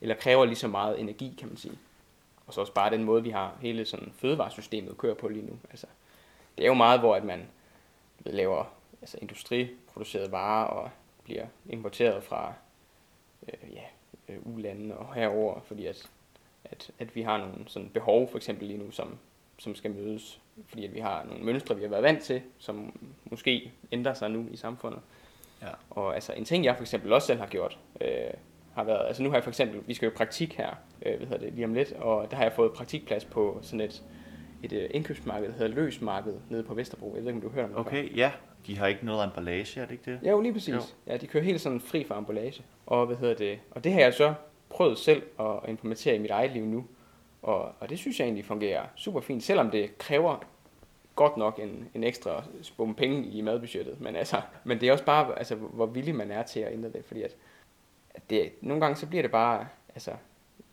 eller 0.00 0.14
kræver 0.14 0.44
lige 0.44 0.56
så 0.56 0.68
meget 0.68 1.00
energi, 1.00 1.34
kan 1.38 1.48
man 1.48 1.56
sige. 1.56 1.78
Og 2.46 2.54
så 2.54 2.60
også 2.60 2.72
bare 2.72 2.90
den 2.90 3.04
måde, 3.04 3.22
vi 3.22 3.30
har 3.30 3.56
hele 3.60 3.84
sådan 3.84 4.12
fødevaresystemet 4.16 4.98
kører 4.98 5.14
på 5.14 5.28
lige 5.28 5.46
nu. 5.46 5.58
Altså, 5.70 5.86
det 6.58 6.64
er 6.64 6.68
jo 6.68 6.74
meget, 6.74 7.00
hvor 7.00 7.14
at 7.14 7.24
man 7.24 7.46
laver 8.26 8.64
altså 9.00 9.18
industriproducerede 9.22 10.32
varer 10.32 10.66
og 10.66 10.90
bliver 11.24 11.46
importeret 11.66 12.24
fra 12.24 12.54
øh, 13.48 13.72
ja, 13.72 13.82
øh, 14.28 14.98
og 14.98 15.14
herover, 15.14 15.60
fordi 15.60 15.86
at, 15.86 16.10
at, 16.64 16.90
at 16.98 17.14
vi 17.14 17.22
har 17.22 17.38
nogle 17.38 17.54
sådan 17.66 17.88
behov 17.88 18.30
for 18.30 18.36
eksempel 18.36 18.68
lige 18.68 18.78
nu, 18.78 18.90
som, 18.90 19.18
som 19.58 19.74
skal 19.74 19.90
mødes, 19.90 20.40
fordi 20.66 20.84
at 20.84 20.94
vi 20.94 21.00
har 21.00 21.24
nogle 21.28 21.44
mønstre, 21.44 21.76
vi 21.76 21.82
har 21.82 21.88
været 21.88 22.02
vant 22.02 22.22
til, 22.22 22.42
som 22.58 23.00
måske 23.24 23.72
ændrer 23.92 24.14
sig 24.14 24.30
nu 24.30 24.46
i 24.50 24.56
samfundet. 24.56 25.00
Ja. 25.62 25.68
Og 25.90 26.14
altså 26.14 26.32
en 26.32 26.44
ting, 26.44 26.64
jeg 26.64 26.76
for 26.76 26.82
eksempel 26.82 27.12
også 27.12 27.26
selv 27.26 27.38
har 27.38 27.46
gjort, 27.46 27.78
øh, 28.00 28.08
har 28.74 28.84
været, 28.84 29.06
altså 29.06 29.22
nu 29.22 29.28
har 29.28 29.36
jeg 29.36 29.44
for 29.44 29.50
eksempel, 29.50 29.80
vi 29.86 29.94
skal 29.94 30.06
jo 30.06 30.12
praktik 30.16 30.54
her, 30.54 30.70
øh, 31.06 31.16
hvad 31.16 31.26
hedder 31.26 31.44
det, 31.44 31.52
lige 31.52 31.64
om 31.64 31.74
lidt, 31.74 31.92
og 31.92 32.30
der 32.30 32.36
har 32.36 32.44
jeg 32.44 32.52
fået 32.52 32.72
praktikplads 32.72 33.24
på 33.24 33.58
sådan 33.62 33.80
et, 33.80 34.02
et 34.62 34.72
øh, 34.72 34.90
indkøbsmarked, 34.90 35.48
der 35.48 35.52
hedder 35.52 35.74
Løsmarked, 35.74 36.34
nede 36.50 36.62
på 36.62 36.74
Vesterbro. 36.74 37.12
Jeg 37.14 37.24
ved 37.24 37.34
ikke, 37.34 37.36
om 37.36 37.40
du 37.40 37.48
har 37.48 37.54
hørt 37.54 37.64
om 37.64 37.84
det 37.84 37.92
før. 37.92 38.00
Okay, 38.00 38.16
ja. 38.16 38.32
De 38.66 38.78
har 38.78 38.86
ikke 38.86 39.06
noget 39.06 39.24
emballage, 39.24 39.80
er 39.80 39.84
det 39.84 39.92
ikke 39.92 40.10
det? 40.10 40.20
Ja, 40.22 40.30
jo, 40.30 40.40
lige 40.40 40.52
præcis. 40.52 40.74
Jo. 40.74 40.80
Ja, 41.06 41.16
de 41.16 41.26
kører 41.26 41.44
helt 41.44 41.60
sådan 41.60 41.80
fri 41.80 42.04
fra 42.04 42.18
emballage. 42.18 42.64
Og 42.86 43.06
hvad 43.06 43.16
hedder 43.16 43.34
det? 43.34 43.58
Og 43.70 43.84
det 43.84 43.92
har 43.92 44.00
jeg 44.00 44.14
så 44.14 44.34
prøvet 44.70 44.98
selv 44.98 45.22
at 45.40 45.68
implementere 45.68 46.14
i 46.14 46.18
mit 46.18 46.30
eget 46.30 46.52
liv 46.52 46.64
nu. 46.64 46.84
Og, 47.44 47.72
og 47.80 47.88
det 47.88 47.98
synes 47.98 48.20
jeg 48.20 48.24
egentlig 48.24 48.44
fungerer 48.44 48.86
super 48.96 49.20
fint, 49.20 49.42
selvom 49.42 49.70
det 49.70 49.98
kræver 49.98 50.44
godt 51.16 51.36
nok 51.36 51.58
en, 51.62 51.88
en 51.94 52.04
ekstra 52.04 52.44
spum 52.62 52.94
penge 52.94 53.28
i 53.28 53.40
madbudgettet. 53.40 54.00
Men, 54.00 54.16
altså, 54.16 54.40
men 54.64 54.80
det 54.80 54.88
er 54.88 54.92
også 54.92 55.04
bare, 55.04 55.38
altså, 55.38 55.54
hvor 55.54 55.86
villig 55.86 56.14
man 56.14 56.30
er 56.30 56.42
til 56.42 56.60
at 56.60 56.72
ændre 56.72 56.88
det. 56.92 57.04
Fordi 57.04 57.22
at, 57.22 57.36
at 58.14 58.30
det, 58.30 58.52
nogle 58.60 58.80
gange 58.80 58.96
så 58.96 59.06
bliver 59.06 59.22
det 59.22 59.30
bare, 59.30 59.68
altså, 59.94 60.10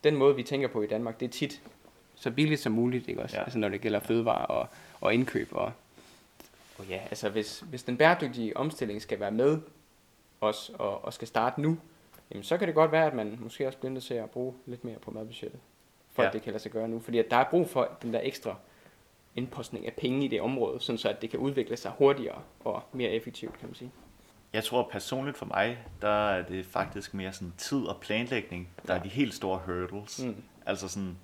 den 0.04 0.16
måde 0.16 0.36
vi 0.36 0.44
tænker 0.44 0.68
på 0.68 0.82
i 0.82 0.88
Danmark, 0.88 1.20
det 1.20 1.26
er 1.26 1.30
tit 1.32 1.62
så 2.16 2.32
billigt 2.32 2.62
som 2.62 2.72
muligt, 2.72 3.08
ikke 3.08 3.22
også? 3.22 3.38
Ja. 3.38 3.44
Altså 3.44 3.60
når 3.60 3.70
det 3.70 3.82
gælder 3.82 4.00
fødevarer 4.00 4.46
og, 4.46 4.68
og 5.02 5.14
indkøb. 5.14 5.50
Og, 5.52 5.72
og 6.78 6.86
ja, 6.90 7.02
altså 7.10 7.30
hvis, 7.30 7.60
hvis 7.60 7.84
den 7.84 7.98
bæredygtige 7.98 8.58
omstilling 8.58 9.02
skal 9.02 9.20
være 9.20 9.32
med 9.32 9.60
os 10.42 10.72
og, 10.80 11.06
og 11.06 11.14
skal 11.14 11.28
starte 11.28 11.62
nu, 11.62 11.78
jamen 12.32 12.44
så 12.44 12.58
kan 12.58 12.68
det 12.68 12.76
godt 12.76 12.92
være, 12.92 13.06
at 13.06 13.14
man 13.14 13.38
måske 13.40 13.68
også 13.68 13.80
bliver 13.80 13.92
nødt 13.92 14.04
til 14.04 14.14
at 14.14 14.30
bruge 14.30 14.54
lidt 14.66 14.84
mere 14.84 15.00
på 15.00 15.12
madbudgettet, 15.12 15.60
for 16.12 16.22
Ja. 16.24 16.28
at 16.28 16.34
det 16.34 16.42
kan 16.42 16.52
lade 16.54 16.64
sig 16.64 16.72
gøre 16.72 16.88
nu. 16.88 17.00
Fordi 17.00 17.18
at 17.18 17.26
der 17.32 17.38
er 17.38 17.46
brug 17.50 17.70
for 17.70 17.98
den 18.02 18.14
der 18.14 18.20
ekstra 18.24 18.56
indpostning 19.36 19.86
af 19.86 19.94
penge 19.94 20.26
i 20.26 20.28
det 20.28 20.42
område, 20.42 20.80
sådan 20.80 20.98
så 20.98 21.10
at 21.10 21.22
det 21.22 21.30
kan 21.30 21.40
udvikle 21.40 21.78
sig 21.78 21.92
hurtigere 21.98 22.42
og 22.60 22.84
mere 22.94 23.10
effektivt, 23.10 23.60
kan 23.60 23.68
man 23.68 23.76
sige. 23.76 23.92
Jeg 24.54 24.64
tror 24.64 24.90
personligt 24.92 25.38
for 25.38 25.46
mig, 25.46 25.86
der 26.02 26.30
er 26.30 26.42
det 26.46 26.66
faktisk 26.66 27.14
mere 27.14 27.34
sådan 27.34 27.54
tid 27.58 27.84
og 27.86 27.98
planlægning, 28.02 28.70
der 28.88 28.94
er 28.94 28.98
Ja. 28.98 29.04
de 29.04 29.10
helt 29.10 29.34
store 29.34 29.62
hurdles. 29.66 30.24
Mm. 30.26 30.36
Altså 30.66 30.88
sådan, 30.88 31.18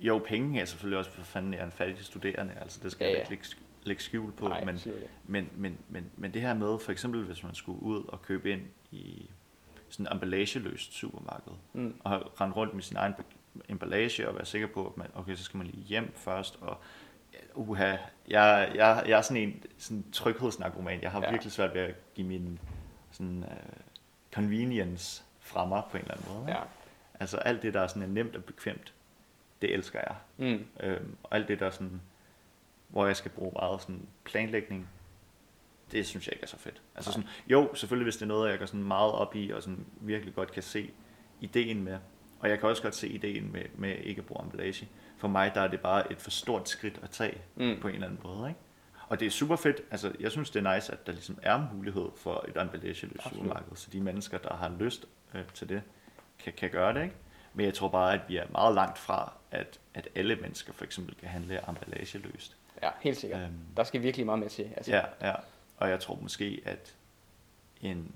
jo, 0.00 0.18
penge 0.26 0.60
er 0.60 0.64
selvfølgelig 0.64 0.98
også, 0.98 1.10
for 1.10 1.22
fanden 1.22 1.52
jeg 1.52 1.60
er 1.60 1.64
en 1.64 1.70
fattig 1.72 2.04
studerende, 2.04 2.52
altså 2.60 2.80
det 2.82 2.92
skal 2.92 3.04
Ja, 3.04 3.10
jeg 3.10 3.16
ja. 3.16 3.20
ikke 3.20 3.30
lægge, 3.30 3.46
lægge 3.82 4.02
skjul 4.02 4.32
på, 4.32 4.48
Nej, 4.48 4.64
men, 4.64 4.80
men, 5.26 5.48
men, 5.56 5.78
men, 5.88 6.10
men 6.16 6.34
det 6.34 6.42
her 6.42 6.54
med, 6.54 6.78
for 6.78 6.92
eksempel 6.92 7.24
hvis 7.24 7.42
man 7.42 7.54
skulle 7.54 7.82
ud 7.82 8.04
og 8.08 8.22
købe 8.22 8.50
ind 8.52 8.62
i 8.90 9.30
sådan 9.88 10.06
et 10.06 10.12
emballageløst 10.12 10.92
supermarked, 10.92 11.52
Mm. 11.72 11.94
og 12.04 12.40
rende 12.40 12.56
rundt 12.56 12.74
med 12.74 12.82
sin 12.82 12.96
egen 12.96 13.14
emballage 13.68 14.28
og 14.28 14.34
være 14.34 14.44
sikker 14.44 14.66
på, 14.66 14.86
at 14.86 14.96
man, 14.96 15.06
okay, 15.14 15.34
så 15.34 15.44
skal 15.44 15.58
man 15.58 15.66
lige 15.66 15.84
hjem 15.84 16.12
først, 16.14 16.58
og 16.60 16.78
uha, 17.54 17.96
jeg, 18.28 18.72
jeg, 18.74 19.04
jeg 19.08 19.18
er 19.18 19.22
sådan 19.22 19.42
en 19.42 19.64
sådan 19.78 20.04
tryghedsnarkoman. 20.12 21.02
Jeg 21.02 21.10
har 21.10 21.22
ja. 21.22 21.30
Virkelig 21.30 21.52
svært 21.52 21.74
ved 21.74 21.80
at 21.80 21.94
give 22.14 22.26
min 22.26 22.58
sådan, 23.10 23.38
uh, 23.38 23.82
convenience 24.34 25.22
fra 25.40 25.66
mig 25.66 25.82
på 25.90 25.96
en 25.96 26.02
eller 26.02 26.14
anden 26.14 26.32
måde. 26.34 26.56
Ja. 26.56 26.62
Altså 27.20 27.36
alt 27.36 27.62
det, 27.62 27.74
der 27.74 27.80
er 27.80 27.86
sådan 27.86 28.08
nemt 28.08 28.36
og 28.36 28.44
bekvemt, 28.44 28.94
det 29.62 29.74
elsker 29.74 30.00
jeg. 30.00 30.16
Mm. 30.36 30.66
Øhm, 30.80 31.16
og 31.22 31.36
alt 31.36 31.48
det 31.48 31.60
der 31.60 31.70
sådan, 31.70 32.00
hvor 32.88 33.06
jeg 33.06 33.16
skal 33.16 33.30
bruge 33.30 33.52
meget 33.52 33.82
sådan 33.82 34.06
planlægning, 34.24 34.88
det 35.92 36.06
synes 36.06 36.26
jeg 36.26 36.34
ikke 36.34 36.42
er 36.42 36.48
så 36.48 36.58
fedt. 36.58 36.82
Altså 36.94 37.12
sådan, 37.12 37.28
jo, 37.46 37.74
selvfølgelig 37.74 38.04
hvis 38.04 38.16
det 38.16 38.22
er 38.22 38.26
noget, 38.26 38.50
jeg 38.50 38.58
går 38.58 38.66
sådan 38.66 38.82
meget 38.82 39.12
op 39.12 39.36
i, 39.36 39.50
og 39.50 39.62
sådan 39.62 39.86
virkelig 40.00 40.34
godt 40.34 40.52
kan 40.52 40.62
se 40.62 40.90
ideen 41.40 41.82
med, 41.82 41.98
og 42.40 42.48
jeg 42.48 42.60
kan 42.60 42.68
også 42.68 42.82
godt 42.82 42.94
se 42.94 43.08
ideen 43.08 43.52
med, 43.52 43.62
med 43.74 43.96
ikke 43.98 44.18
at 44.18 44.26
bruge 44.26 44.42
emballage. 44.44 44.88
For 45.16 45.28
mig 45.28 45.54
der 45.54 45.60
er 45.60 45.68
det 45.68 45.80
bare 45.80 46.12
et 46.12 46.20
for 46.20 46.30
stort 46.30 46.68
skridt 46.68 47.00
at 47.02 47.10
tage 47.10 47.38
Mm. 47.56 47.78
på 47.80 47.88
en 47.88 47.94
eller 47.94 48.06
anden 48.06 48.20
måde. 48.24 48.48
Ikke? 48.48 48.60
Og 49.08 49.20
det 49.20 49.26
er 49.26 49.30
super 49.30 49.56
fedt. 49.56 49.80
Altså, 49.90 50.12
jeg 50.20 50.30
synes, 50.30 50.50
det 50.50 50.66
er 50.66 50.74
nice, 50.74 50.92
at 50.92 51.06
der 51.06 51.12
ligesom 51.12 51.38
er 51.42 51.68
mulighed 51.74 52.06
for 52.16 52.44
et 52.48 52.62
emballageløst 52.62 53.22
supermarked, 53.30 53.76
så 53.76 53.88
de 53.92 54.00
mennesker, 54.00 54.38
der 54.38 54.54
har 54.56 54.72
lyst 54.78 55.04
øh, 55.34 55.42
til 55.54 55.68
det, 55.68 55.82
kan, 56.38 56.52
kan 56.52 56.70
gøre 56.70 56.94
det. 56.94 57.02
Ikke? 57.02 57.14
Men 57.54 57.66
jeg 57.66 57.74
tror 57.74 57.88
bare, 57.88 58.14
at 58.14 58.20
vi 58.28 58.36
er 58.36 58.46
meget 58.52 58.74
langt 58.74 58.98
fra, 58.98 59.32
at, 59.50 59.80
at 59.94 60.08
alle 60.14 60.36
mennesker 60.36 60.72
for 60.72 60.84
eksempel 60.84 61.14
kan 61.14 61.28
handle 61.28 61.68
emballageløst. 61.68 62.56
Ja, 62.82 62.90
helt 63.00 63.16
sikkert. 63.16 63.40
Øhm, 63.40 63.52
Der 63.76 63.84
skal 63.84 64.02
virkelig 64.02 64.26
meget 64.26 64.38
med 64.38 64.48
til. 64.48 64.62
Altså, 64.76 64.90
Ja, 64.92 65.02
ja. 65.28 65.34
Og 65.76 65.90
jeg 65.90 66.00
tror 66.00 66.18
måske, 66.22 66.62
at 66.64 66.94
en, 67.80 68.14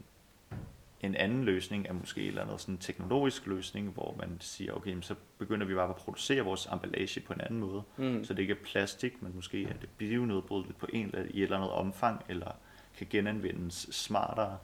en 1.03 1.15
anden 1.15 1.45
løsning 1.45 1.87
er 1.89 1.93
måske 1.93 2.21
et 2.21 2.27
eller 2.29 2.43
andet 2.43 2.61
sådan 2.61 2.79
teknologisk 2.79 3.47
løsning, 3.47 3.89
hvor 3.89 4.15
man 4.19 4.37
siger, 4.41 4.73
okay, 4.73 4.97
så 5.01 5.15
begynder 5.39 5.67
vi 5.67 5.75
bare 5.75 5.89
at 5.89 5.97
producere 5.97 6.43
vores 6.43 6.67
emballage 6.73 7.21
på 7.21 7.33
en 7.33 7.41
anden 7.41 7.61
måde, 7.61 7.83
Mm. 7.97 8.25
så 8.25 8.35
det 8.35 8.43
ikke 8.43 8.53
er 8.53 8.65
plastik, 8.65 9.23
men 9.23 9.33
måske 9.35 9.65
er 9.65 9.73
det 9.81 9.89
bionedbrydeligt 9.99 10.79
på 10.79 10.87
en 10.93 11.07
eller 11.07 11.19
i 11.31 11.37
et 11.37 11.43
eller 11.43 11.57
andet 11.57 11.71
omfang, 11.71 12.25
eller 12.29 12.51
kan 12.99 13.07
genanvendes 13.11 13.89
smartere. 13.93 14.59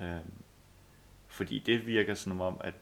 Øhm, 0.00 0.32
fordi 1.28 1.58
det 1.58 1.86
virker 1.86 2.14
sådan 2.14 2.40
om, 2.40 2.60
at, 2.64 2.74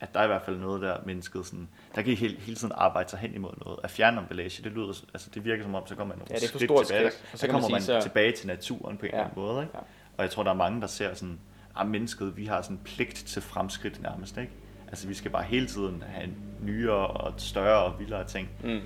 at 0.00 0.14
der 0.14 0.20
er 0.20 0.24
i 0.24 0.26
hvert 0.26 0.42
fald 0.42 0.56
noget 0.58 0.82
der 0.82 0.96
mennesket 1.06 1.46
sådan, 1.46 1.68
der 1.94 2.02
kan 2.02 2.14
hele, 2.14 2.36
hele 2.38 2.56
tiden 2.56 2.72
arbejde 2.76 3.10
sig 3.10 3.18
hen 3.18 3.34
imod 3.34 3.52
noget. 3.64 3.78
At 3.84 3.90
fjerne 3.90 4.20
emballage, 4.20 4.64
det 4.64 4.72
lyder, 4.72 5.04
altså 5.14 5.30
det 5.34 5.44
virker 5.44 5.62
som 5.62 5.74
om, 5.74 5.86
så 5.86 5.94
går 5.94 6.04
man 6.04 6.18
nogle 6.18 6.26
Ja, 6.30 6.34
det 6.34 6.42
er 6.42 6.46
skridt 6.46 6.60
tilbage. 6.86 7.10
skridt. 7.10 7.30
Og 7.32 7.38
Så, 7.38 7.46
man 7.46 7.52
kommer 7.52 7.68
man, 7.68 7.82
sige, 7.82 8.00
så- 8.00 8.08
tilbage 8.08 8.32
til 8.32 8.46
naturen 8.46 8.96
på 8.96 9.06
en 9.06 9.10
Ja, 9.12 9.16
eller 9.16 9.24
anden 9.30 9.42
måde. 9.42 9.62
Ikke? 9.62 9.72
ja. 9.74 9.80
Og 10.16 10.24
jeg 10.24 10.30
tror, 10.30 10.42
der 10.42 10.50
er 10.50 10.54
mange, 10.54 10.80
der 10.80 10.86
ser 10.86 11.14
sådan, 11.14 11.38
at 11.80 11.86
mennesket, 11.88 12.36
vi 12.36 12.46
har 12.46 12.62
sådan 12.62 12.80
pligt 12.84 13.14
til 13.14 13.42
fremskridt 13.42 14.02
nærmest. 14.02 14.36
Ikke? 14.36 14.52
Altså 14.88 15.08
vi 15.08 15.14
skal 15.14 15.30
bare 15.30 15.42
hele 15.42 15.66
tiden 15.66 16.02
have 16.06 16.28
nyere 16.62 17.06
og 17.06 17.34
større 17.40 17.84
og 17.84 17.98
vildere 18.00 18.24
ting. 18.26 18.48
Mm. 18.64 18.68
Øhm, 18.68 18.82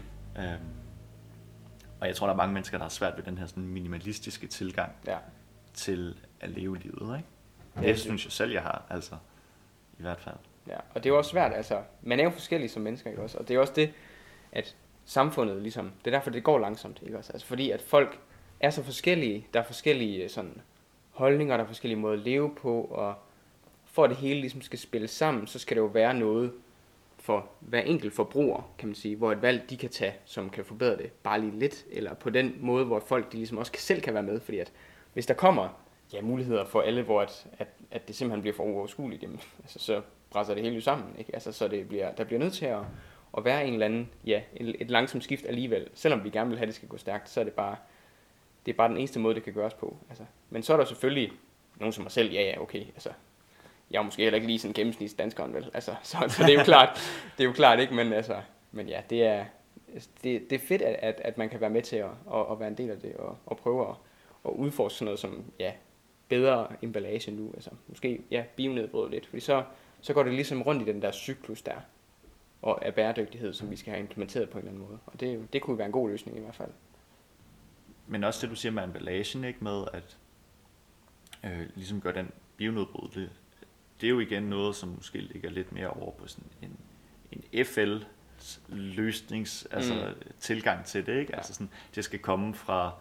og 2.01 2.07
jeg 2.09 2.17
tror, 2.17 2.27
der 2.27 2.33
er 2.33 2.37
mange 2.37 2.55
mennesker, 2.55 2.79
der 2.79 2.85
har 2.85 2.91
svært 2.91 3.17
ved 3.17 3.25
den 3.25 3.39
her 3.39 3.47
sådan 3.47 3.65
minimalistiske 3.67 4.47
tilgang 4.47 4.93
Ja. 5.07 5.17
til 5.75 6.15
at 6.41 6.51
leve 6.51 6.79
livet. 6.79 7.17
Ikke? 7.17 7.29
Ja, 7.77 7.81
det- 7.93 7.99
synes 8.01 8.25
jeg 8.25 8.33
selv, 8.33 8.53
jeg 8.53 8.63
har. 8.63 8.83
Altså, 8.91 9.15
i 9.99 10.03
hvert 10.03 10.21
fald. 10.21 10.37
Ja, 10.69 10.77
og 10.77 10.95
det 10.95 11.07
er 11.07 11.11
jo 11.11 11.19
også 11.19 11.31
svært, 11.31 11.53
altså, 11.53 11.81
man 12.03 12.21
er 12.21 12.25
jo 12.25 12.31
forskellig 12.31 12.71
som 12.71 12.83
mennesker, 12.83 13.11
ikke 13.11 13.23
også? 13.23 13.39
Og 13.39 13.49
det 13.49 13.57
er 13.57 13.61
også 13.61 13.73
det, 13.77 13.93
at 14.53 14.77
samfundet 15.05 15.63
ligesom, 15.63 15.93
det 16.05 16.13
er 16.15 16.17
derfor, 16.19 16.31
det 16.31 16.45
går 16.45 16.59
langsomt, 16.59 17.01
ikke 17.03 17.19
også? 17.19 17.33
Altså, 17.33 17.47
fordi 17.47 17.71
at 17.71 17.83
folk 17.83 18.19
er 18.61 18.71
så 18.71 18.83
forskellige, 18.83 19.47
der 19.55 19.61
er 19.61 19.65
forskellige 19.65 20.29
sådan, 20.29 20.61
holdninger, 21.13 21.57
der 21.57 21.65
er 21.65 21.69
forskellige 21.69 22.01
måder 22.01 22.15
at 22.15 22.21
leve 22.21 22.55
på, 22.55 22.81
og 22.81 23.15
for 23.85 24.05
at 24.05 24.11
det 24.11 24.19
hele 24.19 24.41
ligesom 24.41 24.63
skal 24.63 24.79
spille 24.79 25.09
sammen, 25.09 25.47
så 25.47 25.59
skal 25.59 25.77
det 25.77 25.81
jo 25.83 25.87
være 25.87 26.15
noget 26.15 26.53
for 27.19 27.49
hver 27.61 27.81
enkelt 27.81 28.15
forbruger, 28.15 28.73
kan 28.79 28.89
man 28.89 28.95
sige, 28.95 29.17
hvor 29.17 29.33
et 29.33 29.43
valg, 29.43 29.71
de 29.71 29.77
kan 29.77 29.91
tage, 29.91 30.15
som 30.25 30.51
kan 30.51 30.65
forbedre 30.65 30.97
det 30.97 31.13
bare 31.13 31.41
lige 31.41 31.59
lidt, 31.59 31.85
eller 31.91 32.15
på 32.15 32.31
den 32.31 32.57
måde, 32.61 32.85
hvor 32.85 33.01
folk 33.01 33.33
de 33.33 33.37
ligesom 33.37 33.59
også 33.59 33.73
selv 33.77 34.01
kan 34.01 34.15
være 34.15 34.23
med, 34.23 34.41
fordi 34.41 34.59
at 34.59 34.73
hvis 35.13 35.27
der 35.27 35.35
kommer 35.35 35.69
ja, 36.13 36.21
muligheder 36.21 36.65
for 36.65 36.81
alle, 36.81 37.03
hvor 37.03 37.21
at, 37.21 37.47
at, 37.59 37.69
at 37.91 38.09
det 38.09 38.17
simpelthen 38.17 38.41
bliver 38.41 38.57
for 38.57 38.65
uoverskueligt, 38.65 39.23
jamen, 39.23 39.41
altså, 39.63 39.79
så 39.79 40.01
presser 40.31 40.55
det 40.55 40.63
hele 40.63 40.75
jo 40.75 40.81
sammen, 40.81 41.09
ikke? 41.19 41.35
Altså, 41.35 41.53
så 41.53 41.69
det 41.69 41.89
bliver, 41.89 42.13
der 42.13 42.25
bliver 42.25 42.41
nødt 42.41 42.53
til 42.53 42.67
at, 42.67 42.81
at 43.37 43.45
være 43.45 43.67
en 43.67 43.73
eller 43.73 43.87
anden, 43.87 44.11
ja, 44.27 44.41
et, 44.57 44.77
et 44.81 44.91
langsomt 44.91 45.25
skift 45.25 45.47
alligevel. 45.47 45.89
Selvom 45.95 46.25
vi 46.25 46.31
gerne 46.31 46.49
vil 46.49 46.59
have, 46.59 46.63
at 46.63 46.69
det 46.69 46.75
skal 46.75 46.89
gå 46.89 46.97
stærkt, 46.97 47.29
så 47.29 47.41
er 47.41 47.45
det 47.45 47.53
bare, 47.53 47.77
det 48.67 48.73
er 48.73 48.77
bare 48.77 48.89
den 48.89 48.97
eneste 48.97 49.19
måde, 49.19 49.35
det 49.35 49.43
kan 49.43 49.53
gøres 49.53 49.75
på. 49.75 49.97
Altså. 50.09 50.25
Men 50.51 50.63
så 50.63 50.73
er 50.73 50.77
der 50.77 50.85
selvfølgelig 50.85 51.33
nogen 51.77 51.93
som 51.93 52.03
mig 52.03 52.13
selv, 52.13 52.33
ja, 52.33 52.43
ja, 52.43 52.61
okay, 52.61 52.81
altså, 52.81 53.11
jeg 53.91 53.99
er 53.99 54.03
måske 54.03 54.23
heller 54.23 54.37
ikke 54.37 54.47
lige 54.47 54.59
sådan 54.59 54.75
gennemsnits 54.75 55.15
danskeren, 55.15 55.55
vel? 55.55 55.71
Altså, 55.75 55.95
så, 56.03 56.17
så, 56.29 56.43
det 56.43 56.55
er 56.55 56.59
jo 56.59 56.65
klart, 56.73 57.01
det 57.39 57.45
er 57.45 57.49
jo 57.49 57.53
klart, 57.53 57.81
ikke? 57.81 57.95
Men, 57.95 58.13
altså, 58.13 58.37
men 58.73 58.89
ja, 58.89 59.01
det 59.11 59.23
er, 59.23 59.45
det, 60.23 60.51
det 60.51 60.53
er 60.53 60.67
fedt, 60.67 60.83
at, 60.83 60.95
at, 60.95 61.21
at 61.25 61.39
man 61.39 61.49
kan 61.49 61.61
være 61.61 61.71
med 61.71 61.83
til 61.83 61.97
at, 61.97 62.11
at, 62.35 62.47
at 62.51 62.61
være 62.61 62.69
en 62.69 62.79
del 62.79 62.91
af 62.91 62.99
det, 62.99 63.17
og, 63.17 63.37
og 63.47 63.57
prøve 63.57 63.89
at, 63.89 63.95
at 64.45 64.51
udforske 64.51 64.99
sådan 64.99 65.05
noget 65.05 65.19
som, 65.19 65.45
ja, 65.59 65.73
bedre 66.29 66.67
emballage 66.83 67.31
nu, 67.31 67.51
altså 67.55 67.71
måske, 67.87 68.21
ja, 68.31 68.45
bionedbrød 68.57 69.11
lidt, 69.11 69.27
fordi 69.27 69.41
så, 69.41 69.65
så 70.01 70.15
går 70.15 70.23
det 70.23 70.33
ligesom 70.33 70.63
rundt 70.63 70.83
i 70.83 70.93
den 70.93 71.03
der 71.03 71.13
cyklus 71.13 71.63
der, 71.63 71.77
og 72.63 72.87
af 72.87 72.95
bæredygtighed, 72.95 73.53
som 73.53 73.71
vi 73.71 73.77
skal 73.77 73.91
have 73.91 74.01
implementeret 74.01 74.51
på 74.51 74.59
en 74.59 74.65
eller 74.65 74.73
anden 74.73 74.89
måde. 74.89 74.99
Og 75.07 75.21
det, 75.21 75.53
det 75.53 75.63
kunne 75.63 75.79
være 75.79 75.87
en 75.87 75.93
god 75.93 76.09
løsning 76.11 76.37
i 76.37 76.41
hvert 76.41 76.55
fald. 76.55 76.71
Men 78.07 78.25
også 78.25 78.41
det, 78.47 78.51
du 78.51 78.57
siger 78.57 78.73
med 78.73 78.85
emballagen, 78.85 79.45
ikke? 79.45 79.65
med 79.65 79.85
at 79.93 80.17
øh, 81.45 81.67
ligesom 81.75 82.01
gøre 82.01 82.15
den 82.15 82.31
bionedbrydelig, 82.57 83.31
det 84.01 84.07
er 84.07 84.11
jo 84.11 84.21
igen 84.21 84.43
noget, 84.43 84.77
som 84.77 84.89
måske 84.89 85.19
ligger 85.21 85.51
lidt 85.51 85.73
mere 85.73 85.89
over 85.91 86.11
på 86.13 86.27
sådan 86.29 86.45
en, 86.63 86.77
en 87.33 87.65
FL 87.67 87.99
løsnings, 88.69 89.67
altså 89.71 89.95
Mm. 89.95 90.01
mm. 90.01 90.33
tilgang 90.41 90.85
til 90.85 91.07
det, 91.07 91.19
ikke? 91.21 91.33
Ja. 91.33 91.37
Altså 91.37 91.55
sådan, 91.55 91.71
det 91.95 92.05
skal 92.05 92.19
komme 92.19 92.55
fra 92.55 92.93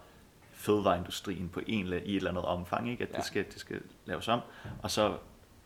fødevareindustrien 0.51 1.49
på 1.49 1.61
en, 1.67 1.83
eller- 1.83 1.97
i 1.97 2.09
et 2.11 2.15
eller 2.15 2.29
andet 2.29 2.45
omfang, 2.45 2.89
ikke? 2.91 3.03
At 3.03 3.09
Ja. 3.11 3.17
det, 3.17 3.25
skal, 3.25 3.45
det 3.45 3.59
skal 3.59 3.81
laves 4.05 4.27
om. 4.27 4.39
Og 4.81 4.91
så 4.91 5.17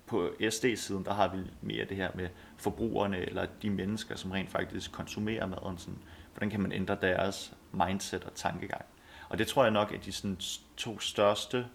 på 0.08 0.32
SD-siden, 0.50 1.06
der 1.06 1.14
har 1.14 1.36
vi 1.36 1.42
mere 1.62 1.86
det 1.86 1.98
her 1.98 2.12
med 2.16 2.30
forbrugerne, 2.58 3.18
eller 3.18 3.46
de 3.62 3.70
mennesker, 3.70 4.16
som 4.16 4.32
rent 4.32 4.50
faktisk 4.50 4.92
konsumerer 4.92 5.46
maden. 5.46 5.78
Sådan, 5.78 6.00
hvordan 6.34 6.50
kan 6.50 6.60
man 6.62 6.72
ændre 6.72 6.98
deres 7.02 7.54
mindset 7.74 8.24
og 8.24 8.34
tankegang? 8.36 8.86
Og 9.36 9.40
det 9.40 9.48
tror 9.48 9.64
jeg 9.64 9.72
nok 9.72 9.92
er 9.94 9.98
de 9.98 10.12
sådan 10.12 10.38
to 10.78 11.00
største 11.00 11.66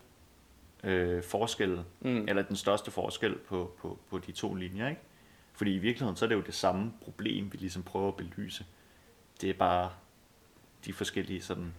øh, 0.85 1.23
forskelle, 1.23 1.85
Mm. 2.01 2.29
eller 2.29 2.43
den 2.43 2.57
største 2.57 2.91
forskel 2.91 3.35
på, 3.39 3.73
på, 3.79 3.99
på 4.11 4.19
de 4.19 4.33
to 4.33 4.55
linjer. 4.55 4.89
Ikke? 4.89 5.01
Fordi 5.53 5.75
i 5.75 5.79
virkeligheden, 5.79 6.17
så 6.17 6.25
er 6.25 6.29
det 6.29 6.35
jo 6.37 6.41
det 6.41 6.55
samme 6.55 6.93
problem, 7.05 7.53
vi 7.53 7.59
ligesom 7.59 7.83
prøver 7.83 8.09
at 8.09 8.15
belyse. 8.15 8.65
Det 9.41 9.51
er 9.51 9.55
bare 9.55 9.91
de 10.85 10.93
forskellige 10.93 11.43
sådan, 11.43 11.75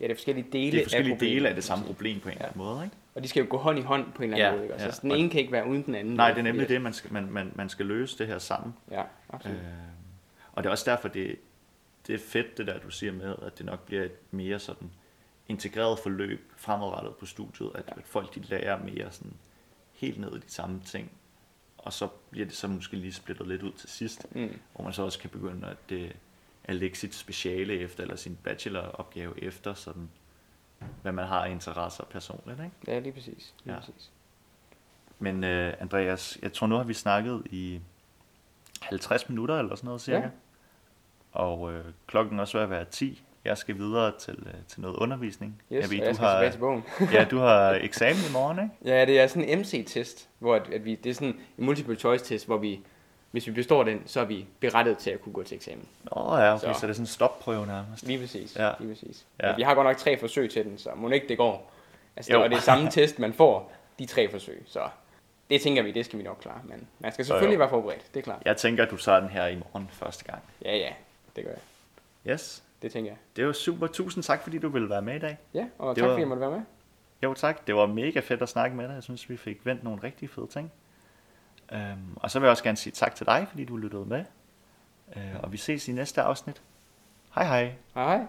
Ja, 0.00 0.04
det 0.04 0.10
er 0.10 0.16
forskellige 0.16 0.46
dele 0.52 0.70
det 0.72 0.80
er 0.80 0.84
forskellige 0.84 1.12
af 1.12 1.18
problemet, 1.18 1.34
dele 1.36 1.48
af 1.48 1.54
det 1.54 1.64
samme 1.64 1.84
problem 1.84 2.20
på 2.20 2.28
en 2.28 2.32
eller 2.34 2.44
anden 2.46 2.58
måde. 2.58 2.84
Ikke? 2.84 2.96
Og 3.14 3.22
de 3.22 3.28
skal 3.28 3.40
jo 3.42 3.46
gå 3.50 3.56
hånd 3.56 3.78
i 3.78 3.82
hånd 3.82 4.12
på 4.12 4.22
en 4.22 4.32
eller 4.32 4.46
anden 4.46 4.52
Ja, 4.52 4.52
måde, 4.52 4.62
ikke? 4.62 4.72
Altså, 4.72 4.86
ja. 4.86 4.92
så 4.92 5.00
den 5.02 5.10
ene 5.12 5.30
kan 5.30 5.40
ikke 5.40 5.52
være 5.52 5.66
uden 5.66 5.82
den 5.86 5.94
anden. 5.94 6.14
Nej, 6.14 6.30
det 6.30 6.38
er 6.38 6.42
nemlig 6.42 6.68
det, 6.68 6.82
man 6.82 6.92
skal, 6.92 7.12
man, 7.12 7.30
man, 7.30 7.52
man 7.54 7.68
skal 7.68 7.86
løse 7.86 8.18
det 8.18 8.26
her 8.26 8.38
sammen. 8.38 8.74
Ja, 8.90 9.02
absolut. 9.30 9.56
Øh, 9.56 9.62
og 10.52 10.62
det 10.62 10.68
er 10.68 10.70
også 10.70 10.90
derfor, 10.90 11.08
det, 11.08 11.36
det 12.06 12.14
er 12.14 12.18
fedt, 12.18 12.58
det 12.58 12.66
der, 12.66 12.78
du 12.78 12.90
siger 12.90 13.12
med, 13.12 13.36
at 13.42 13.58
det 13.58 13.66
nok 13.66 13.86
bliver 13.86 14.02
et 14.04 14.12
mere 14.30 14.58
sådan 14.58 14.90
integreret 15.48 15.98
forløb 15.98 16.52
fremadrettet 16.56 17.14
på 17.16 17.26
studiet, 17.26 17.70
at, 17.74 17.84
Ja. 17.88 17.92
at 17.96 18.06
folk 18.06 18.34
de 18.34 18.40
lærer 18.40 18.78
mere 18.84 19.12
sådan 19.12 19.32
helt 19.92 20.20
ned 20.20 20.36
i 20.36 20.38
de 20.38 20.50
samme 20.50 20.80
ting, 20.86 21.10
og 21.78 21.92
så 21.92 22.08
bliver 22.30 22.46
det 22.46 22.56
så 22.56 22.68
måske 22.68 22.96
lige 22.96 23.12
splittet 23.12 23.48
lidt 23.48 23.62
ud 23.62 23.72
til 23.72 23.88
sidst, 23.88 24.26
Mm. 24.34 24.58
hvor 24.74 24.84
man 24.84 24.92
så 24.92 25.02
også 25.02 25.18
kan 25.18 25.30
begynde 25.30 25.66
at, 25.68 25.76
det, 25.88 26.16
at 26.64 26.76
lægge 26.76 26.96
sit 26.96 27.14
speciale 27.14 27.74
efter, 27.78 28.02
eller 28.02 28.16
sin 28.16 28.38
bacheloropgave 28.44 29.42
efter, 29.42 29.74
sådan, 29.74 30.08
hvad 31.02 31.12
man 31.12 31.26
har 31.26 31.44
af 31.44 31.50
interesser 31.50 32.04
personligt. 32.04 32.60
Ikke? 32.60 32.70
Ja, 32.86 32.98
lige 32.98 33.12
præcis. 33.12 33.54
Lige 33.64 33.74
Ja. 33.74 33.80
præcis. 33.80 34.10
Men 35.18 35.44
øh, 35.44 35.74
Andreas, 35.80 36.38
jeg 36.42 36.52
tror 36.52 36.66
nu 36.66 36.76
har 36.76 36.84
vi 36.84 36.94
snakket 36.94 37.42
i 37.50 37.80
50 38.82 39.28
minutter 39.28 39.58
eller 39.58 39.74
sådan 39.76 39.86
noget 39.86 40.00
cirka. 40.00 40.18
Ja. 40.18 40.30
Og 41.34 41.72
øh, 41.72 41.84
klokken 42.06 42.38
er 42.38 42.42
også 42.42 42.58
ved 42.58 42.64
at 42.64 42.70
være 42.70 42.84
10. 42.84 43.22
Jeg 43.44 43.58
skal 43.58 43.78
videre 43.78 44.12
til, 44.18 44.34
øh, 44.46 44.54
til 44.68 44.80
noget 44.80 44.96
undervisning. 44.96 45.62
Yes, 45.72 45.82
jeg 45.82 45.90
ved, 45.90 45.98
og 46.00 46.04
jeg 46.04 46.10
du 46.10 46.14
skal 46.16 46.26
tilbage 46.28 46.44
har, 46.44 46.50
til 46.50 46.58
bogen. 46.58 46.84
ja, 47.12 47.24
du 47.24 47.38
har 47.38 47.78
eksamen 47.80 48.22
i 48.30 48.32
morgen, 48.32 48.58
ikke? 48.58 48.96
Ja, 48.96 49.04
det 49.04 49.20
er 49.20 49.26
sådan 49.26 49.48
en 49.48 49.58
MC-test, 49.58 50.28
hvor 50.38 50.54
at, 50.54 50.62
at 50.72 50.84
vi, 50.84 50.94
det 50.94 51.10
er 51.10 51.14
sådan 51.14 51.40
en 51.58 51.64
multiple 51.64 51.96
choice 51.96 52.24
test, 52.24 52.46
hvor 52.46 52.56
vi, 52.56 52.80
hvis 53.30 53.46
vi 53.46 53.52
består 53.52 53.82
den, 53.84 54.02
så 54.06 54.20
er 54.20 54.24
vi 54.24 54.46
berettet 54.60 54.98
til 54.98 55.10
at 55.10 55.20
kunne 55.20 55.32
gå 55.32 55.42
til 55.42 55.54
eksamen. 55.56 55.88
Nå 56.02 56.36
ja, 56.36 56.54
okay, 56.54 56.66
så, 56.66 56.72
Så. 56.72 56.80
så 56.80 56.86
er 56.86 56.88
det 56.88 56.96
sådan 56.96 57.02
en 57.02 57.06
stopprøve 57.06 57.66
nærmest. 57.66 58.06
Lige 58.06 58.18
præcis. 58.18 58.56
Ja. 58.56 58.70
Lige 58.80 58.94
præcis. 58.94 59.26
Ja. 59.42 59.56
Vi 59.56 59.62
har 59.62 59.74
godt 59.74 59.86
nok 59.86 59.96
tre 59.96 60.18
forsøg 60.18 60.50
til 60.50 60.64
den, 60.64 60.78
så 60.78 60.90
må 60.96 61.10
ikke 61.10 61.28
det 61.28 61.38
går. 61.38 61.72
Altså, 62.16 62.32
Jo. 62.32 62.38
det, 62.38 62.44
og 62.44 62.50
det 62.50 62.56
er 62.56 62.60
samme 62.62 62.90
test, 63.00 63.18
man 63.18 63.32
får, 63.32 63.72
de 63.98 64.06
tre 64.06 64.30
forsøg. 64.30 64.62
Så 64.66 64.80
det 65.50 65.60
tænker 65.60 65.82
vi, 65.82 65.92
det 65.92 66.04
skal 66.04 66.18
vi 66.18 66.24
nok 66.24 66.38
klare. 66.42 66.60
Men 66.64 66.86
man 66.98 67.12
skal 67.12 67.24
Så 67.24 67.28
selvfølgelig 67.28 67.58
være 67.58 67.68
forberedt, 67.68 68.14
det 68.14 68.20
er 68.20 68.24
klart. 68.24 68.42
Jeg 68.44 68.56
tænker, 68.56 68.84
du 68.84 68.96
tager 68.96 69.20
den 69.20 69.28
her 69.28 69.46
i 69.46 69.54
morgen 69.56 69.88
første 69.92 70.24
gang. 70.24 70.42
Ja, 70.64 70.76
ja, 70.76 70.90
det 71.36 71.44
gør 71.44 71.50
jeg. 71.50 72.32
Yes, 72.32 72.64
Det 72.82 72.92
tænker 72.92 73.10
jeg. 73.10 73.18
det 73.36 73.46
var 73.46 73.52
super. 73.52 73.86
Tusind 73.86 74.24
tak, 74.24 74.42
fordi 74.42 74.58
du 74.58 74.68
ville 74.68 74.90
være 74.90 75.02
med 75.02 75.14
i 75.16 75.18
dag. 75.18 75.38
Ja, 75.54 75.66
og 75.78 75.94
Det 75.96 76.00
tak 76.02 76.08
var- 76.08 76.12
fordi 76.14 76.20
jeg 76.20 76.28
måtte 76.28 76.40
være 76.40 76.50
med. 76.50 76.60
Jo 77.22 77.34
tak, 77.34 77.66
det 77.66 77.74
var 77.74 77.86
mega 77.86 78.20
fedt 78.20 78.42
at 78.42 78.48
snakke 78.48 78.76
med 78.76 78.88
dig. 78.88 78.94
Jeg 78.94 79.02
synes, 79.02 79.30
vi 79.30 79.36
fik 79.36 79.66
vendt 79.66 79.84
nogle 79.84 80.02
rigtig 80.02 80.30
fede 80.30 80.46
ting. 80.46 80.72
Øhm, 81.72 82.16
og 82.16 82.30
så 82.30 82.38
vil 82.38 82.46
jeg 82.46 82.50
også 82.50 82.64
gerne 82.64 82.76
sige 82.76 82.92
tak 82.92 83.14
til 83.14 83.26
dig, 83.26 83.46
fordi 83.48 83.64
du 83.64 83.76
lyttede 83.76 84.04
med. 84.04 84.24
Øh, 85.16 85.22
og 85.42 85.52
vi 85.52 85.56
ses 85.56 85.88
i 85.88 85.92
næste 85.92 86.22
afsnit. 86.22 86.62
Hej 87.34 87.44
hej. 87.44 87.74
Hej 87.94 88.16
hej. 88.16 88.26